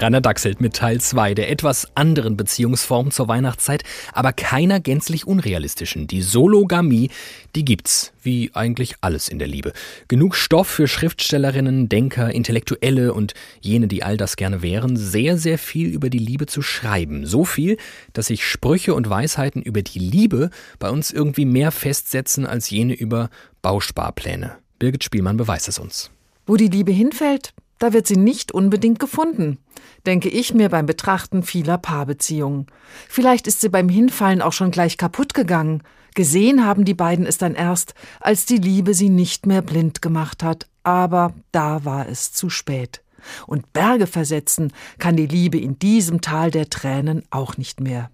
Rainer 0.00 0.20
Dachselt 0.20 0.60
mit 0.60 0.74
Teil 0.74 1.00
2 1.00 1.34
der 1.34 1.50
etwas 1.50 1.88
anderen 1.96 2.36
Beziehungsform 2.36 3.10
zur 3.10 3.26
Weihnachtszeit, 3.26 3.82
aber 4.12 4.32
keiner 4.32 4.80
gänzlich 4.80 5.26
unrealistischen. 5.26 6.06
Die 6.06 6.22
Sologamie, 6.22 7.10
die 7.56 7.64
gibt's, 7.64 8.12
wie 8.22 8.50
eigentlich 8.54 8.94
alles 9.00 9.28
in 9.28 9.38
der 9.38 9.48
Liebe. 9.48 9.72
Genug 10.06 10.36
Stoff 10.36 10.68
für 10.68 10.86
Schriftstellerinnen, 10.86 11.88
Denker, 11.88 12.32
Intellektuelle 12.32 13.12
und 13.12 13.34
jene, 13.60 13.88
die 13.88 14.02
all 14.02 14.16
das 14.16 14.36
gerne 14.36 14.62
wären, 14.62 14.96
sehr, 14.96 15.36
sehr 15.36 15.58
viel 15.58 15.88
über 15.88 16.10
die 16.10 16.18
Liebe 16.18 16.46
zu 16.46 16.62
schreiben. 16.62 17.26
So 17.26 17.44
viel, 17.44 17.76
dass 18.12 18.26
sich 18.26 18.46
Sprüche 18.46 18.94
und 18.94 19.10
Weisheiten 19.10 19.62
über 19.62 19.82
die 19.82 19.98
Liebe 19.98 20.50
bei 20.78 20.90
uns 20.90 21.10
irgendwie 21.10 21.44
mehr 21.44 21.72
festsetzen 21.72 22.46
als 22.46 22.70
jene 22.70 22.94
über 22.94 23.30
Bausparpläne. 23.62 24.56
Birgit 24.78 25.02
Spielmann 25.02 25.36
beweist 25.36 25.68
es 25.68 25.78
uns. 25.78 26.10
Wo 26.46 26.56
die 26.56 26.68
Liebe 26.68 26.92
hinfällt, 26.92 27.52
da 27.78 27.92
wird 27.92 28.06
sie 28.06 28.16
nicht 28.16 28.52
unbedingt 28.52 28.98
gefunden, 28.98 29.58
denke 30.06 30.28
ich 30.28 30.54
mir 30.54 30.68
beim 30.68 30.86
Betrachten 30.86 31.42
vieler 31.42 31.78
Paarbeziehungen. 31.78 32.66
Vielleicht 33.08 33.46
ist 33.46 33.60
sie 33.60 33.68
beim 33.68 33.88
Hinfallen 33.88 34.42
auch 34.42 34.52
schon 34.52 34.70
gleich 34.70 34.96
kaputt 34.96 35.34
gegangen. 35.34 35.82
Gesehen 36.14 36.64
haben 36.64 36.84
die 36.84 36.94
beiden 36.94 37.26
es 37.26 37.38
dann 37.38 37.54
erst, 37.54 37.94
als 38.20 38.46
die 38.46 38.56
Liebe 38.56 38.94
sie 38.94 39.10
nicht 39.10 39.46
mehr 39.46 39.62
blind 39.62 40.02
gemacht 40.02 40.42
hat, 40.42 40.68
aber 40.82 41.34
da 41.52 41.84
war 41.84 42.08
es 42.08 42.32
zu 42.32 42.50
spät. 42.50 43.02
Und 43.46 43.72
Berge 43.72 44.06
versetzen 44.06 44.72
kann 44.98 45.16
die 45.16 45.26
Liebe 45.26 45.58
in 45.58 45.78
diesem 45.78 46.20
Tal 46.20 46.50
der 46.50 46.70
Tränen 46.70 47.24
auch 47.30 47.56
nicht 47.56 47.80
mehr. 47.80 48.10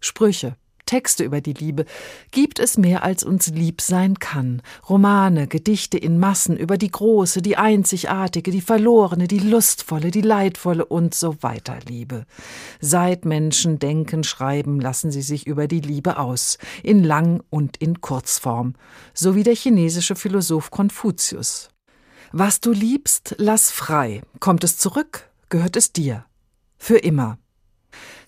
Sprüche, 0.00 0.56
Texte 0.90 1.22
über 1.22 1.40
die 1.40 1.52
Liebe, 1.52 1.84
gibt 2.32 2.58
es 2.58 2.76
mehr 2.76 3.04
als 3.04 3.22
uns 3.22 3.46
lieb 3.46 3.80
sein 3.80 4.18
kann. 4.18 4.60
Romane, 4.88 5.46
Gedichte 5.46 5.96
in 5.96 6.18
Massen 6.18 6.56
über 6.56 6.78
die 6.78 6.90
große, 6.90 7.42
die 7.42 7.56
einzigartige, 7.56 8.50
die 8.50 8.60
verlorene, 8.60 9.28
die 9.28 9.38
lustvolle, 9.38 10.10
die 10.10 10.20
leidvolle 10.20 10.84
und 10.84 11.14
so 11.14 11.40
weiter 11.44 11.78
Liebe. 11.86 12.26
Seit 12.80 13.24
Menschen 13.24 13.78
denken, 13.78 14.24
schreiben, 14.24 14.80
lassen 14.80 15.12
sie 15.12 15.22
sich 15.22 15.46
über 15.46 15.68
die 15.68 15.78
Liebe 15.78 16.18
aus, 16.18 16.58
in 16.82 17.04
Lang- 17.04 17.44
und 17.50 17.76
in 17.76 18.00
Kurzform, 18.00 18.74
so 19.14 19.36
wie 19.36 19.44
der 19.44 19.54
chinesische 19.54 20.16
Philosoph 20.16 20.72
Konfuzius. 20.72 21.68
Was 22.32 22.60
du 22.60 22.72
liebst, 22.72 23.36
lass 23.38 23.70
frei. 23.70 24.22
Kommt 24.40 24.64
es 24.64 24.76
zurück, 24.76 25.30
gehört 25.50 25.76
es 25.76 25.92
dir. 25.92 26.24
Für 26.78 26.98
immer. 26.98 27.38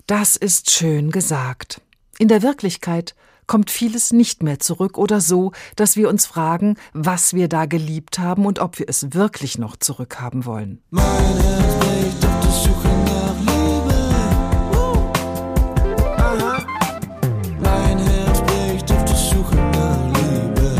Das 0.06 0.36
ist 0.36 0.70
schön 0.70 1.10
gesagt. 1.10 1.80
In 2.18 2.28
der 2.28 2.42
Wirklichkeit 2.42 3.14
kommt 3.46 3.70
vieles 3.70 4.12
nicht 4.12 4.42
mehr 4.42 4.58
zurück 4.58 4.98
oder 4.98 5.20
so, 5.20 5.52
dass 5.76 5.96
wir 5.96 6.10
uns 6.10 6.26
fragen, 6.26 6.76
was 6.92 7.32
wir 7.32 7.48
da 7.48 7.64
geliebt 7.64 8.18
haben 8.18 8.44
und 8.44 8.58
ob 8.58 8.78
wir 8.78 8.86
es 8.88 9.14
wirklich 9.14 9.56
noch 9.58 9.76
zurückhaben 9.76 10.44
wollen. 10.44 10.82
Mein 10.90 11.04
Herz 11.04 11.74
bricht 11.80 12.26
auf 12.26 12.40
die 12.40 12.68
Suche 12.68 12.88
nach 13.06 13.38
Liebe. 13.40 13.94
Uh. 14.76 14.96
Aha. 16.18 16.66
Mein 17.60 17.98
Herz 17.98 18.40
bricht 18.42 18.92
auf 18.92 19.04
die 19.06 19.34
Suche 19.34 19.56
nach 19.56 20.06
Liebe. 20.20 20.76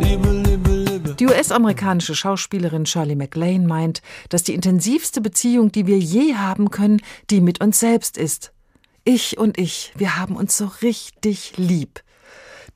Liebe, 0.00 0.30
Liebe, 0.30 0.70
Liebe. 0.70 1.14
Die 1.16 1.26
US-amerikanische 1.26 2.14
Schauspielerin 2.14 2.86
Shirley 2.86 3.14
MacLaine 3.14 3.66
meint, 3.68 4.00
dass 4.30 4.42
die 4.42 4.54
intensivste 4.54 5.20
Beziehung, 5.20 5.70
die 5.70 5.86
wir 5.86 5.98
je 5.98 6.34
haben 6.36 6.70
können, 6.70 7.02
die 7.28 7.42
mit 7.42 7.60
uns 7.60 7.78
selbst 7.78 8.16
ist. 8.16 8.52
Ich 9.04 9.36
und 9.36 9.58
ich, 9.58 9.92
wir 9.96 10.16
haben 10.16 10.36
uns 10.36 10.56
so 10.56 10.70
richtig 10.80 11.54
lieb. 11.56 12.02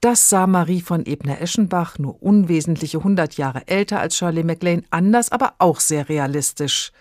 Das 0.01 0.29
sah 0.29 0.47
Marie 0.47 0.81
von 0.81 1.07
Ebner-Eschenbach, 1.07 1.99
nur 1.99 2.21
unwesentliche 2.23 3.03
hundert 3.03 3.37
Jahre 3.37 3.69
älter 3.69 4.01
als 4.01 4.17
Shirley 4.17 4.43
MacLaine, 4.43 4.83
anders, 4.91 5.31
aber 5.31 5.55
auch 5.59 5.79
sehr 5.79 6.09
realistisch. 6.09 6.93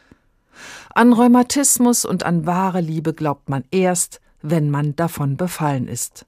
An 0.94 1.12
Rheumatismus 1.12 2.06
und 2.06 2.24
an 2.24 2.46
wahre 2.46 2.82
Liebe 2.82 3.14
glaubt 3.14 3.50
man 3.50 3.64
erst, 3.72 4.22
wenn 4.42 4.70
man 4.70 4.96
davon 4.96 5.38
befallen 5.38 5.88
ist. 5.88 6.26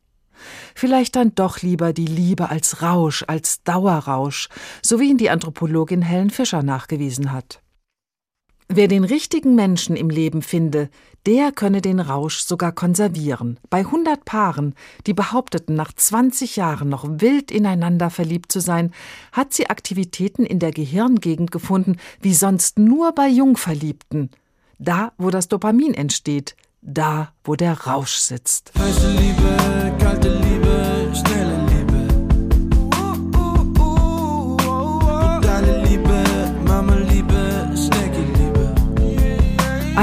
Vielleicht 0.75 1.15
dann 1.15 1.35
doch 1.35 1.61
lieber 1.61 1.93
die 1.93 2.05
Liebe 2.05 2.49
als 2.49 2.81
Rausch, 2.81 3.23
als 3.27 3.63
Dauerrausch, 3.63 4.49
so 4.81 4.99
wie 4.99 5.09
ihn 5.09 5.17
die 5.17 5.29
Anthropologin 5.29 6.01
Helen 6.01 6.31
Fischer 6.31 6.63
nachgewiesen 6.63 7.31
hat. 7.31 7.61
Wer 8.69 8.89
den 8.89 9.05
richtigen 9.05 9.55
Menschen 9.55 9.95
im 9.95 10.09
Leben 10.09 10.41
finde, 10.41 10.89
der 11.25 11.53
könne 11.53 11.81
den 11.81 12.01
Rausch 12.01 12.39
sogar 12.39 12.73
konservieren. 12.73 13.59
Bei 13.69 13.79
100 13.79 14.25
Paaren, 14.25 14.75
die 15.05 15.13
behaupteten, 15.13 15.75
nach 15.75 15.93
20 15.93 16.57
Jahren 16.57 16.89
noch 16.89 17.05
wild 17.07 17.49
ineinander 17.49 18.09
verliebt 18.09 18.51
zu 18.51 18.59
sein, 18.59 18.91
hat 19.31 19.53
sie 19.53 19.69
Aktivitäten 19.69 20.45
in 20.45 20.59
der 20.59 20.71
Gehirngegend 20.71 21.51
gefunden, 21.51 21.95
wie 22.21 22.33
sonst 22.33 22.77
nur 22.77 23.13
bei 23.13 23.29
Jungverliebten. 23.29 24.31
Da, 24.79 25.13
wo 25.17 25.29
das 25.29 25.47
Dopamin 25.47 25.93
entsteht, 25.93 26.57
da, 26.81 27.31
wo 27.45 27.55
der 27.55 27.73
Rausch 27.87 28.15
sitzt. 28.15 28.73
Heiße 28.77 29.11
Liebe, 29.11 29.95
kalte 29.99 30.33
Liebe, 30.33 30.56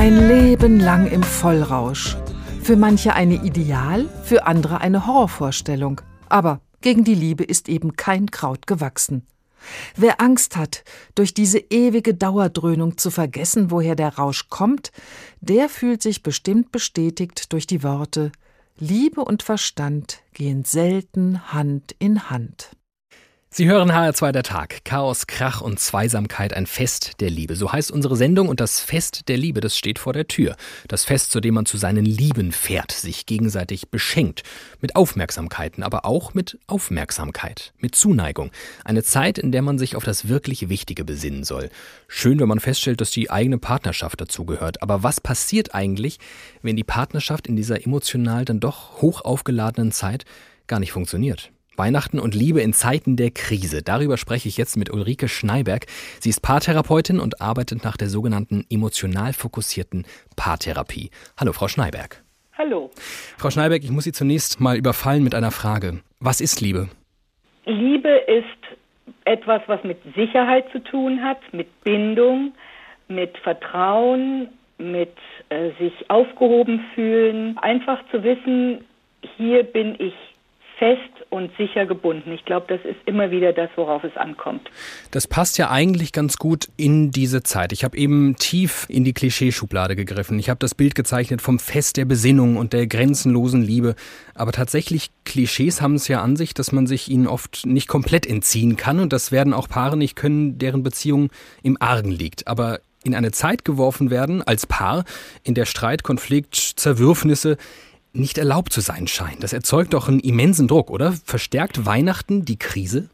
Ein 0.04 0.28
Leben 0.28 0.80
lang 0.80 1.06
im 1.06 1.22
Vollrausch. 1.22 2.18
Für 2.62 2.76
manche 2.76 3.14
eine 3.14 3.36
Ideal, 3.36 4.06
für 4.22 4.46
andere 4.46 4.82
eine 4.82 5.06
Horrorvorstellung. 5.06 6.02
Aber 6.28 6.60
gegen 6.82 7.04
die 7.04 7.14
Liebe 7.14 7.42
ist 7.42 7.70
eben 7.70 7.96
kein 7.96 8.30
Kraut 8.30 8.66
gewachsen. 8.66 9.26
Wer 9.96 10.20
Angst 10.20 10.58
hat, 10.58 10.84
durch 11.14 11.32
diese 11.32 11.58
ewige 11.58 12.12
Dauerdröhnung 12.12 12.98
zu 12.98 13.10
vergessen, 13.10 13.70
woher 13.70 13.94
der 13.94 14.18
Rausch 14.18 14.50
kommt, 14.50 14.92
der 15.40 15.70
fühlt 15.70 16.02
sich 16.02 16.22
bestimmt 16.22 16.70
bestätigt 16.70 17.50
durch 17.54 17.66
die 17.66 17.82
Worte 17.82 18.30
Liebe 18.76 19.24
und 19.24 19.42
Verstand 19.42 20.20
gehen 20.34 20.64
selten 20.64 21.50
Hand 21.50 21.96
in 21.98 22.28
Hand. 22.28 22.76
Sie 23.56 23.68
hören 23.68 23.92
HR2 23.92 24.32
der 24.32 24.42
Tag. 24.42 24.84
Chaos, 24.84 25.28
Krach 25.28 25.60
und 25.60 25.78
Zweisamkeit, 25.78 26.52
ein 26.54 26.66
Fest 26.66 27.20
der 27.20 27.30
Liebe. 27.30 27.54
So 27.54 27.70
heißt 27.70 27.92
unsere 27.92 28.16
Sendung 28.16 28.48
und 28.48 28.58
das 28.58 28.80
Fest 28.80 29.28
der 29.28 29.36
Liebe, 29.36 29.60
das 29.60 29.78
steht 29.78 30.00
vor 30.00 30.12
der 30.12 30.26
Tür. 30.26 30.56
Das 30.88 31.04
Fest, 31.04 31.30
zu 31.30 31.38
dem 31.38 31.54
man 31.54 31.64
zu 31.64 31.76
seinen 31.76 32.04
Lieben 32.04 32.50
fährt, 32.50 32.90
sich 32.90 33.26
gegenseitig 33.26 33.90
beschenkt. 33.90 34.42
Mit 34.80 34.96
Aufmerksamkeiten, 34.96 35.84
aber 35.84 36.04
auch 36.04 36.34
mit 36.34 36.58
Aufmerksamkeit, 36.66 37.72
mit 37.78 37.94
Zuneigung. 37.94 38.50
Eine 38.84 39.04
Zeit, 39.04 39.38
in 39.38 39.52
der 39.52 39.62
man 39.62 39.78
sich 39.78 39.94
auf 39.94 40.02
das 40.02 40.26
wirklich 40.26 40.68
Wichtige 40.68 41.04
besinnen 41.04 41.44
soll. 41.44 41.70
Schön, 42.08 42.40
wenn 42.40 42.48
man 42.48 42.58
feststellt, 42.58 43.00
dass 43.00 43.12
die 43.12 43.30
eigene 43.30 43.58
Partnerschaft 43.58 44.20
dazugehört. 44.20 44.82
Aber 44.82 45.04
was 45.04 45.20
passiert 45.20 45.76
eigentlich, 45.76 46.18
wenn 46.62 46.74
die 46.74 46.82
Partnerschaft 46.82 47.46
in 47.46 47.54
dieser 47.54 47.86
emotional 47.86 48.44
dann 48.44 48.58
doch 48.58 49.00
hoch 49.00 49.20
aufgeladenen 49.24 49.92
Zeit 49.92 50.24
gar 50.66 50.80
nicht 50.80 50.90
funktioniert? 50.90 51.53
Weihnachten 51.76 52.18
und 52.18 52.34
Liebe 52.34 52.60
in 52.60 52.72
Zeiten 52.72 53.16
der 53.16 53.30
Krise. 53.30 53.82
Darüber 53.82 54.16
spreche 54.16 54.48
ich 54.48 54.56
jetzt 54.56 54.76
mit 54.76 54.92
Ulrike 54.92 55.28
Schneiberg. 55.28 55.86
Sie 56.20 56.30
ist 56.30 56.40
Paartherapeutin 56.40 57.20
und 57.20 57.40
arbeitet 57.40 57.84
nach 57.84 57.96
der 57.96 58.08
sogenannten 58.08 58.64
emotional 58.70 59.32
fokussierten 59.32 60.04
Paartherapie. 60.36 61.10
Hallo, 61.38 61.52
Frau 61.52 61.68
Schneiberg. 61.68 62.22
Hallo. 62.56 62.90
Frau 63.36 63.50
Schneiberg, 63.50 63.82
ich 63.82 63.90
muss 63.90 64.04
Sie 64.04 64.12
zunächst 64.12 64.60
mal 64.60 64.76
überfallen 64.76 65.24
mit 65.24 65.34
einer 65.34 65.50
Frage. 65.50 66.00
Was 66.20 66.40
ist 66.40 66.60
Liebe? 66.60 66.88
Liebe 67.66 68.08
ist 68.08 68.44
etwas, 69.24 69.62
was 69.66 69.82
mit 69.82 69.98
Sicherheit 70.14 70.66
zu 70.70 70.78
tun 70.78 71.22
hat, 71.22 71.40
mit 71.52 71.82
Bindung, 71.82 72.52
mit 73.08 73.36
Vertrauen, 73.38 74.48
mit 74.78 75.14
äh, 75.48 75.70
sich 75.78 76.10
aufgehoben 76.10 76.84
fühlen. 76.94 77.58
Einfach 77.58 77.98
zu 78.10 78.22
wissen, 78.22 78.84
hier 79.36 79.62
bin 79.64 79.96
ich 79.98 80.14
fest 80.84 81.26
und 81.30 81.50
sicher 81.56 81.86
gebunden. 81.86 82.30
Ich 82.32 82.44
glaube, 82.44 82.66
das 82.68 82.84
ist 82.84 82.98
immer 83.06 83.30
wieder 83.30 83.54
das, 83.54 83.70
worauf 83.76 84.04
es 84.04 84.14
ankommt. 84.18 84.68
Das 85.12 85.26
passt 85.26 85.56
ja 85.56 85.70
eigentlich 85.70 86.12
ganz 86.12 86.36
gut 86.36 86.68
in 86.76 87.10
diese 87.10 87.42
Zeit. 87.42 87.72
Ich 87.72 87.84
habe 87.84 87.96
eben 87.96 88.36
tief 88.36 88.84
in 88.90 89.02
die 89.02 89.14
Klischeeschublade 89.14 89.96
gegriffen. 89.96 90.38
Ich 90.38 90.50
habe 90.50 90.58
das 90.58 90.74
Bild 90.74 90.94
gezeichnet 90.94 91.40
vom 91.40 91.58
Fest 91.58 91.96
der 91.96 92.04
Besinnung 92.04 92.58
und 92.58 92.74
der 92.74 92.86
grenzenlosen 92.86 93.62
Liebe. 93.62 93.94
Aber 94.34 94.52
tatsächlich, 94.52 95.10
Klischees 95.24 95.80
haben 95.80 95.94
es 95.94 96.06
ja 96.06 96.20
an 96.20 96.36
sich, 96.36 96.52
dass 96.52 96.70
man 96.70 96.86
sich 96.86 97.10
ihnen 97.10 97.26
oft 97.28 97.64
nicht 97.64 97.88
komplett 97.88 98.26
entziehen 98.26 98.76
kann. 98.76 99.00
Und 99.00 99.14
das 99.14 99.32
werden 99.32 99.54
auch 99.54 99.70
Paare 99.70 99.96
nicht 99.96 100.16
können, 100.16 100.58
deren 100.58 100.82
Beziehung 100.82 101.30
im 101.62 101.78
Argen 101.80 102.10
liegt. 102.10 102.46
Aber 102.46 102.80
in 103.04 103.14
eine 103.14 103.32
Zeit 103.32 103.64
geworfen 103.64 104.10
werden 104.10 104.42
als 104.42 104.66
Paar, 104.66 105.04
in 105.44 105.54
der 105.54 105.64
Streit, 105.64 106.02
Konflikt, 106.02 106.54
Zerwürfnisse 106.54 107.56
nicht 108.14 108.38
erlaubt 108.38 108.72
zu 108.72 108.80
sein 108.80 109.06
scheint. 109.06 109.42
Das 109.42 109.52
erzeugt 109.52 109.94
doch 109.94 110.08
einen 110.08 110.20
immensen 110.20 110.68
Druck, 110.68 110.90
oder? 110.90 111.12
Verstärkt 111.24 111.84
Weihnachten 111.86 112.44
die 112.44 112.58
Krise? 112.58 113.10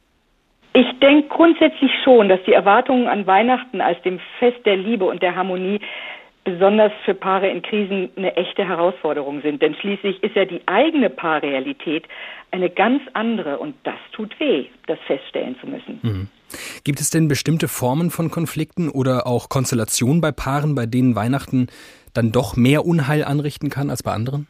Ich 0.73 0.87
denke 1.01 1.29
grundsätzlich 1.29 1.91
schon, 2.05 2.29
dass 2.29 2.41
die 2.47 2.53
Erwartungen 2.53 3.09
an 3.09 3.27
Weihnachten 3.27 3.81
als 3.81 4.01
dem 4.03 4.21
Fest 4.39 4.59
der 4.65 4.77
Liebe 4.77 5.05
und 5.05 5.23
der 5.23 5.35
Harmonie 5.35 5.81
besonders 6.45 6.93
für 7.05 7.15
Paare 7.15 7.49
in 7.49 7.63
Krisen 7.63 8.11
eine 8.17 8.37
echte 8.37 8.67
Herausforderung 8.67 9.43
sind. 9.43 9.61
Denn 9.63 9.75
schließlich 9.75 10.23
ist 10.23 10.37
ja 10.37 10.45
die 10.45 10.63
eigene 10.67 11.11
Paarrealität 11.11 12.05
eine 12.51 12.71
ganz 12.71 13.03
andere 13.13 13.59
und 13.59 13.75
das 13.85 13.99
tut 14.13 14.39
weh, 14.41 14.67
das 14.87 14.99
feststellen 15.07 15.57
zu 15.61 15.67
müssen. 15.67 15.99
Mhm. 16.03 16.29
Gibt 16.85 17.01
es 17.01 17.11
denn 17.11 17.29
bestimmte 17.29 17.69
Formen 17.69 18.11
von 18.11 18.31
Konflikten 18.31 18.89
oder 18.89 19.27
auch 19.27 19.49
Konstellationen 19.49 20.21
bei 20.21 20.33
Paaren, 20.33 20.75
bei 20.75 20.87
denen 20.87 21.15
Weihnachten 21.15 21.69
dann 22.15 22.33
doch 22.33 22.57
mehr 22.57 22.85
Unheil 22.85 23.25
anrichten 23.25 23.71
kann 23.71 23.91
als 23.91 24.03
bei 24.03 24.13
anderen? 24.13 24.49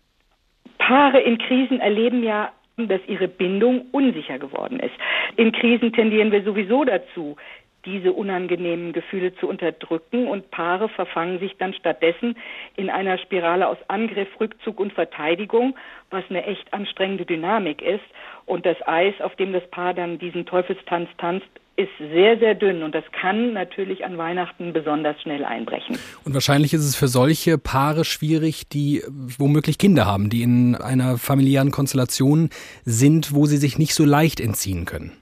Paare 0.91 1.21
in 1.21 1.39
Krisen 1.39 1.79
erleben 1.79 2.25
ja, 2.25 2.51
dass 2.77 3.01
ihre 3.07 3.29
Bindung 3.29 3.87
unsicher 3.93 4.41
geworden 4.41 4.81
ist. 4.81 4.95
In 5.37 5.53
Krisen 5.53 5.93
tendieren 5.93 6.33
wir 6.33 6.43
sowieso 6.43 6.85
dazu, 6.85 7.37
diese 7.85 8.13
unangenehmen 8.13 8.93
Gefühle 8.93 9.33
zu 9.37 9.47
unterdrücken 9.47 10.27
und 10.27 10.51
Paare 10.51 10.89
verfangen 10.89 11.39
sich 11.39 11.57
dann 11.59 11.75
stattdessen 11.75 12.37
in 12.75 12.91
einer 12.91 13.19
Spirale 13.19 13.69
aus 13.69 13.79
Angriff, 13.87 14.29
Rückzug 14.41 14.81
und 14.81 14.93
Verteidigung, 14.93 15.77
was 16.11 16.25
eine 16.29 16.45
echt 16.45 16.75
anstrengende 16.75 17.25
Dynamik 17.25 17.83
ist. 17.83 18.05
Und 18.45 18.67
das 18.67 18.77
Eis, 18.89 19.15
auf 19.21 19.37
dem 19.37 19.53
das 19.53 19.67
Paar 19.71 19.95
dann 19.95 20.19
diesen 20.19 20.45
Teufelstanz 20.45 21.09
tanzt, 21.19 21.49
ist 21.81 22.13
sehr, 22.13 22.39
sehr 22.39 22.55
dünn 22.55 22.83
und 22.83 22.95
das 22.95 23.05
kann 23.19 23.55
natürlich 23.55 24.05
an 24.05 24.19
Weihnachten 24.19 24.73
besonders 24.73 25.21
schnell 25.23 25.45
einbrechen. 25.45 25.99
Und 26.25 26.35
wahrscheinlich 26.35 26.75
ist 26.75 26.85
es 26.85 26.95
für 26.95 27.09
solche 27.09 27.57
Paare 27.59 28.05
schwierig, 28.05 28.69
die 28.69 29.03
womöglich 29.09 29.79
Kinder 29.79 30.05
haben, 30.05 30.29
die 30.29 30.43
in 30.43 30.75
einer 30.75 31.17
familiären 31.17 31.71
Konstellation 31.71 32.51
sind, 32.85 33.35
wo 33.35 33.47
sie 33.47 33.57
sich 33.57 33.79
nicht 33.79 33.95
so 33.95 34.05
leicht 34.05 34.41
entziehen 34.41 34.85
können. 34.85 35.13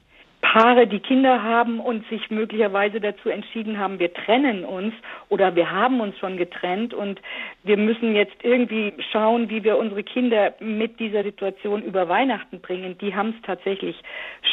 Paare, 0.53 0.87
die 0.87 1.01
Kinder 1.01 1.43
haben 1.43 1.79
und 1.79 2.09
sich 2.09 2.31
möglicherweise 2.31 3.01
dazu 3.01 3.29
entschieden 3.29 3.79
haben, 3.79 3.99
wir 3.99 4.15
trennen 4.15 4.65
uns 4.65 4.95
oder 5.29 5.55
wir 5.55 5.71
haben 5.71 6.01
uns 6.01 6.17
schon 6.17 6.39
getrennt 6.39 6.95
und 6.95 7.21
wir 7.65 7.77
müssen 7.77 8.15
jetzt 8.15 8.37
irgendwie 8.43 8.95
schauen, 9.13 9.51
wie 9.51 9.63
wir 9.63 9.77
unsere 9.77 10.03
Kinder 10.03 10.55
mit 10.59 11.01
dieser 11.01 11.23
Situation 11.23 11.83
über 11.83 12.09
Weihnachten 12.09 12.63
bringen. 12.63 12.97
Die 12.97 13.15
haben 13.15 13.35
es 13.37 13.43
tatsächlich 13.43 14.01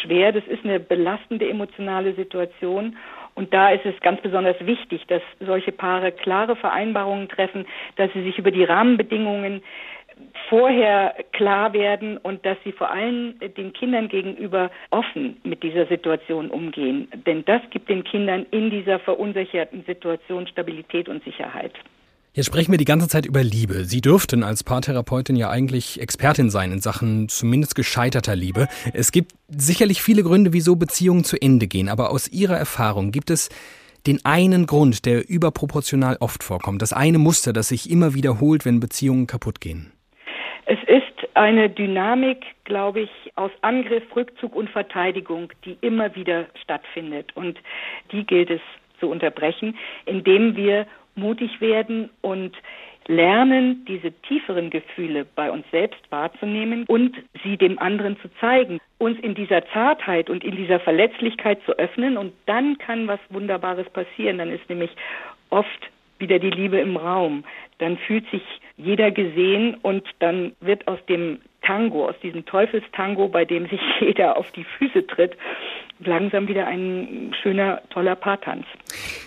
schwer. 0.01 0.33
Das 0.33 0.45
ist 0.47 0.65
eine 0.65 0.81
belastende 0.81 1.47
emotionale 1.47 2.13
Situation. 2.13 2.97
Und 3.33 3.53
da 3.53 3.69
ist 3.69 3.85
es 3.85 3.97
ganz 4.01 4.19
besonders 4.19 4.57
wichtig, 4.65 5.05
dass 5.07 5.21
solche 5.39 5.71
Paare 5.71 6.11
klare 6.11 6.57
Vereinbarungen 6.57 7.29
treffen, 7.29 7.65
dass 7.95 8.11
sie 8.11 8.23
sich 8.23 8.37
über 8.37 8.51
die 8.51 8.65
Rahmenbedingungen 8.65 9.63
vorher 10.49 11.15
klar 11.33 11.73
werden 11.73 12.17
und 12.17 12.45
dass 12.45 12.57
sie 12.63 12.71
vor 12.71 12.91
allem 12.91 13.35
den 13.57 13.73
Kindern 13.73 14.07
gegenüber 14.07 14.71
offen 14.91 15.37
mit 15.43 15.63
dieser 15.63 15.87
Situation 15.87 16.49
umgehen. 16.49 17.07
Denn 17.25 17.43
das 17.45 17.61
gibt 17.71 17.89
den 17.89 18.03
Kindern 18.03 18.45
in 18.51 18.69
dieser 18.69 18.99
verunsicherten 18.99 19.83
Situation 19.85 20.47
Stabilität 20.47 21.09
und 21.09 21.23
Sicherheit. 21.23 21.73
Jetzt 22.33 22.47
sprechen 22.47 22.71
wir 22.71 22.77
die 22.77 22.85
ganze 22.85 23.07
Zeit 23.07 23.25
über 23.25 23.41
Liebe. 23.43 23.85
Sie 23.85 24.01
dürften 24.01 24.43
als 24.43 24.65
Paartherapeutin 24.65 25.37
ja 25.37 25.49
eigentlich 25.49 26.01
Expertin 26.01 26.49
sein 26.49 26.73
in 26.73 26.81
Sachen 26.81 27.29
zumindest 27.29 27.75
gescheiterter 27.75 28.35
Liebe. 28.35 28.67
Es 28.93 29.13
gibt 29.13 29.31
sicherlich 29.47 30.01
viele 30.01 30.21
Gründe, 30.21 30.51
wieso 30.51 30.75
Beziehungen 30.75 31.23
zu 31.23 31.41
Ende 31.41 31.67
gehen, 31.67 31.87
aber 31.87 32.11
aus 32.11 32.27
Ihrer 32.27 32.57
Erfahrung 32.57 33.11
gibt 33.11 33.29
es 33.29 33.47
den 34.05 34.23
einen 34.25 34.65
Grund, 34.65 35.05
der 35.05 35.29
überproportional 35.29 36.17
oft 36.19 36.43
vorkommt, 36.43 36.81
das 36.81 36.91
eine 36.91 37.19
Muster, 37.19 37.53
das 37.53 37.69
sich 37.69 37.89
immer 37.89 38.13
wiederholt, 38.13 38.65
wenn 38.65 38.81
Beziehungen 38.81 39.27
kaputt 39.27 39.61
gehen. 39.61 39.94
Es 40.65 40.79
ist 40.87 41.29
eine 41.35 41.69
Dynamik, 41.69 42.43
glaube 42.63 43.01
ich, 43.01 43.11
aus 43.35 43.51
Angriff, 43.61 44.03
Rückzug 44.15 44.55
und 44.55 44.69
Verteidigung, 44.69 45.53
die 45.63 45.77
immer 45.81 46.15
wieder 46.15 46.45
stattfindet. 46.63 47.31
Und 47.35 47.59
die 48.11 48.25
gilt 48.25 48.49
es 48.49 48.61
zu 48.99 49.09
unterbrechen, 49.09 49.77
indem 50.05 50.55
wir 50.55 50.87
mutig 51.15 51.61
werden 51.61 52.09
und 52.21 52.55
lernen, 53.07 53.85
diese 53.85 54.11
tieferen 54.11 54.71
Gefühle 54.71 55.25
bei 55.35 55.51
uns 55.51 55.65
selbst 55.71 56.01
wahrzunehmen 56.09 56.85
und 56.87 57.15
sie 57.43 57.55
dem 57.55 57.77
anderen 57.77 58.17
zu 58.19 58.29
zeigen, 58.39 58.79
uns 58.97 59.19
in 59.19 59.35
dieser 59.35 59.65
Zartheit 59.67 60.29
und 60.29 60.43
in 60.43 60.55
dieser 60.55 60.79
Verletzlichkeit 60.79 61.59
zu 61.65 61.77
öffnen 61.77 62.17
und 62.17 62.33
dann 62.47 62.79
kann 62.79 63.07
was 63.07 63.19
Wunderbares 63.29 63.87
passieren. 63.91 64.39
Dann 64.39 64.49
ist 64.49 64.67
nämlich 64.69 64.91
oft 65.51 65.91
wieder 66.19 66.39
die 66.39 66.49
Liebe 66.49 66.79
im 66.79 66.97
Raum. 66.97 67.43
Dann 67.79 67.97
fühlt 67.97 68.29
sich 68.31 68.43
jeder 68.77 69.11
gesehen 69.11 69.75
und 69.81 70.03
dann 70.19 70.53
wird 70.61 70.87
aus 70.87 70.99
dem 71.07 71.39
Tango, 71.61 72.07
aus 72.07 72.15
diesem 72.21 72.45
Teufelstango, 72.45 73.27
bei 73.27 73.45
dem 73.45 73.67
sich 73.67 73.79
jeder 73.99 74.37
auf 74.37 74.51
die 74.51 74.63
Füße 74.63 75.07
tritt, 75.07 75.35
langsam 75.99 76.47
wieder 76.47 76.67
ein 76.67 77.33
schöner, 77.41 77.81
toller 77.89 78.15
Paartanz. 78.15 78.65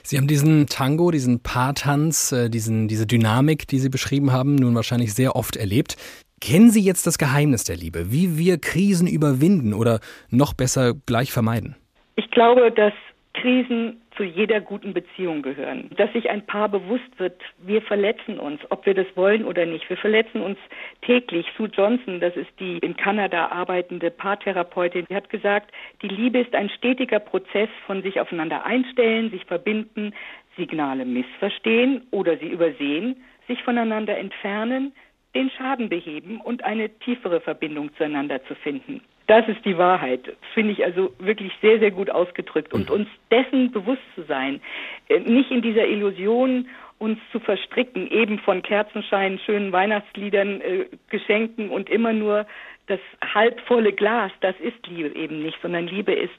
Sie 0.02 0.16
haben 0.16 0.28
diesen 0.28 0.66
Tango, 0.66 1.10
diesen 1.10 1.42
Paartanz, 1.42 2.32
äh, 2.32 2.48
diesen, 2.48 2.88
diese 2.88 3.06
Dynamik, 3.06 3.66
die 3.66 3.78
Sie 3.78 3.88
beschrieben 3.88 4.32
haben, 4.32 4.54
nun 4.54 4.74
wahrscheinlich 4.74 5.14
sehr 5.14 5.36
oft 5.36 5.56
erlebt. 5.56 5.96
Kennen 6.40 6.70
Sie 6.70 6.82
jetzt 6.82 7.06
das 7.06 7.18
Geheimnis 7.18 7.64
der 7.64 7.76
Liebe, 7.76 8.12
wie 8.12 8.38
wir 8.38 8.58
Krisen 8.58 9.08
überwinden 9.08 9.74
oder 9.74 9.98
noch 10.30 10.54
besser 10.54 10.94
gleich 11.06 11.32
vermeiden? 11.32 11.74
Ich 12.14 12.30
glaube, 12.30 12.70
dass 12.70 12.92
Krisen 13.34 14.00
zu 14.18 14.24
jeder 14.24 14.60
guten 14.60 14.92
Beziehung 14.92 15.42
gehören. 15.42 15.88
Dass 15.96 16.12
sich 16.12 16.28
ein 16.28 16.44
Paar 16.44 16.68
bewusst 16.68 17.18
wird, 17.18 17.40
wir 17.58 17.80
verletzen 17.80 18.38
uns, 18.38 18.60
ob 18.68 18.84
wir 18.84 18.92
das 18.92 19.06
wollen 19.14 19.44
oder 19.44 19.64
nicht. 19.64 19.88
Wir 19.88 19.96
verletzen 19.96 20.42
uns 20.42 20.58
täglich. 21.02 21.46
Sue 21.56 21.68
Johnson, 21.68 22.18
das 22.20 22.36
ist 22.36 22.50
die 22.58 22.78
in 22.78 22.96
Kanada 22.96 23.46
arbeitende 23.46 24.10
Paartherapeutin, 24.10 25.06
die 25.08 25.14
hat 25.14 25.30
gesagt, 25.30 25.70
die 26.02 26.08
Liebe 26.08 26.40
ist 26.40 26.54
ein 26.54 26.68
stetiger 26.68 27.20
Prozess 27.20 27.68
von 27.86 28.02
sich 28.02 28.20
aufeinander 28.20 28.66
einstellen, 28.66 29.30
sich 29.30 29.44
verbinden, 29.44 30.12
Signale 30.56 31.04
missverstehen 31.04 32.02
oder 32.10 32.36
sie 32.38 32.48
übersehen, 32.48 33.22
sich 33.46 33.62
voneinander 33.62 34.18
entfernen, 34.18 34.92
den 35.34 35.50
Schaden 35.50 35.88
beheben 35.88 36.40
und 36.40 36.64
eine 36.64 36.88
tiefere 36.98 37.40
Verbindung 37.40 37.94
zueinander 37.96 38.44
zu 38.46 38.56
finden. 38.56 39.00
Das 39.28 39.46
ist 39.46 39.62
die 39.66 39.76
Wahrheit. 39.76 40.36
Finde 40.54 40.72
ich 40.72 40.82
also 40.82 41.12
wirklich 41.18 41.52
sehr, 41.60 41.78
sehr 41.78 41.90
gut 41.90 42.08
ausgedrückt. 42.08 42.72
Und 42.72 42.90
uns 42.90 43.08
dessen 43.30 43.70
bewusst 43.70 44.02
zu 44.14 44.22
sein, 44.22 44.60
äh, 45.08 45.20
nicht 45.20 45.50
in 45.50 45.60
dieser 45.60 45.86
Illusion 45.86 46.66
uns 46.98 47.18
zu 47.30 47.38
verstricken, 47.38 48.10
eben 48.10 48.38
von 48.38 48.62
Kerzenschein, 48.62 49.38
schönen 49.44 49.70
Weihnachtsliedern, 49.70 50.62
äh, 50.62 50.86
Geschenken 51.10 51.68
und 51.68 51.90
immer 51.90 52.14
nur 52.14 52.46
das 52.86 53.00
halbvolle 53.22 53.92
Glas, 53.92 54.32
das 54.40 54.58
ist 54.60 54.86
Liebe 54.86 55.14
eben 55.14 55.42
nicht, 55.42 55.58
sondern 55.60 55.86
Liebe 55.86 56.12
ist 56.14 56.32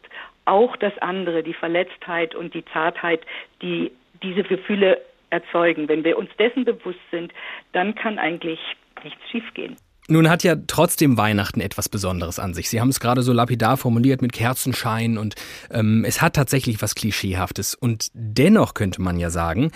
auch 0.46 0.76
das 0.76 0.98
andere, 0.98 1.44
die 1.44 1.54
Verletztheit 1.54 2.34
und 2.34 2.56
die 2.56 2.66
Zartheit, 2.74 3.22
die 3.62 3.92
diese 4.24 4.42
Gefühle 4.42 5.00
erzeugen. 5.30 5.88
Wenn 5.88 6.04
wir 6.04 6.18
uns 6.18 6.32
dessen 6.40 6.66
bewusst 6.66 7.00
sind, 7.12 7.32
dann 7.72 7.94
kann 7.94 8.18
eigentlich 8.18 8.60
nichts 9.04 9.22
schiefgehen. 9.30 9.78
Nun 10.10 10.28
hat 10.28 10.44
ja 10.44 10.56
trotzdem 10.68 11.18
Weihnachten 11.18 11.62
etwas 11.62 11.88
Besonderes 11.88 12.40
an 12.40 12.56
sich. 12.56 12.70
Sie 12.70 12.82
haben 12.82 12.90
es 12.90 13.00
gerade 13.00 13.22
so 13.22 13.32
lapidar 13.32 13.78
formuliert 13.78 14.24
mit 14.24 14.34
Kerzenschein 14.34 15.20
und 15.20 15.36
ähm, 15.70 16.04
es 16.04 16.22
hat 16.22 16.36
tatsächlich 16.36 16.82
was 16.82 16.96
Klischeehaftes. 16.96 17.76
Und 17.76 18.10
dennoch 18.14 18.74
könnte 18.74 19.02
man 19.04 19.20
ja 19.20 19.30
sagen, 19.30 19.72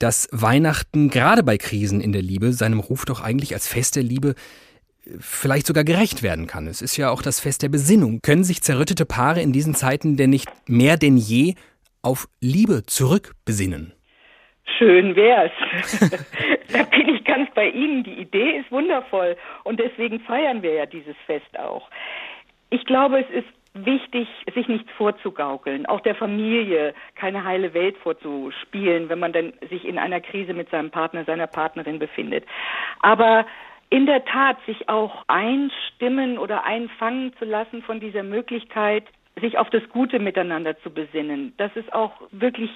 dass 0.00 0.28
Weihnachten 0.32 1.10
gerade 1.10 1.44
bei 1.44 1.58
Krisen 1.58 2.00
in 2.00 2.12
der 2.12 2.22
Liebe 2.22 2.52
seinem 2.52 2.80
Ruf 2.80 3.04
doch 3.04 3.20
eigentlich 3.20 3.54
als 3.54 3.68
Fest 3.68 3.94
der 3.94 4.02
Liebe 4.02 4.34
äh, 5.04 5.10
vielleicht 5.20 5.68
sogar 5.68 5.84
gerecht 5.84 6.24
werden 6.24 6.48
kann. 6.48 6.66
Es 6.66 6.82
ist 6.82 6.96
ja 6.96 7.10
auch 7.10 7.22
das 7.22 7.38
Fest 7.38 7.62
der 7.62 7.68
Besinnung. 7.68 8.18
Können 8.20 8.42
sich 8.42 8.62
zerrüttete 8.62 9.06
Paare 9.06 9.42
in 9.42 9.52
diesen 9.52 9.76
Zeiten 9.76 10.16
denn 10.16 10.30
nicht 10.30 10.48
mehr 10.66 10.96
denn 10.96 11.16
je 11.16 11.54
auf 12.02 12.28
Liebe 12.40 12.82
zurückbesinnen? 12.84 13.92
Schön 14.78 15.16
wär's. 15.16 15.52
da 16.72 16.82
bin 16.84 17.14
ich 17.14 17.24
ganz 17.24 17.50
bei 17.54 17.68
Ihnen. 17.68 18.04
Die 18.04 18.20
Idee 18.20 18.58
ist 18.58 18.70
wundervoll 18.70 19.36
und 19.64 19.80
deswegen 19.80 20.20
feiern 20.20 20.62
wir 20.62 20.74
ja 20.74 20.86
dieses 20.86 21.16
Fest 21.26 21.58
auch. 21.58 21.88
Ich 22.70 22.84
glaube, 22.84 23.20
es 23.20 23.30
ist 23.30 23.48
wichtig, 23.74 24.28
sich 24.54 24.68
nichts 24.68 24.90
vorzugaukeln, 24.92 25.86
auch 25.86 26.00
der 26.00 26.14
Familie 26.14 26.94
keine 27.14 27.44
heile 27.44 27.72
Welt 27.74 27.96
vorzuspielen, 27.98 29.08
wenn 29.08 29.18
man 29.18 29.32
dann 29.32 29.52
sich 29.70 29.86
in 29.86 29.98
einer 29.98 30.20
Krise 30.20 30.52
mit 30.52 30.70
seinem 30.70 30.90
Partner, 30.90 31.24
seiner 31.24 31.46
Partnerin 31.46 31.98
befindet. 31.98 32.44
Aber 33.00 33.46
in 33.88 34.06
der 34.06 34.24
Tat 34.24 34.56
sich 34.66 34.88
auch 34.88 35.24
einstimmen 35.26 36.38
oder 36.38 36.64
einfangen 36.64 37.34
zu 37.38 37.44
lassen 37.44 37.82
von 37.82 38.00
dieser 38.00 38.22
Möglichkeit, 38.22 39.04
sich 39.40 39.58
auf 39.58 39.70
das 39.70 39.82
Gute 39.88 40.18
miteinander 40.18 40.78
zu 40.80 40.90
besinnen. 40.90 41.54
Das 41.56 41.74
ist 41.76 41.92
auch 41.92 42.12
wirklich 42.30 42.70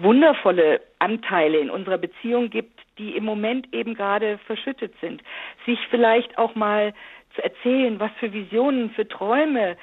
wundervolle 0.00 0.80
Anteile 0.98 1.58
in 1.58 1.70
unserer 1.70 1.98
Beziehung 1.98 2.50
gibt, 2.50 2.80
die 2.98 3.16
im 3.16 3.24
Moment 3.24 3.72
eben 3.72 3.94
gerade 3.94 4.38
verschüttet 4.46 4.94
sind. 5.00 5.22
Sich 5.66 5.78
vielleicht 5.90 6.38
auch 6.38 6.54
mal 6.54 6.92
zu 7.34 7.42
erzählen, 7.42 8.00
was 8.00 8.10
für 8.18 8.32
Visionen, 8.32 8.90
für 8.90 9.06
Träume 9.06 9.76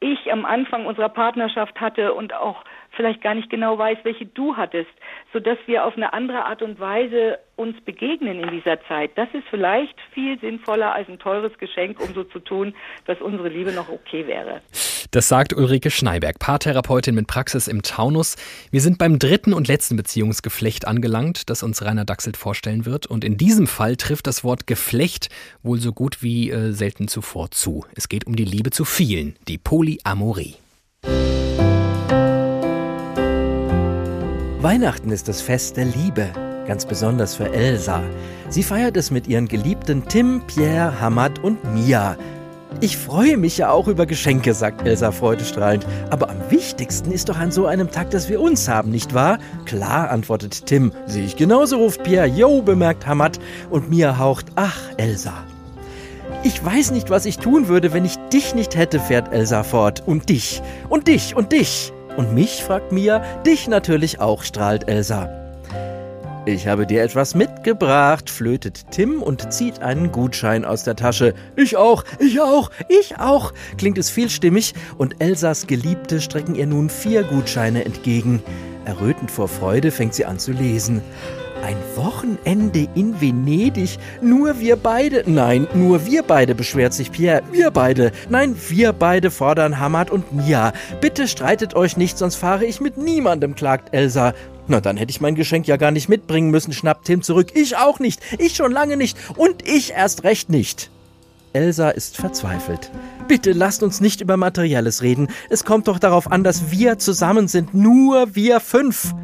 ich 0.00 0.32
am 0.32 0.44
Anfang 0.44 0.86
unserer 0.86 1.08
Partnerschaft 1.08 1.80
hatte 1.80 2.12
und 2.14 2.34
auch 2.34 2.64
vielleicht 2.94 3.22
gar 3.22 3.34
nicht 3.34 3.50
genau 3.50 3.78
weiß, 3.78 3.98
welche 4.02 4.26
du 4.26 4.56
hattest, 4.56 4.90
so 5.32 5.40
dass 5.40 5.58
wir 5.66 5.84
auf 5.84 5.96
eine 5.96 6.12
andere 6.12 6.44
Art 6.44 6.62
und 6.62 6.78
Weise 6.78 7.38
uns 7.56 7.80
begegnen 7.82 8.40
in 8.40 8.50
dieser 8.50 8.82
Zeit. 8.88 9.12
Das 9.16 9.28
ist 9.32 9.44
vielleicht 9.50 9.94
viel 10.12 10.38
sinnvoller 10.40 10.94
als 10.94 11.08
ein 11.08 11.18
teures 11.18 11.56
Geschenk, 11.58 12.00
um 12.00 12.12
so 12.14 12.24
zu 12.24 12.38
tun, 12.38 12.74
dass 13.06 13.20
unsere 13.20 13.48
Liebe 13.48 13.72
noch 13.72 13.88
okay 13.88 14.26
wäre. 14.26 14.60
Das 15.10 15.28
sagt 15.28 15.52
Ulrike 15.52 15.90
Schneiberg, 15.90 16.38
Paartherapeutin 16.38 17.14
mit 17.14 17.26
Praxis 17.26 17.68
im 17.68 17.82
Taunus. 17.82 18.36
Wir 18.70 18.80
sind 18.80 18.96
beim 18.96 19.18
dritten 19.18 19.52
und 19.52 19.68
letzten 19.68 19.96
Beziehungsgeflecht 19.96 20.88
angelangt, 20.88 21.50
das 21.50 21.62
uns 21.62 21.84
Rainer 21.84 22.06
Dachselt 22.06 22.38
vorstellen 22.38 22.86
wird. 22.86 23.06
Und 23.06 23.22
in 23.22 23.36
diesem 23.36 23.66
Fall 23.66 23.96
trifft 23.96 24.26
das 24.26 24.42
Wort 24.42 24.66
Geflecht 24.66 25.28
wohl 25.62 25.78
so 25.78 25.92
gut 25.92 26.22
wie 26.22 26.50
äh, 26.50 26.72
selten 26.72 27.08
zuvor 27.08 27.50
zu. 27.50 27.84
Es 27.94 28.08
geht 28.08 28.26
um 28.26 28.36
die 28.36 28.46
Liebe 28.46 28.70
zu 28.70 28.86
vielen, 28.86 29.36
die 29.48 29.58
Polyamorie. 29.58 30.61
Weihnachten 34.62 35.10
ist 35.10 35.26
das 35.26 35.40
Fest 35.40 35.76
der 35.76 35.86
Liebe, 35.86 36.28
ganz 36.68 36.86
besonders 36.86 37.34
für 37.34 37.52
Elsa. 37.52 38.00
Sie 38.48 38.62
feiert 38.62 38.96
es 38.96 39.10
mit 39.10 39.26
ihren 39.26 39.48
Geliebten 39.48 40.04
Tim, 40.06 40.40
Pierre, 40.46 41.00
Hamad 41.00 41.40
und 41.40 41.74
Mia. 41.74 42.16
Ich 42.80 42.96
freue 42.96 43.38
mich 43.38 43.58
ja 43.58 43.70
auch 43.72 43.88
über 43.88 44.06
Geschenke, 44.06 44.54
sagt 44.54 44.86
Elsa 44.86 45.10
freudestrahlend. 45.10 45.84
Aber 46.10 46.30
am 46.30 46.36
wichtigsten 46.48 47.10
ist 47.10 47.28
doch 47.28 47.38
an 47.38 47.50
so 47.50 47.66
einem 47.66 47.90
Tag, 47.90 48.10
dass 48.10 48.28
wir 48.28 48.40
uns 48.40 48.68
haben, 48.68 48.92
nicht 48.92 49.14
wahr? 49.14 49.40
Klar, 49.64 50.10
antwortet 50.10 50.64
Tim. 50.66 50.92
Sehe 51.06 51.24
ich 51.24 51.34
genauso, 51.34 51.78
ruft 51.78 52.04
Pierre. 52.04 52.28
Jo, 52.28 52.62
bemerkt 52.62 53.04
Hamad. 53.04 53.40
Und 53.68 53.90
Mia 53.90 54.16
haucht, 54.16 54.46
ach, 54.54 54.78
Elsa. 54.96 55.32
Ich 56.44 56.64
weiß 56.64 56.92
nicht, 56.92 57.10
was 57.10 57.26
ich 57.26 57.38
tun 57.38 57.66
würde, 57.66 57.92
wenn 57.92 58.04
ich 58.04 58.16
dich 58.32 58.54
nicht 58.54 58.76
hätte, 58.76 59.00
fährt 59.00 59.32
Elsa 59.32 59.64
fort. 59.64 60.04
Und 60.06 60.28
dich. 60.28 60.62
Und 60.88 61.08
dich. 61.08 61.34
Und 61.34 61.50
dich. 61.50 61.92
Und 62.16 62.34
mich, 62.34 62.62
fragt 62.62 62.92
Mia, 62.92 63.20
dich 63.44 63.68
natürlich 63.68 64.20
auch, 64.20 64.42
strahlt 64.42 64.88
Elsa. 64.88 65.30
Ich 66.44 66.66
habe 66.66 66.88
dir 66.88 67.04
etwas 67.04 67.36
mitgebracht, 67.36 68.28
flötet 68.28 68.90
Tim 68.90 69.22
und 69.22 69.52
zieht 69.52 69.80
einen 69.80 70.10
Gutschein 70.10 70.64
aus 70.64 70.82
der 70.82 70.96
Tasche. 70.96 71.34
Ich 71.54 71.76
auch, 71.76 72.04
ich 72.18 72.40
auch, 72.40 72.70
ich 72.88 73.16
auch, 73.18 73.52
klingt 73.78 73.96
es 73.96 74.10
vielstimmig 74.10 74.74
und 74.98 75.20
Elsas 75.20 75.68
Geliebte 75.68 76.20
strecken 76.20 76.56
ihr 76.56 76.66
nun 76.66 76.90
vier 76.90 77.22
Gutscheine 77.22 77.84
entgegen. 77.84 78.42
Errötend 78.84 79.30
vor 79.30 79.46
Freude 79.46 79.92
fängt 79.92 80.14
sie 80.14 80.24
an 80.24 80.40
zu 80.40 80.50
lesen. 80.50 81.02
Ein 81.62 81.76
Wochenende 81.94 82.88
in 82.96 83.20
Venedig. 83.20 83.96
Nur 84.20 84.58
wir 84.58 84.74
beide. 84.74 85.22
Nein, 85.26 85.68
nur 85.74 86.04
wir 86.06 86.24
beide, 86.24 86.56
beschwert 86.56 86.92
sich 86.92 87.12
Pierre. 87.12 87.42
Wir 87.52 87.70
beide. 87.70 88.10
Nein, 88.28 88.56
wir 88.68 88.92
beide 88.92 89.30
fordern 89.30 89.78
Hamad 89.78 90.10
und 90.10 90.32
Mia. 90.32 90.72
Bitte 91.00 91.28
streitet 91.28 91.74
euch 91.76 91.96
nicht, 91.96 92.18
sonst 92.18 92.34
fahre 92.34 92.64
ich 92.64 92.80
mit 92.80 92.98
niemandem, 92.98 93.54
klagt 93.54 93.94
Elsa. 93.94 94.34
Na, 94.66 94.80
dann 94.80 94.96
hätte 94.96 95.10
ich 95.10 95.20
mein 95.20 95.36
Geschenk 95.36 95.68
ja 95.68 95.76
gar 95.76 95.92
nicht 95.92 96.08
mitbringen 96.08 96.50
müssen, 96.50 96.72
schnappt 96.72 97.06
Tim 97.06 97.22
zurück. 97.22 97.52
Ich 97.54 97.76
auch 97.76 98.00
nicht. 98.00 98.20
Ich 98.40 98.56
schon 98.56 98.72
lange 98.72 98.96
nicht. 98.96 99.16
Und 99.36 99.66
ich 99.66 99.92
erst 99.92 100.24
recht 100.24 100.50
nicht. 100.50 100.90
Elsa 101.52 101.90
ist 101.90 102.16
verzweifelt. 102.16 102.90
Bitte 103.28 103.52
lasst 103.52 103.84
uns 103.84 104.00
nicht 104.00 104.20
über 104.20 104.36
Materielles 104.36 105.02
reden. 105.02 105.28
Es 105.48 105.64
kommt 105.64 105.86
doch 105.86 106.00
darauf 106.00 106.32
an, 106.32 106.42
dass 106.42 106.72
wir 106.72 106.98
zusammen 106.98 107.46
sind. 107.46 107.72
Nur 107.72 108.34
wir 108.34 108.58
fünf. 108.58 109.14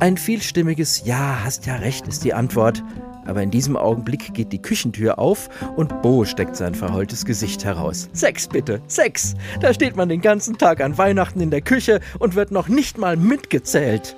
Ein 0.00 0.16
vielstimmiges 0.16 1.02
Ja, 1.04 1.40
hast 1.42 1.66
ja 1.66 1.74
recht, 1.74 2.06
ist 2.06 2.22
die 2.22 2.32
Antwort. 2.32 2.84
Aber 3.26 3.42
in 3.42 3.50
diesem 3.50 3.76
Augenblick 3.76 4.32
geht 4.32 4.52
die 4.52 4.62
Küchentür 4.62 5.18
auf 5.18 5.50
und 5.76 6.02
Bo 6.02 6.24
steckt 6.24 6.54
sein 6.54 6.76
verheultes 6.76 7.24
Gesicht 7.24 7.64
heraus. 7.64 8.08
Sex 8.12 8.46
bitte, 8.46 8.80
Sex! 8.86 9.34
Da 9.60 9.74
steht 9.74 9.96
man 9.96 10.08
den 10.08 10.20
ganzen 10.20 10.56
Tag 10.56 10.80
an 10.80 10.96
Weihnachten 10.96 11.40
in 11.40 11.50
der 11.50 11.62
Küche 11.62 11.98
und 12.20 12.36
wird 12.36 12.52
noch 12.52 12.68
nicht 12.68 12.96
mal 12.96 13.16
mitgezählt. 13.16 14.14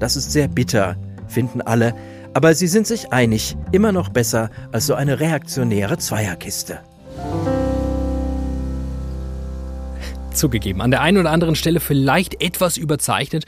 Das 0.00 0.16
ist 0.16 0.32
sehr 0.32 0.48
bitter, 0.48 0.96
finden 1.28 1.60
alle, 1.60 1.94
aber 2.32 2.54
sie 2.54 2.66
sind 2.66 2.86
sich 2.86 3.12
einig, 3.12 3.56
immer 3.72 3.92
noch 3.92 4.08
besser 4.08 4.50
als 4.72 4.86
so 4.86 4.94
eine 4.94 5.20
reaktionäre 5.20 5.98
Zweierkiste. 5.98 6.80
Zugegeben, 10.34 10.80
an 10.80 10.90
der 10.90 11.00
einen 11.00 11.18
oder 11.18 11.30
anderen 11.30 11.54
Stelle 11.54 11.80
vielleicht 11.80 12.42
etwas 12.42 12.76
überzeichnet, 12.76 13.44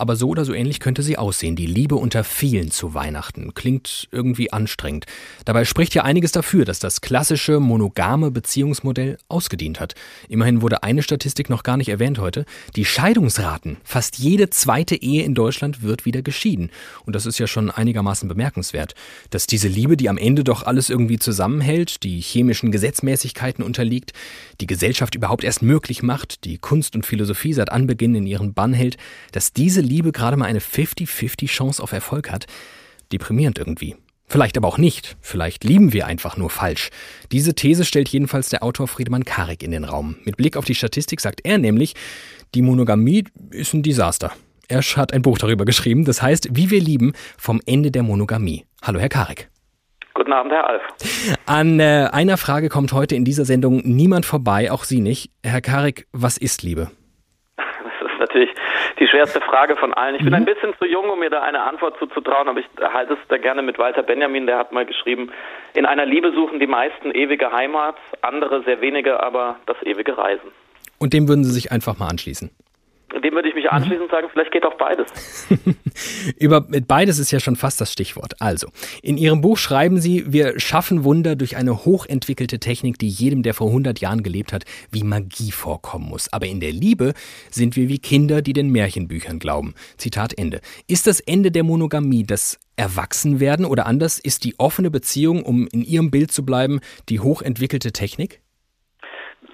aber 0.00 0.16
so 0.16 0.28
oder 0.28 0.44
so 0.44 0.54
ähnlich 0.54 0.80
könnte 0.80 1.02
sie 1.02 1.18
aussehen. 1.18 1.56
Die 1.56 1.66
Liebe 1.66 1.96
unter 1.96 2.24
vielen 2.24 2.70
zu 2.70 2.94
Weihnachten 2.94 3.52
klingt 3.54 4.08
irgendwie 4.10 4.50
anstrengend. 4.52 5.04
Dabei 5.44 5.64
spricht 5.64 5.94
ja 5.94 6.04
einiges 6.04 6.32
dafür, 6.32 6.64
dass 6.64 6.78
das 6.78 7.02
klassische 7.02 7.60
monogame 7.60 8.30
Beziehungsmodell 8.30 9.18
ausgedient 9.28 9.78
hat. 9.78 9.94
Immerhin 10.28 10.62
wurde 10.62 10.82
eine 10.82 11.02
Statistik 11.02 11.50
noch 11.50 11.62
gar 11.62 11.76
nicht 11.76 11.90
erwähnt 11.90 12.18
heute. 12.18 12.46
Die 12.76 12.86
Scheidungsraten. 12.86 13.76
Fast 13.84 14.18
jede 14.18 14.48
zweite 14.48 14.96
Ehe 14.96 15.22
in 15.22 15.34
Deutschland 15.34 15.82
wird 15.82 16.06
wieder 16.06 16.22
geschieden. 16.22 16.70
Und 17.04 17.14
das 17.14 17.26
ist 17.26 17.38
ja 17.38 17.46
schon 17.46 17.70
einigermaßen 17.70 18.28
bemerkenswert. 18.28 18.94
Dass 19.28 19.46
diese 19.46 19.68
Liebe, 19.68 19.96
die 19.98 20.08
am 20.08 20.16
Ende 20.16 20.44
doch 20.44 20.62
alles 20.62 20.88
irgendwie 20.88 21.18
zusammenhält, 21.18 22.02
die 22.04 22.20
chemischen 22.20 22.72
Gesetzmäßigkeiten 22.72 23.62
unterliegt, 23.62 24.12
die 24.62 24.66
Gesellschaft 24.66 25.14
überhaupt 25.14 25.44
erst 25.44 25.62
möglich 25.62 26.02
macht, 26.02 26.44
die 26.44 26.56
Kunst 26.56 26.94
und 26.94 27.04
Philosophie 27.04 27.52
seit 27.52 27.70
Anbeginn 27.70 28.14
in 28.14 28.26
ihren 28.26 28.54
Bann 28.54 28.72
hält, 28.72 28.96
dass 29.32 29.52
diese 29.52 29.89
Liebe 29.90 30.12
gerade 30.12 30.36
mal 30.36 30.46
eine 30.46 30.60
50-50 30.60 31.48
Chance 31.48 31.82
auf 31.82 31.92
Erfolg 31.92 32.30
hat, 32.30 32.46
deprimierend 33.12 33.58
irgendwie. 33.58 33.96
Vielleicht 34.28 34.56
aber 34.56 34.68
auch 34.68 34.78
nicht. 34.78 35.16
Vielleicht 35.20 35.64
lieben 35.64 35.92
wir 35.92 36.06
einfach 36.06 36.36
nur 36.36 36.50
falsch. 36.50 36.90
Diese 37.32 37.56
These 37.56 37.84
stellt 37.84 38.08
jedenfalls 38.08 38.48
der 38.48 38.62
Autor 38.62 38.86
Friedemann 38.86 39.24
Karik 39.24 39.64
in 39.64 39.72
den 39.72 39.82
Raum. 39.82 40.16
Mit 40.24 40.36
Blick 40.36 40.56
auf 40.56 40.64
die 40.64 40.76
Statistik 40.76 41.20
sagt 41.20 41.40
er 41.42 41.58
nämlich, 41.58 41.94
die 42.54 42.62
Monogamie 42.62 43.24
ist 43.50 43.74
ein 43.74 43.82
Desaster. 43.82 44.30
Er 44.68 44.82
hat 44.82 45.12
ein 45.12 45.22
Buch 45.22 45.38
darüber 45.38 45.64
geschrieben, 45.64 46.04
das 46.04 46.22
heißt, 46.22 46.50
wie 46.52 46.70
wir 46.70 46.80
lieben 46.80 47.12
vom 47.36 47.60
Ende 47.66 47.90
der 47.90 48.04
Monogamie. 48.04 48.64
Hallo, 48.82 49.00
Herr 49.00 49.08
Karik. 49.08 49.50
Guten 50.14 50.32
Abend, 50.32 50.52
Herr 50.52 50.68
Alf. 50.68 50.82
An 51.46 51.80
äh, 51.80 52.08
einer 52.12 52.36
Frage 52.36 52.68
kommt 52.68 52.92
heute 52.92 53.16
in 53.16 53.24
dieser 53.24 53.44
Sendung 53.44 53.82
niemand 53.84 54.26
vorbei, 54.26 54.70
auch 54.70 54.84
Sie 54.84 55.00
nicht. 55.00 55.32
Herr 55.42 55.60
Karik, 55.60 56.06
was 56.12 56.36
ist 56.36 56.62
Liebe? 56.62 56.92
Das 58.20 58.28
ist 58.28 58.34
natürlich 58.34 58.50
die 58.98 59.08
schwerste 59.08 59.40
Frage 59.40 59.76
von 59.76 59.94
allen. 59.94 60.14
Ich 60.14 60.22
bin 60.22 60.30
mhm. 60.30 60.34
ein 60.34 60.44
bisschen 60.44 60.74
zu 60.78 60.84
jung, 60.84 61.08
um 61.08 61.20
mir 61.20 61.30
da 61.30 61.42
eine 61.42 61.62
Antwort 61.62 61.98
zuzutrauen, 61.98 62.48
aber 62.48 62.60
ich 62.60 62.66
halte 62.80 63.14
es 63.14 63.18
da 63.28 63.38
gerne 63.38 63.62
mit 63.62 63.78
Walter 63.78 64.02
Benjamin, 64.02 64.46
der 64.46 64.58
hat 64.58 64.72
mal 64.72 64.84
geschrieben, 64.84 65.30
in 65.72 65.86
einer 65.86 66.04
Liebe 66.04 66.32
suchen 66.32 66.60
die 66.60 66.66
meisten 66.66 67.12
ewige 67.12 67.50
Heimat, 67.50 67.96
andere 68.20 68.62
sehr 68.64 68.80
wenige 68.82 69.22
aber 69.22 69.56
das 69.66 69.76
ewige 69.84 70.18
Reisen. 70.18 70.50
Und 70.98 71.14
dem 71.14 71.28
würden 71.28 71.44
Sie 71.44 71.52
sich 71.52 71.72
einfach 71.72 71.98
mal 71.98 72.08
anschließen? 72.08 72.50
Dem 73.12 73.34
würde 73.34 73.48
ich 73.48 73.54
mich 73.54 73.70
anschließen 73.70 74.02
und 74.02 74.10
sagen, 74.10 74.28
vielleicht 74.32 74.52
geht 74.52 74.64
auch 74.64 74.76
beides. 74.76 75.48
Über 76.38 76.60
beides 76.60 77.18
ist 77.18 77.30
ja 77.30 77.40
schon 77.40 77.56
fast 77.56 77.80
das 77.80 77.92
Stichwort. 77.92 78.34
Also, 78.40 78.68
in 79.02 79.16
Ihrem 79.16 79.40
Buch 79.40 79.58
schreiben 79.58 80.00
Sie, 80.00 80.32
wir 80.32 80.60
schaffen 80.60 81.04
Wunder 81.04 81.34
durch 81.34 81.56
eine 81.56 81.84
hochentwickelte 81.84 82.60
Technik, 82.60 82.98
die 82.98 83.08
jedem, 83.08 83.42
der 83.42 83.54
vor 83.54 83.66
100 83.68 84.00
Jahren 84.00 84.22
gelebt 84.22 84.52
hat, 84.52 84.64
wie 84.90 85.02
Magie 85.02 85.50
vorkommen 85.50 86.08
muss. 86.08 86.32
Aber 86.32 86.46
in 86.46 86.60
der 86.60 86.72
Liebe 86.72 87.14
sind 87.50 87.76
wir 87.76 87.88
wie 87.88 87.98
Kinder, 87.98 88.42
die 88.42 88.52
den 88.52 88.70
Märchenbüchern 88.70 89.38
glauben. 89.38 89.74
Zitat 89.96 90.38
Ende. 90.38 90.60
Ist 90.86 91.06
das 91.06 91.20
Ende 91.20 91.50
der 91.50 91.64
Monogamie 91.64 92.24
das 92.24 92.58
Erwachsenwerden 92.76 93.66
oder 93.66 93.86
anders 93.86 94.18
ist 94.18 94.44
die 94.44 94.58
offene 94.58 94.90
Beziehung, 94.90 95.42
um 95.42 95.66
in 95.66 95.82
Ihrem 95.82 96.10
Bild 96.10 96.32
zu 96.32 96.46
bleiben, 96.46 96.80
die 97.08 97.20
hochentwickelte 97.20 97.92
Technik? 97.92 98.40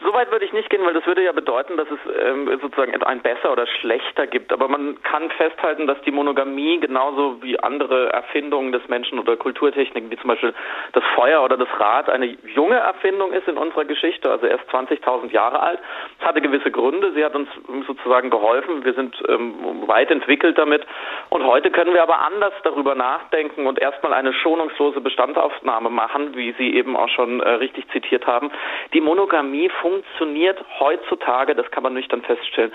So 0.06 0.12
weit 0.14 0.30
würde 0.30 0.44
ich 0.44 0.52
nicht 0.52 0.70
gehen, 0.70 0.84
weil 0.84 0.94
das 0.94 1.04
würde 1.04 1.24
ja 1.24 1.32
bedeuten, 1.32 1.76
dass 1.76 1.88
es 1.90 1.98
ähm, 2.24 2.46
sozusagen 2.62 2.94
ein 3.02 3.22
besser 3.22 3.50
oder 3.50 3.66
schlechter 3.66 4.28
gibt. 4.28 4.52
Aber 4.52 4.68
man 4.68 5.02
kann 5.02 5.30
festhalten, 5.30 5.88
dass 5.88 6.00
die 6.02 6.12
Monogamie 6.12 6.78
genauso 6.78 7.42
wie 7.42 7.58
andere 7.58 8.12
Erfindungen 8.12 8.70
des 8.70 8.86
Menschen 8.86 9.18
oder 9.18 9.36
Kulturtechniken, 9.36 10.08
wie 10.08 10.16
zum 10.16 10.28
Beispiel 10.28 10.54
das 10.92 11.02
Feuer 11.16 11.42
oder 11.42 11.56
das 11.56 11.66
Rad, 11.80 12.08
eine 12.08 12.26
junge 12.54 12.76
Erfindung 12.76 13.32
ist 13.32 13.48
in 13.48 13.56
unserer 13.56 13.84
Geschichte, 13.84 14.30
also 14.30 14.46
erst 14.46 14.70
20.000 14.70 15.32
Jahre 15.32 15.58
alt. 15.58 15.80
Es 16.20 16.24
hatte 16.24 16.40
gewisse 16.40 16.70
Gründe. 16.70 17.10
Sie 17.14 17.24
hat 17.24 17.34
uns 17.34 17.48
sozusagen 17.88 18.30
geholfen. 18.30 18.84
Wir 18.84 18.94
sind 18.94 19.16
ähm, 19.28 19.88
weit 19.88 20.12
entwickelt 20.12 20.56
damit. 20.56 20.86
Und 21.30 21.44
heute 21.44 21.72
können 21.72 21.94
wir 21.94 22.04
aber 22.04 22.20
anders 22.20 22.54
darüber 22.62 22.94
nachdenken 22.94 23.66
und 23.66 23.80
erstmal 23.80 24.12
eine 24.12 24.32
schonungslose 24.32 25.00
Bestandsaufnahme 25.00 25.90
machen, 25.90 26.36
wie 26.36 26.54
Sie 26.58 26.76
eben 26.76 26.96
auch 26.96 27.08
schon 27.08 27.40
äh, 27.40 27.48
richtig 27.54 27.90
zitiert 27.90 28.24
haben. 28.28 28.52
Die 28.94 29.00
Monogamie 29.00 29.68
funktioniert 29.80 29.95
funktioniert 29.96 30.62
heutzutage, 30.78 31.54
das 31.54 31.70
kann 31.70 31.82
man 31.82 31.94
nüchtern 31.94 32.22
feststellen, 32.22 32.72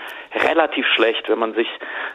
relativ 0.48 0.86
schlecht, 0.86 1.28
wenn 1.28 1.38
man 1.38 1.54
sich 1.54 1.68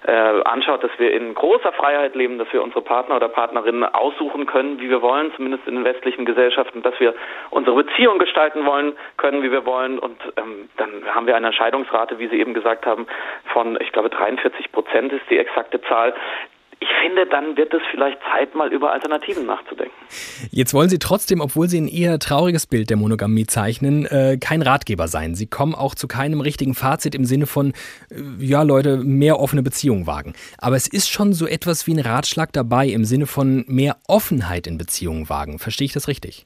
äh, 0.06 0.12
anschaut, 0.12 0.84
dass 0.84 0.92
wir 0.98 1.12
in 1.12 1.34
großer 1.34 1.72
Freiheit 1.72 2.16
leben, 2.16 2.38
dass 2.38 2.52
wir 2.52 2.62
unsere 2.62 2.82
Partner 2.82 3.16
oder 3.16 3.30
Partnerinnen 3.30 3.86
aussuchen 3.86 4.46
können, 4.46 4.80
wie 4.80 4.90
wir 4.90 5.02
wollen, 5.02 5.32
zumindest 5.36 5.66
in 5.68 5.76
den 5.76 5.86
westlichen 5.86 6.26
Gesellschaften, 6.26 6.82
dass 6.82 7.00
wir 7.00 7.14
unsere 7.52 7.84
Beziehung 7.84 8.20
gestalten 8.20 8.66
wollen 8.66 8.98
können, 9.16 9.44
wie 9.44 9.52
wir 9.52 9.66
wollen. 9.66 9.98
Und 10.00 10.18
ähm, 10.36 10.70
dann 10.76 10.90
haben 11.14 11.28
wir 11.28 11.36
eine 11.36 11.54
Scheidungsrate, 11.54 12.20
wie 12.20 12.28
Sie 12.28 12.40
eben 12.40 12.54
gesagt 12.54 12.86
haben, 12.86 13.08
von, 13.54 13.78
ich 13.80 13.92
glaube, 13.94 14.10
43 14.10 14.72
Prozent 14.72 15.14
ist 15.14 15.24
die 15.30 15.38
exakte 15.38 15.82
Zahl 15.84 16.14
finde, 17.02 17.26
dann 17.26 17.58
wird 17.58 17.74
es 17.74 17.82
vielleicht 17.92 18.18
Zeit, 18.32 18.56
mal 18.56 18.72
über 18.72 18.92
Alternativen 18.92 19.46
nachzudenken. 19.46 19.96
Jetzt 20.52 20.74
wollen 20.74 20.90
Sie 20.90 21.00
trotzdem, 21.00 21.42
obwohl 21.42 21.68
Sie 21.68 21.80
ein 21.80 21.88
eher 21.88 22.20
trauriges 22.20 22.68
Bild 22.68 22.90
der 22.90 22.98
Monogamie 22.98 23.46
zeichnen, 23.46 24.06
äh, 24.06 24.38
kein 24.40 24.62
Ratgeber 24.62 25.08
sein. 25.08 25.36
Sie 25.36 25.48
kommen 25.48 25.76
auch 25.76 25.96
zu 25.96 26.08
keinem 26.08 26.42
richtigen 26.42 26.74
Fazit 26.74 27.16
im 27.16 27.26
Sinne 27.26 27.46
von, 27.46 27.74
äh, 28.10 28.16
ja 28.40 28.64
Leute, 28.64 28.98
mehr 28.98 29.40
offene 29.40 29.64
Beziehungen 29.64 30.08
wagen. 30.08 30.34
Aber 30.58 30.76
es 30.76 30.88
ist 30.88 31.10
schon 31.10 31.34
so 31.34 31.48
etwas 31.48 31.88
wie 31.88 31.94
ein 31.94 32.00
Ratschlag 32.00 32.54
dabei 32.54 32.88
im 32.88 33.06
Sinne 33.06 33.26
von 33.26 33.66
mehr 33.68 33.98
Offenheit 34.08 34.68
in 34.68 34.78
Beziehungen 34.78 35.30
wagen. 35.30 35.60
Verstehe 35.60 35.86
ich 35.86 35.94
das 35.94 36.08
richtig? 36.08 36.46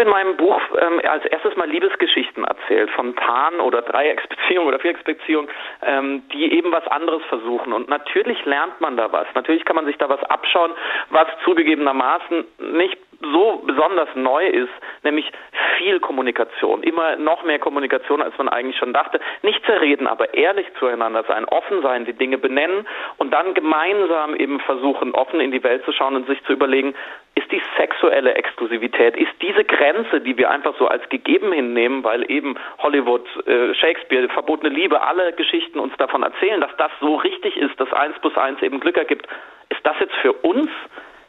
Habe 0.00 0.08
in 0.08 0.14
meinem 0.14 0.36
Buch 0.38 0.62
ähm, 0.80 1.00
als 1.04 1.26
erstes 1.26 1.56
mal 1.56 1.68
Liebesgeschichten 1.68 2.44
erzählt 2.44 2.90
von 2.92 3.14
Pan- 3.14 3.60
oder 3.60 3.82
Dreiecksbeziehungen 3.82 4.68
oder 4.68 4.78
Vierecksbeziehungen, 4.78 5.50
ähm, 5.82 6.22
die 6.32 6.54
eben 6.54 6.72
was 6.72 6.86
anderes 6.86 7.22
versuchen. 7.24 7.74
Und 7.74 7.90
natürlich 7.90 8.42
lernt 8.46 8.80
man 8.80 8.96
da 8.96 9.12
was. 9.12 9.26
Natürlich 9.34 9.64
kann 9.66 9.76
man 9.76 9.84
sich 9.84 9.98
da 9.98 10.08
was 10.08 10.22
abschauen, 10.24 10.70
was 11.10 11.26
zugegebenermaßen 11.44 12.46
nicht 12.72 12.96
so 13.20 13.62
besonders 13.66 14.08
neu 14.14 14.46
ist, 14.46 14.72
nämlich 15.02 15.30
viel 15.76 16.00
Kommunikation, 16.00 16.82
immer 16.82 17.16
noch 17.16 17.44
mehr 17.44 17.58
Kommunikation, 17.58 18.22
als 18.22 18.36
man 18.38 18.48
eigentlich 18.48 18.78
schon 18.78 18.92
dachte. 18.92 19.20
Nicht 19.42 19.64
zerreden, 19.66 20.06
aber 20.06 20.34
ehrlich 20.34 20.66
zueinander 20.78 21.24
sein, 21.28 21.44
offen 21.44 21.82
sein, 21.82 22.04
die 22.04 22.12
Dinge 22.12 22.38
benennen 22.38 22.86
und 23.18 23.32
dann 23.32 23.54
gemeinsam 23.54 24.34
eben 24.34 24.60
versuchen, 24.60 25.12
offen 25.12 25.40
in 25.40 25.52
die 25.52 25.62
Welt 25.62 25.84
zu 25.84 25.92
schauen 25.92 26.16
und 26.16 26.26
sich 26.26 26.42
zu 26.44 26.52
überlegen, 26.52 26.94
ist 27.34 27.50
die 27.52 27.62
sexuelle 27.76 28.34
Exklusivität, 28.34 29.16
ist 29.16 29.32
diese 29.40 29.64
Grenze, 29.64 30.20
die 30.20 30.36
wir 30.36 30.50
einfach 30.50 30.74
so 30.78 30.88
als 30.88 31.06
gegeben 31.08 31.52
hinnehmen, 31.52 32.02
weil 32.04 32.30
eben 32.30 32.56
Hollywood, 32.78 33.26
äh, 33.46 33.74
Shakespeare, 33.74 34.28
verbotene 34.28 34.74
Liebe, 34.74 35.00
alle 35.00 35.32
Geschichten 35.32 35.78
uns 35.78 35.96
davon 35.96 36.22
erzählen, 36.22 36.60
dass 36.60 36.74
das 36.76 36.90
so 37.00 37.16
richtig 37.16 37.56
ist, 37.56 37.78
dass 37.78 37.92
eins 37.92 38.18
plus 38.20 38.36
eins 38.36 38.60
eben 38.62 38.80
Glück 38.80 38.96
ergibt, 38.96 39.26
ist 39.68 39.84
das 39.84 39.98
jetzt 40.00 40.14
für 40.16 40.32
uns 40.32 40.70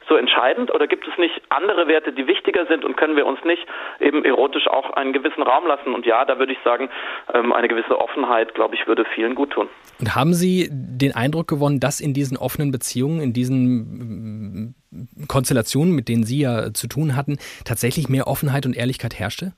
so 0.07 0.15
entscheidend 0.15 0.71
oder 0.73 0.87
gibt 0.87 1.07
es 1.07 1.17
nicht 1.17 1.41
andere 1.49 1.87
Werte, 1.87 2.11
die 2.11 2.27
wichtiger 2.27 2.65
sind 2.65 2.83
und 2.83 2.97
können 2.97 3.15
wir 3.15 3.25
uns 3.25 3.43
nicht 3.43 3.65
eben 3.99 4.25
erotisch 4.25 4.67
auch 4.67 4.91
einen 4.91 5.13
gewissen 5.13 5.43
Raum 5.43 5.67
lassen? 5.67 5.93
Und 5.93 6.05
ja, 6.05 6.25
da 6.25 6.39
würde 6.39 6.53
ich 6.53 6.59
sagen, 6.63 6.89
ähm, 7.33 7.53
eine 7.53 7.67
gewisse 7.67 7.99
Offenheit, 7.99 8.53
glaube 8.53 8.75
ich, 8.75 8.87
würde 8.87 9.05
vielen 9.15 9.35
gut 9.35 9.51
tun. 9.51 9.69
Und 9.99 10.15
haben 10.15 10.33
Sie 10.33 10.69
den 10.71 11.15
Eindruck 11.15 11.47
gewonnen, 11.47 11.79
dass 11.79 11.99
in 11.99 12.13
diesen 12.13 12.37
offenen 12.37 12.71
Beziehungen, 12.71 13.21
in 13.21 13.33
diesen 13.33 14.73
mm, 14.89 15.27
Konstellationen, 15.27 15.95
mit 15.95 16.09
denen 16.09 16.23
Sie 16.23 16.41
ja 16.41 16.73
zu 16.73 16.87
tun 16.87 17.15
hatten, 17.15 17.37
tatsächlich 17.65 18.09
mehr 18.09 18.27
Offenheit 18.27 18.65
und 18.65 18.75
Ehrlichkeit 18.75 19.17
herrschte? 19.19 19.53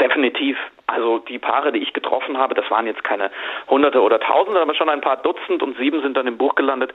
Definitiv. 0.00 0.56
Also 0.86 1.20
die 1.20 1.38
Paare, 1.38 1.72
die 1.72 1.78
ich 1.78 1.94
getroffen 1.94 2.36
habe, 2.36 2.54
das 2.54 2.70
waren 2.70 2.86
jetzt 2.86 3.02
keine 3.02 3.30
Hunderte 3.70 4.02
oder 4.02 4.20
Tausende, 4.20 4.60
aber 4.60 4.74
schon 4.74 4.90
ein 4.90 5.00
paar 5.00 5.16
Dutzend 5.16 5.62
und 5.62 5.78
sieben 5.78 6.02
sind 6.02 6.16
dann 6.18 6.26
im 6.26 6.36
Buch 6.36 6.54
gelandet, 6.54 6.92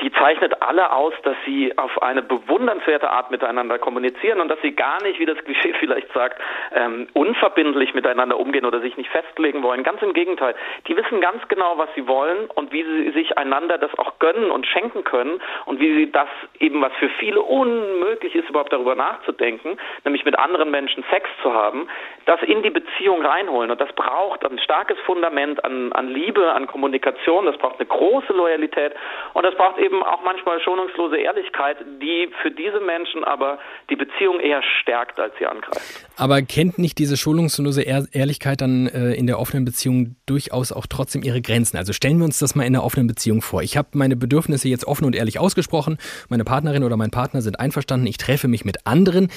die 0.00 0.12
zeichnet 0.12 0.62
alle 0.62 0.92
aus, 0.92 1.12
dass 1.24 1.36
sie 1.44 1.76
auf 1.76 2.02
eine 2.02 2.22
bewundernswerte 2.22 3.10
Art 3.10 3.32
miteinander 3.32 3.78
kommunizieren 3.78 4.40
und 4.40 4.48
dass 4.48 4.60
sie 4.62 4.72
gar 4.72 5.02
nicht, 5.02 5.18
wie 5.18 5.26
das 5.26 5.38
Klischee 5.38 5.74
vielleicht 5.80 6.12
sagt, 6.12 6.40
ähm, 6.72 7.08
unverbindlich 7.14 7.94
miteinander 7.94 8.38
umgehen 8.38 8.64
oder 8.64 8.80
sich 8.80 8.96
nicht 8.96 9.10
festlegen 9.10 9.62
wollen. 9.62 9.82
Ganz 9.82 10.00
im 10.02 10.12
Gegenteil. 10.12 10.54
Die 10.86 10.96
wissen 10.96 11.20
ganz 11.20 11.46
genau, 11.48 11.78
was 11.78 11.88
sie 11.96 12.06
wollen 12.06 12.48
und 12.54 12.72
wie 12.72 12.84
sie 12.84 13.10
sich 13.10 13.36
einander 13.36 13.76
das 13.78 13.96
auch 13.98 14.18
gönnen 14.20 14.50
und 14.50 14.66
schenken 14.66 15.02
können 15.02 15.40
und 15.66 15.80
wie 15.80 15.92
sie 15.94 16.12
das 16.12 16.28
eben, 16.60 16.80
was 16.80 16.92
für 17.00 17.08
viele 17.18 17.42
unmöglich 17.42 18.36
ist, 18.36 18.48
überhaupt 18.48 18.72
darüber 18.72 18.94
nachzudenken, 18.94 19.78
nämlich 20.04 20.24
mit 20.24 20.38
anderen 20.38 20.70
Menschen 20.70 21.04
Sex 21.10 21.28
zu 21.42 21.52
haben, 21.52 21.88
das 22.26 22.40
in 22.42 22.62
die 22.62 22.70
Beziehung 22.70 23.24
reinholen. 23.24 23.70
Und 23.70 23.80
das 23.80 23.92
braucht 23.94 24.44
ein 24.44 24.58
starkes 24.60 24.98
Fundament 25.00 25.64
an, 25.64 25.92
an 25.92 26.08
Liebe, 26.08 26.52
an 26.52 26.68
Kommunikation, 26.68 27.46
das 27.46 27.56
braucht 27.56 27.80
eine 27.80 27.86
große 27.86 28.32
Loyalität 28.32 28.94
und 29.34 29.44
das 29.44 29.54
braucht 29.56 29.78
eben 29.78 29.87
eben 29.88 30.02
auch 30.02 30.22
manchmal 30.22 30.60
schonungslose 30.60 31.16
Ehrlichkeit, 31.16 31.78
die 32.02 32.28
für 32.42 32.50
diese 32.50 32.80
Menschen 32.80 33.24
aber 33.24 33.58
die 33.88 33.96
Beziehung 33.96 34.38
eher 34.40 34.62
stärkt, 34.80 35.18
als 35.18 35.32
sie 35.38 35.46
angreift. 35.46 36.06
Aber 36.16 36.42
kennt 36.42 36.78
nicht 36.78 36.98
diese 36.98 37.16
schonungslose 37.16 37.82
Ehrlichkeit 37.82 38.60
dann 38.60 38.86
äh, 38.88 39.14
in 39.14 39.26
der 39.26 39.38
offenen 39.38 39.64
Beziehung 39.64 40.16
durchaus 40.26 40.72
auch 40.72 40.86
trotzdem 40.86 41.22
ihre 41.22 41.40
Grenzen? 41.40 41.78
Also 41.78 41.92
stellen 41.92 42.18
wir 42.18 42.24
uns 42.24 42.38
das 42.38 42.54
mal 42.54 42.64
in 42.64 42.74
einer 42.74 42.84
offenen 42.84 43.06
Beziehung 43.06 43.40
vor. 43.40 43.62
Ich 43.62 43.76
habe 43.76 43.88
meine 43.92 44.16
Bedürfnisse 44.16 44.68
jetzt 44.68 44.86
offen 44.86 45.04
und 45.04 45.16
ehrlich 45.16 45.38
ausgesprochen. 45.38 45.98
Meine 46.28 46.44
Partnerin 46.44 46.84
oder 46.84 46.96
mein 46.96 47.10
Partner 47.10 47.40
sind 47.40 47.58
einverstanden. 47.58 48.06
Ich 48.06 48.18
treffe 48.18 48.48
mich 48.48 48.64
mit 48.64 48.86
anderen. 48.86 49.28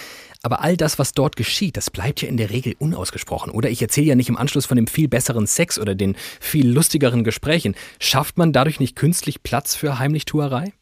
Aber 0.43 0.61
all 0.61 0.75
das, 0.75 0.97
was 0.97 1.13
dort 1.13 1.35
geschieht, 1.35 1.77
das 1.77 1.91
bleibt 1.91 2.21
ja 2.21 2.27
in 2.27 2.37
der 2.37 2.49
Regel 2.49 2.75
unausgesprochen. 2.79 3.51
Oder 3.51 3.69
ich 3.69 3.81
erzähle 3.81 4.07
ja 4.07 4.15
nicht 4.15 4.29
im 4.29 4.37
Anschluss 4.37 4.65
von 4.65 4.75
dem 4.75 4.87
viel 4.87 5.07
besseren 5.07 5.45
Sex 5.45 5.77
oder 5.77 5.93
den 5.93 6.15
viel 6.39 6.67
lustigeren 6.67 7.23
Gesprächen. 7.23 7.75
Schafft 7.99 8.37
man 8.37 8.51
dadurch 8.51 8.79
nicht 8.79 8.95
künstlich 8.95 9.43
Platz 9.43 9.75
für 9.75 9.99
Heimlichtuerei? 9.99 10.73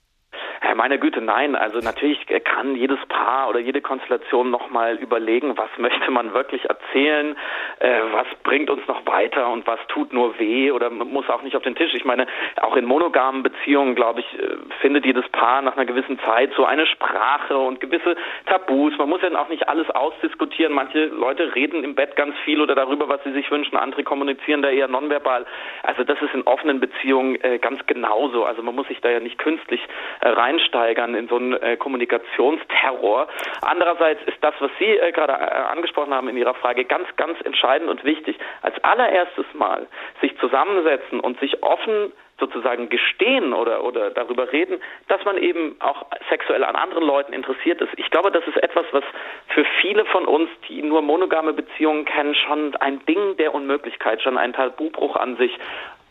Meine 0.80 0.98
Güte, 0.98 1.20
nein. 1.20 1.58
Also 1.58 1.80
natürlich 1.80 2.26
kann 2.46 2.74
jedes 2.74 3.00
Paar 3.10 3.50
oder 3.50 3.60
jede 3.60 3.82
Konstellation 3.82 4.50
nochmal 4.50 4.96
überlegen, 4.96 5.58
was 5.58 5.70
möchte 5.78 6.10
man 6.10 6.34
wirklich 6.34 6.70
erzählen, 6.70 7.36
äh, 7.80 8.00
was 8.14 8.28
bringt 8.44 8.70
uns 8.70 8.88
noch 8.88 9.06
weiter 9.06 9.50
und 9.50 9.68
was 9.68 9.80
tut 9.90 10.14
nur 10.14 10.40
weh 10.40 10.72
oder 10.72 10.90
muss 10.90 11.30
auch 11.30 11.42
nicht 11.42 11.58
auf 11.58 11.64
den 11.64 11.76
Tisch. 11.76 11.94
Ich 11.96 12.06
meine, 12.06 12.28
auch 12.62 12.78
in 12.78 12.86
monogamen 12.86 13.44
Beziehungen, 13.44 13.94
glaube 13.94 14.22
ich, 14.22 14.40
äh, 14.40 14.56
findet 14.80 15.06
jedes 15.06 15.28
Paar 15.30 15.62
nach 15.62 15.76
einer 15.76 15.86
gewissen 15.86 16.18
Zeit 16.20 16.54
so 16.56 16.64
eine 16.64 16.86
Sprache 16.88 17.58
und 17.58 17.82
gewisse 17.82 18.16
Tabus. 18.46 18.98
Man 18.98 19.10
muss 19.10 19.22
ja 19.22 19.38
auch 19.38 19.50
nicht 19.50 19.68
alles 19.68 19.90
ausdiskutieren. 19.90 20.72
Manche 20.72 21.08
Leute 21.08 21.56
reden 21.56 21.84
im 21.84 21.94
Bett 21.94 22.16
ganz 22.16 22.38
viel 22.46 22.62
oder 22.62 22.76
darüber, 22.76 23.10
was 23.10 23.22
sie 23.26 23.34
sich 23.34 23.52
wünschen. 23.52 23.76
Andere 23.76 24.06
kommunizieren 24.06 24.62
da 24.62 24.70
eher 24.70 24.88
nonverbal. 24.88 25.46
Also 25.84 26.06
das 26.06 26.22
ist 26.22 26.34
in 26.34 26.44
offenen 26.44 26.80
Beziehungen 26.80 27.36
äh, 27.44 27.60
ganz 27.60 27.86
genauso. 27.86 28.46
Also 28.46 28.64
man 28.64 28.76
muss 28.76 28.88
sich 28.88 29.02
da 29.02 29.10
ja 29.10 29.20
nicht 29.20 29.38
künstlich 29.38 29.82
äh, 30.22 30.30
reinstellen 30.30 30.69
reinsteigern 30.70 31.16
in 31.16 31.28
so 31.28 31.36
einen 31.36 31.54
äh, 31.54 31.78
Kommunikationsterror. 31.78 33.28
Andererseits 33.62 34.22
ist 34.26 34.38
das, 34.42 34.54
was 34.60 34.72
Sie 34.80 34.86
äh, 34.86 35.12
gerade 35.12 35.34
äh, 35.34 35.36
angesprochen 35.36 36.14
haben 36.14 36.30
in 36.30 36.38
Ihrer 36.38 36.54
Frage, 36.56 36.86
ganz, 36.86 37.08
ganz 37.18 37.40
entscheidend 37.42 37.90
und 37.90 38.04
wichtig. 38.04 38.38
Als 38.62 38.82
allererstes 38.84 39.46
Mal 39.54 39.88
sich 40.22 40.38
zusammensetzen 40.40 41.20
und 41.20 41.40
sich 41.40 41.62
offen 41.64 42.12
sozusagen 42.40 42.88
gestehen 42.88 43.54
oder, 43.54 43.84
oder 43.84 44.12
darüber 44.12 44.54
reden, 44.54 44.82
dass 45.10 45.24
man 45.26 45.38
eben 45.38 45.76
auch 45.82 46.06
sexuell 46.30 46.64
an 46.64 46.78
anderen 46.78 47.04
Leuten 47.04 47.34
interessiert 47.34 47.82
ist. 47.82 47.92
Ich 47.98 48.10
glaube, 48.12 48.32
das 48.32 48.48
ist 48.48 48.56
etwas, 48.64 48.86
was 48.92 49.04
für 49.50 49.66
viele 49.82 50.06
von 50.06 50.26
uns, 50.26 50.50
die 50.70 50.82
nur 50.82 51.02
monogame 51.02 51.52
Beziehungen 51.52 52.06
kennen, 52.06 52.34
schon 52.36 52.78
ein 52.78 53.06
Ding 53.08 53.36
der 53.36 53.54
Unmöglichkeit, 53.54 54.22
schon 54.22 54.38
ein 54.38 54.54
Tabubruch 54.54 55.18
an 55.18 55.36
sich 55.36 55.52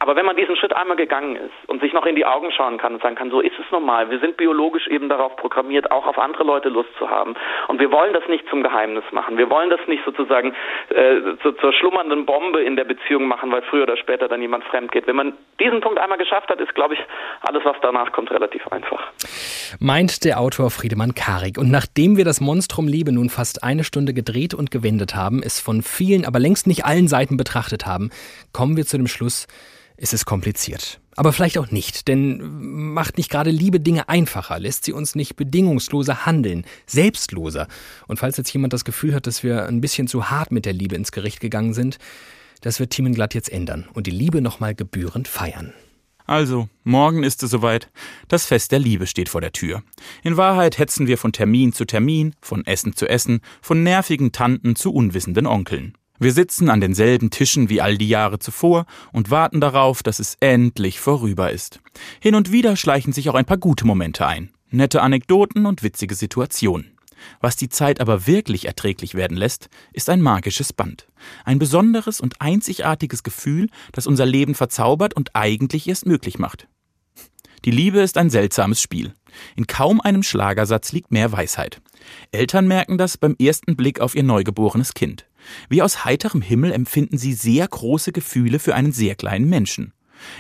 aber 0.01 0.14
wenn 0.14 0.26
man 0.26 0.36
diesen 0.36 0.57
Schritt 0.57 0.74
einmal 0.74 0.96
gegangen 0.96 1.36
ist 1.36 1.68
und 1.68 1.80
sich 1.80 1.92
noch 1.92 2.07
in 2.07 2.14
die 2.14 2.24
Augen 2.24 2.53
schauen 2.53 2.78
kann 2.78 2.94
und 2.94 3.03
sagen 3.03 3.16
kann, 3.16 3.30
so 3.30 3.40
ist 3.40 3.59
es 3.59 3.70
normal, 3.72 4.11
wir 4.11 4.20
sind 4.20 4.36
biologisch 4.36 4.86
eben 4.86 5.09
darauf 5.09 5.34
programmiert, 5.36 5.90
auch 5.90 6.07
auf 6.07 6.18
andere 6.18 6.44
Leute 6.44 6.68
Lust 6.68 6.90
zu 6.99 7.11
haben. 7.11 7.34
Und 7.66 7.80
wir 7.80 7.90
wollen 7.90 8.12
das 8.12 8.22
nicht 8.28 8.49
zum 8.49 8.62
Geheimnis 8.62 9.05
machen. 9.11 9.36
Wir 9.36 9.51
wollen 9.51 9.70
das 9.70 9.80
nicht 9.88 10.05
sozusagen 10.05 10.55
äh, 10.90 11.36
zu, 11.42 11.53
zur 11.53 11.72
schlummernden 11.72 12.26
Bombe 12.26 12.62
in 12.62 12.76
der 12.76 12.84
Beziehung 12.84 13.26
machen, 13.26 13.51
weil 13.51 13.62
früher 13.62 13.82
oder 13.82 13.96
später 13.96 14.28
dann 14.28 14.40
jemand 14.40 14.64
fremd 14.64 14.92
geht. 14.92 15.07
Wenn 15.07 15.16
man 15.16 15.32
diesen 15.59 15.80
Punkt 15.80 15.99
einmal 15.99 16.18
geschafft 16.18 16.49
hat, 16.49 16.61
ist, 16.61 16.74
glaube 16.74 16.94
ich, 16.94 17.01
alles, 17.40 17.64
was 17.64 17.76
danach 17.82 18.12
kommt, 18.12 18.30
relativ 18.30 18.66
einfach. 18.68 19.03
Meint 19.80 20.24
der 20.24 20.38
Autor 20.38 20.70
Friedemann 20.70 21.14
Karik. 21.14 21.59
Und 21.59 21.70
nachdem 21.70 22.16
wir 22.16 22.24
das 22.24 22.40
Monstrum 22.40 22.86
Liebe 22.86 23.12
nun 23.12 23.30
fast 23.30 23.64
eine 23.64 23.82
Stunde 23.82 24.14
gedreht 24.14 24.55
und 24.55 24.70
gewendet 24.70 25.16
haben, 25.16 25.42
es 25.42 25.61
von 25.61 25.82
vielen, 25.82 26.24
aber 26.24 26.38
längst 26.38 26.68
nicht 26.68 26.84
allen 26.84 27.09
Seiten 27.09 27.36
betrachtet 27.36 27.86
haben, 27.86 28.11
kommen 28.53 28.76
wir 28.76 28.84
zu 28.84 28.96
dem 28.96 29.09
Schluss, 29.09 29.49
ist 29.99 30.14
es 30.14 30.24
kompliziert. 30.24 31.01
Aber 31.16 31.32
vielleicht 31.32 31.59
auch 31.59 31.72
nicht, 31.72 32.07
denn 32.07 32.92
macht 32.94 33.18
nicht 33.18 33.28
gerade 33.28 33.51
Liebe 33.51 33.80
Dinge 33.80 34.09
einfacher, 34.09 34.59
lässt 34.61 34.84
sie 34.84 34.92
uns 34.92 35.16
nicht 35.16 35.34
bedingungsloser 35.34 36.24
handeln, 36.24 36.64
selbstloser. 36.86 37.66
Und 38.07 38.20
falls 38.20 38.36
jetzt 38.36 38.53
jemand 38.53 38.72
das 38.72 38.84
Gefühl 38.84 39.14
hat, 39.14 39.26
dass 39.26 39.42
wir 39.42 39.66
ein 39.66 39.80
bisschen 39.80 40.07
zu 40.07 40.30
hart 40.30 40.53
mit 40.53 40.64
der 40.64 40.72
Liebe 40.72 40.94
ins 40.94 41.11
Gericht 41.11 41.40
gegangen 41.40 41.74
sind, 41.74 41.99
das 42.61 42.78
wird 42.78 42.90
Thiemenglatt 42.90 43.34
jetzt 43.34 43.51
ändern 43.51 43.88
und 43.92 44.07
die 44.07 44.12
Liebe 44.12 44.40
nochmal 44.40 44.76
gebührend 44.76 45.26
feiern. 45.26 45.72
Also, 46.24 46.68
morgen 46.84 47.24
ist 47.24 47.42
es 47.42 47.51
soweit. 47.51 47.90
Das 48.28 48.46
Fest 48.46 48.70
der 48.70 48.78
Liebe 48.78 49.09
steht 49.09 49.28
vor 49.28 49.40
der 49.40 49.51
Tür. 49.51 49.82
In 50.22 50.36
Wahrheit 50.36 50.78
hetzen 50.78 51.09
wir 51.09 51.18
von 51.18 51.32
Termin 51.32 51.72
zu 51.72 51.84
Termin, 51.84 52.34
von 52.40 52.64
Essen 52.64 52.94
zu 52.94 53.09
Essen, 53.09 53.40
von 53.61 53.82
nervigen 53.82 54.30
Tanten 54.30 54.76
zu 54.76 54.92
unwissenden 54.92 55.46
Onkeln. 55.46 55.97
Wir 56.19 56.33
sitzen 56.33 56.69
an 56.69 56.81
denselben 56.81 57.31
Tischen 57.31 57.69
wie 57.69 57.81
all 57.81 57.97
die 57.97 58.09
Jahre 58.09 58.39
zuvor 58.39 58.87
und 59.12 59.31
warten 59.31 59.61
darauf, 59.61 60.03
dass 60.03 60.19
es 60.19 60.37
endlich 60.41 60.99
vorüber 60.99 61.53
ist. 61.53 61.81
Hin 62.21 62.35
und 62.35 62.51
wieder 62.51 62.77
schleichen 62.77 63.12
sich 63.12 63.31
auch 63.31 63.35
ein 63.35 63.45
paar 63.45 63.59
gute 63.59 63.87
Momente 63.87 64.27
ein, 64.27 64.51
nette 64.71 65.01
Anekdoten 65.01 65.64
und 65.64 65.83
witzige 65.83 66.14
Situationen. 66.14 66.99
Was 67.41 67.57
die 67.57 67.69
Zeit 67.69 68.01
aber 68.01 68.27
wirklich 68.27 68.66
erträglich 68.66 69.14
werden 69.14 69.37
lässt, 69.37 69.69
ist 69.93 70.09
ein 70.09 70.21
magisches 70.21 70.73
Band. 70.73 71.07
Ein 71.45 71.59
besonderes 71.59 72.21
und 72.21 72.41
einzigartiges 72.41 73.23
Gefühl, 73.23 73.69
das 73.93 74.07
unser 74.07 74.27
Leben 74.27 74.55
verzaubert 74.55 75.14
und 75.14 75.35
eigentlich 75.35 75.89
erst 75.89 76.07
möglich 76.07 76.39
macht. 76.39 76.69
Die 77.64 77.73
Liebe 77.73 78.01
ist 78.01 78.19
ein 78.19 78.31
seltsames 78.31 78.81
Spiel. 78.81 79.14
In 79.57 79.66
kaum 79.66 80.01
einem 80.01 80.23
Schlagersatz 80.23 80.93
liegt 80.93 81.11
mehr 81.11 81.33
Weisheit. 81.33 81.81
Eltern 82.31 82.69
merken 82.69 82.99
das 82.99 83.19
beim 83.19 83.35
ersten 83.39 83.77
Blick 83.77 84.01
auf 84.01 84.14
ihr 84.14 84.23
neugeborenes 84.23 84.95
Kind. 84.95 85.28
Wie 85.68 85.82
aus 85.82 86.05
heiterem 86.05 86.42
Himmel 86.42 86.72
empfinden 86.72 87.18
sie 87.18 87.32
sehr 87.34 87.66
große 87.66 88.12
Gefühle 88.12 88.59
für 88.59 88.74
einen 88.74 88.92
sehr 88.92 89.14
kleinen 89.14 89.49
Menschen. 89.49 89.92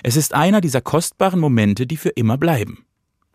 Es 0.02 0.16
ist 0.16 0.34
einer 0.34 0.60
dieser 0.60 0.80
kostbaren 0.80 1.40
Momente, 1.40 1.86
die 1.86 1.96
für 1.96 2.10
immer 2.10 2.36
bleiben. 2.36 2.84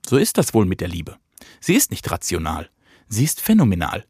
So 0.05 0.17
ist 0.17 0.38
das 0.38 0.53
wohl 0.53 0.65
mit 0.65 0.82
der 0.82 0.89
Liebe. 0.89 1.17
Sie 1.59 1.76
ist 1.76 1.91
nicht 1.91 2.09
rational. 2.11 2.69
Sie 3.07 3.24
ist 3.24 3.41
phänomenal. 3.41 4.05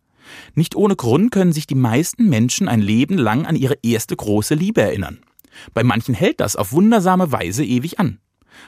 Nicht 0.56 0.76
ohne 0.76 0.96
Grund 0.96 1.32
können 1.32 1.54
sich 1.54 1.68
die 1.68 1.76
meisten 1.76 2.30
Menschen 2.30 2.68
ein 2.68 2.82
Leben 2.82 3.18
lang 3.18 3.46
an 3.46 3.56
ihre 3.56 3.78
erste 3.84 4.16
große 4.16 4.56
Liebe 4.56 4.82
erinnern. 4.82 5.20
Bei 5.74 5.84
manchen 5.84 6.16
hält 6.16 6.40
das 6.40 6.56
auf 6.56 6.72
wundersame 6.72 7.32
Weise 7.32 7.64
ewig 7.64 8.00
an. 8.00 8.20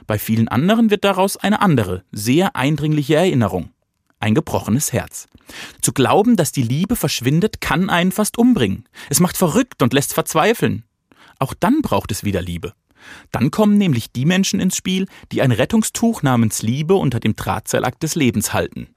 Bei 0.06 0.20
vielen 0.20 0.48
anderen 0.48 0.92
wird 0.92 1.04
daraus 1.04 1.38
eine 1.38 1.62
andere, 1.62 2.04
sehr 2.12 2.56
eindringliche 2.56 3.16
Erinnerung 3.16 3.72
ein 4.26 4.36
gebrochenes 4.36 4.92
Herz. 4.92 5.28
Zu 5.82 5.94
glauben, 5.94 6.36
dass 6.36 6.52
die 6.52 6.64
Liebe 6.64 6.96
verschwindet, 6.96 7.62
kann 7.62 7.90
einen 7.90 8.12
fast 8.12 8.38
umbringen. 8.38 8.86
Es 9.10 9.20
macht 9.20 9.38
verrückt 9.38 9.84
und 9.84 9.94
lässt 9.94 10.14
verzweifeln. 10.14 10.84
Auch 11.40 11.54
dann 11.54 11.82
braucht 11.82 12.12
es 12.12 12.24
wieder 12.24 12.42
Liebe. 12.42 12.74
Dann 13.32 13.52
kommen 13.52 13.78
nämlich 13.78 14.12
die 14.12 14.26
Menschen 14.26 14.60
ins 14.60 14.76
Spiel, 14.76 15.06
die 15.32 15.44
ein 15.44 15.52
Rettungstuch 15.52 16.24
namens 16.24 16.64
Liebe 16.64 16.96
unter 16.96 17.20
dem 17.20 17.36
Drahtseilakt 17.36 18.02
des 18.02 18.16
Lebens 18.16 18.52
halten. 18.52 18.88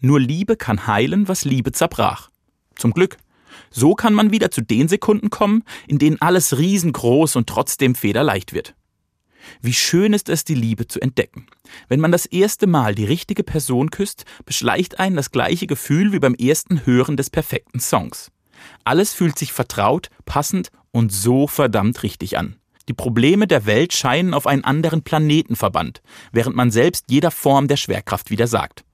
Nur 0.00 0.20
Liebe 0.20 0.56
kann 0.56 0.86
heilen, 0.86 1.28
was 1.28 1.46
Liebe 1.46 1.72
zerbrach. 1.72 2.28
Zum 2.76 2.92
Glück. 2.92 3.16
So 3.70 3.94
kann 3.94 4.12
man 4.12 4.32
wieder 4.32 4.50
zu 4.50 4.60
den 4.60 4.88
Sekunden 4.88 5.30
kommen, 5.30 5.64
in 5.86 5.98
denen 5.98 6.20
alles 6.20 6.58
riesengroß 6.58 7.36
und 7.36 7.48
trotzdem 7.48 7.94
federleicht 7.94 8.52
wird. 8.52 8.74
Wie 9.60 9.72
schön 9.72 10.12
ist 10.12 10.28
es, 10.28 10.44
die 10.44 10.54
Liebe 10.54 10.86
zu 10.88 11.00
entdecken. 11.00 11.46
Wenn 11.88 12.00
man 12.00 12.12
das 12.12 12.26
erste 12.26 12.66
Mal 12.66 12.94
die 12.94 13.04
richtige 13.04 13.42
Person 13.42 13.90
küsst, 13.90 14.24
beschleicht 14.44 14.98
einen 14.98 15.16
das 15.16 15.30
gleiche 15.30 15.66
Gefühl 15.66 16.12
wie 16.12 16.18
beim 16.18 16.34
ersten 16.34 16.86
Hören 16.86 17.16
des 17.16 17.30
perfekten 17.30 17.80
Songs. 17.80 18.30
Alles 18.84 19.12
fühlt 19.12 19.38
sich 19.38 19.52
vertraut, 19.52 20.08
passend 20.24 20.70
und 20.90 21.12
so 21.12 21.46
verdammt 21.46 22.02
richtig 22.02 22.38
an. 22.38 22.56
Die 22.88 22.94
Probleme 22.94 23.46
der 23.46 23.66
Welt 23.66 23.92
scheinen 23.92 24.34
auf 24.34 24.46
einen 24.46 24.64
anderen 24.64 25.02
Planeten 25.02 25.56
verbannt, 25.56 26.02
während 26.32 26.56
man 26.56 26.70
selbst 26.70 27.06
jeder 27.08 27.30
Form 27.30 27.68
der 27.68 27.76
Schwerkraft 27.76 28.30
widersagt. 28.30 28.84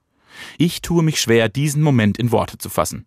Ich 0.59 0.83
tue 0.83 1.03
mich 1.03 1.21
schwer, 1.21 1.49
diesen 1.49 1.83
Moment 1.83 2.19
in 2.19 2.31
Worte 2.31 2.59
zu 2.59 2.69
fassen. 2.69 3.07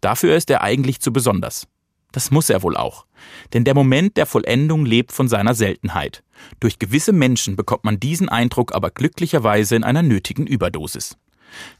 Dafür 0.00 0.36
ist 0.36 0.50
er 0.50 0.62
eigentlich 0.62 1.00
zu 1.00 1.12
besonders. 1.12 1.66
Das 2.12 2.30
muss 2.30 2.50
er 2.50 2.62
wohl 2.62 2.76
auch. 2.76 3.06
Denn 3.52 3.64
der 3.64 3.74
Moment 3.74 4.16
der 4.16 4.26
Vollendung 4.26 4.84
lebt 4.84 5.12
von 5.12 5.28
seiner 5.28 5.54
Seltenheit. 5.54 6.22
Durch 6.58 6.78
gewisse 6.78 7.12
Menschen 7.12 7.56
bekommt 7.56 7.84
man 7.84 8.00
diesen 8.00 8.28
Eindruck 8.28 8.74
aber 8.74 8.90
glücklicherweise 8.90 9.76
in 9.76 9.84
einer 9.84 10.02
nötigen 10.02 10.46
Überdosis. 10.46 11.16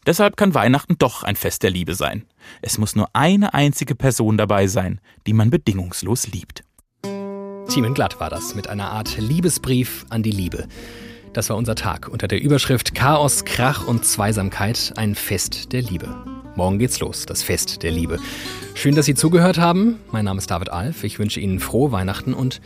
Deshalb 0.07 0.37
kann 0.37 0.55
Weihnachten 0.55 0.97
doch 0.99 1.23
ein 1.23 1.37
Fest 1.37 1.63
der 1.63 1.71
Liebe 1.71 1.95
sein. 1.95 2.27
Es 2.61 2.79
muss 2.79 2.97
nur 2.97 3.09
eine 3.13 3.55
einzige 3.55 3.95
Person 3.95 4.37
dabei 4.37 4.67
sein, 4.67 5.01
die 5.27 5.33
man 5.33 5.51
bedingungslos 5.51 6.27
liebt. 6.27 6.65
Thiemen 7.69 7.95
Glatt 7.95 8.19
war 8.19 8.31
das 8.31 8.57
mit 8.57 8.69
einer 8.69 8.91
Art 8.91 9.17
Liebesbrief 9.19 10.05
an 10.11 10.25
die 10.25 10.33
Liebe. 10.33 10.67
Das 11.33 11.49
war 11.51 11.57
unser 11.57 11.77
Tag 11.77 12.09
unter 12.09 12.27
der 12.27 12.43
Überschrift 12.43 12.97
Chaos, 12.97 13.45
Krach 13.45 13.87
und 13.87 14.05
Zweisamkeit, 14.05 14.95
ein 14.97 15.15
Fest 15.15 15.73
der 15.73 15.83
Liebe. 15.83 16.40
Morgen 16.57 16.79
geht's 16.79 17.01
los, 17.01 17.27
das 17.27 17.43
Fest 17.43 17.83
der 17.83 17.93
Liebe. 17.93 18.19
Schön, 18.75 18.95
dass 18.95 19.07
Sie 19.07 19.15
zugehört 19.15 19.59
haben. 19.59 19.99
Mein 20.11 20.25
Name 20.25 20.39
ist 20.39 20.51
David 20.51 20.71
Alf. 20.71 21.05
Ich 21.05 21.19
wünsche 21.19 21.41
Ihnen 21.41 21.61
frohe 21.61 21.93
Weihnachten 21.93 22.35
und 22.35 22.61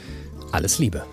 alles 0.52 0.78
Liebe. 0.78 1.04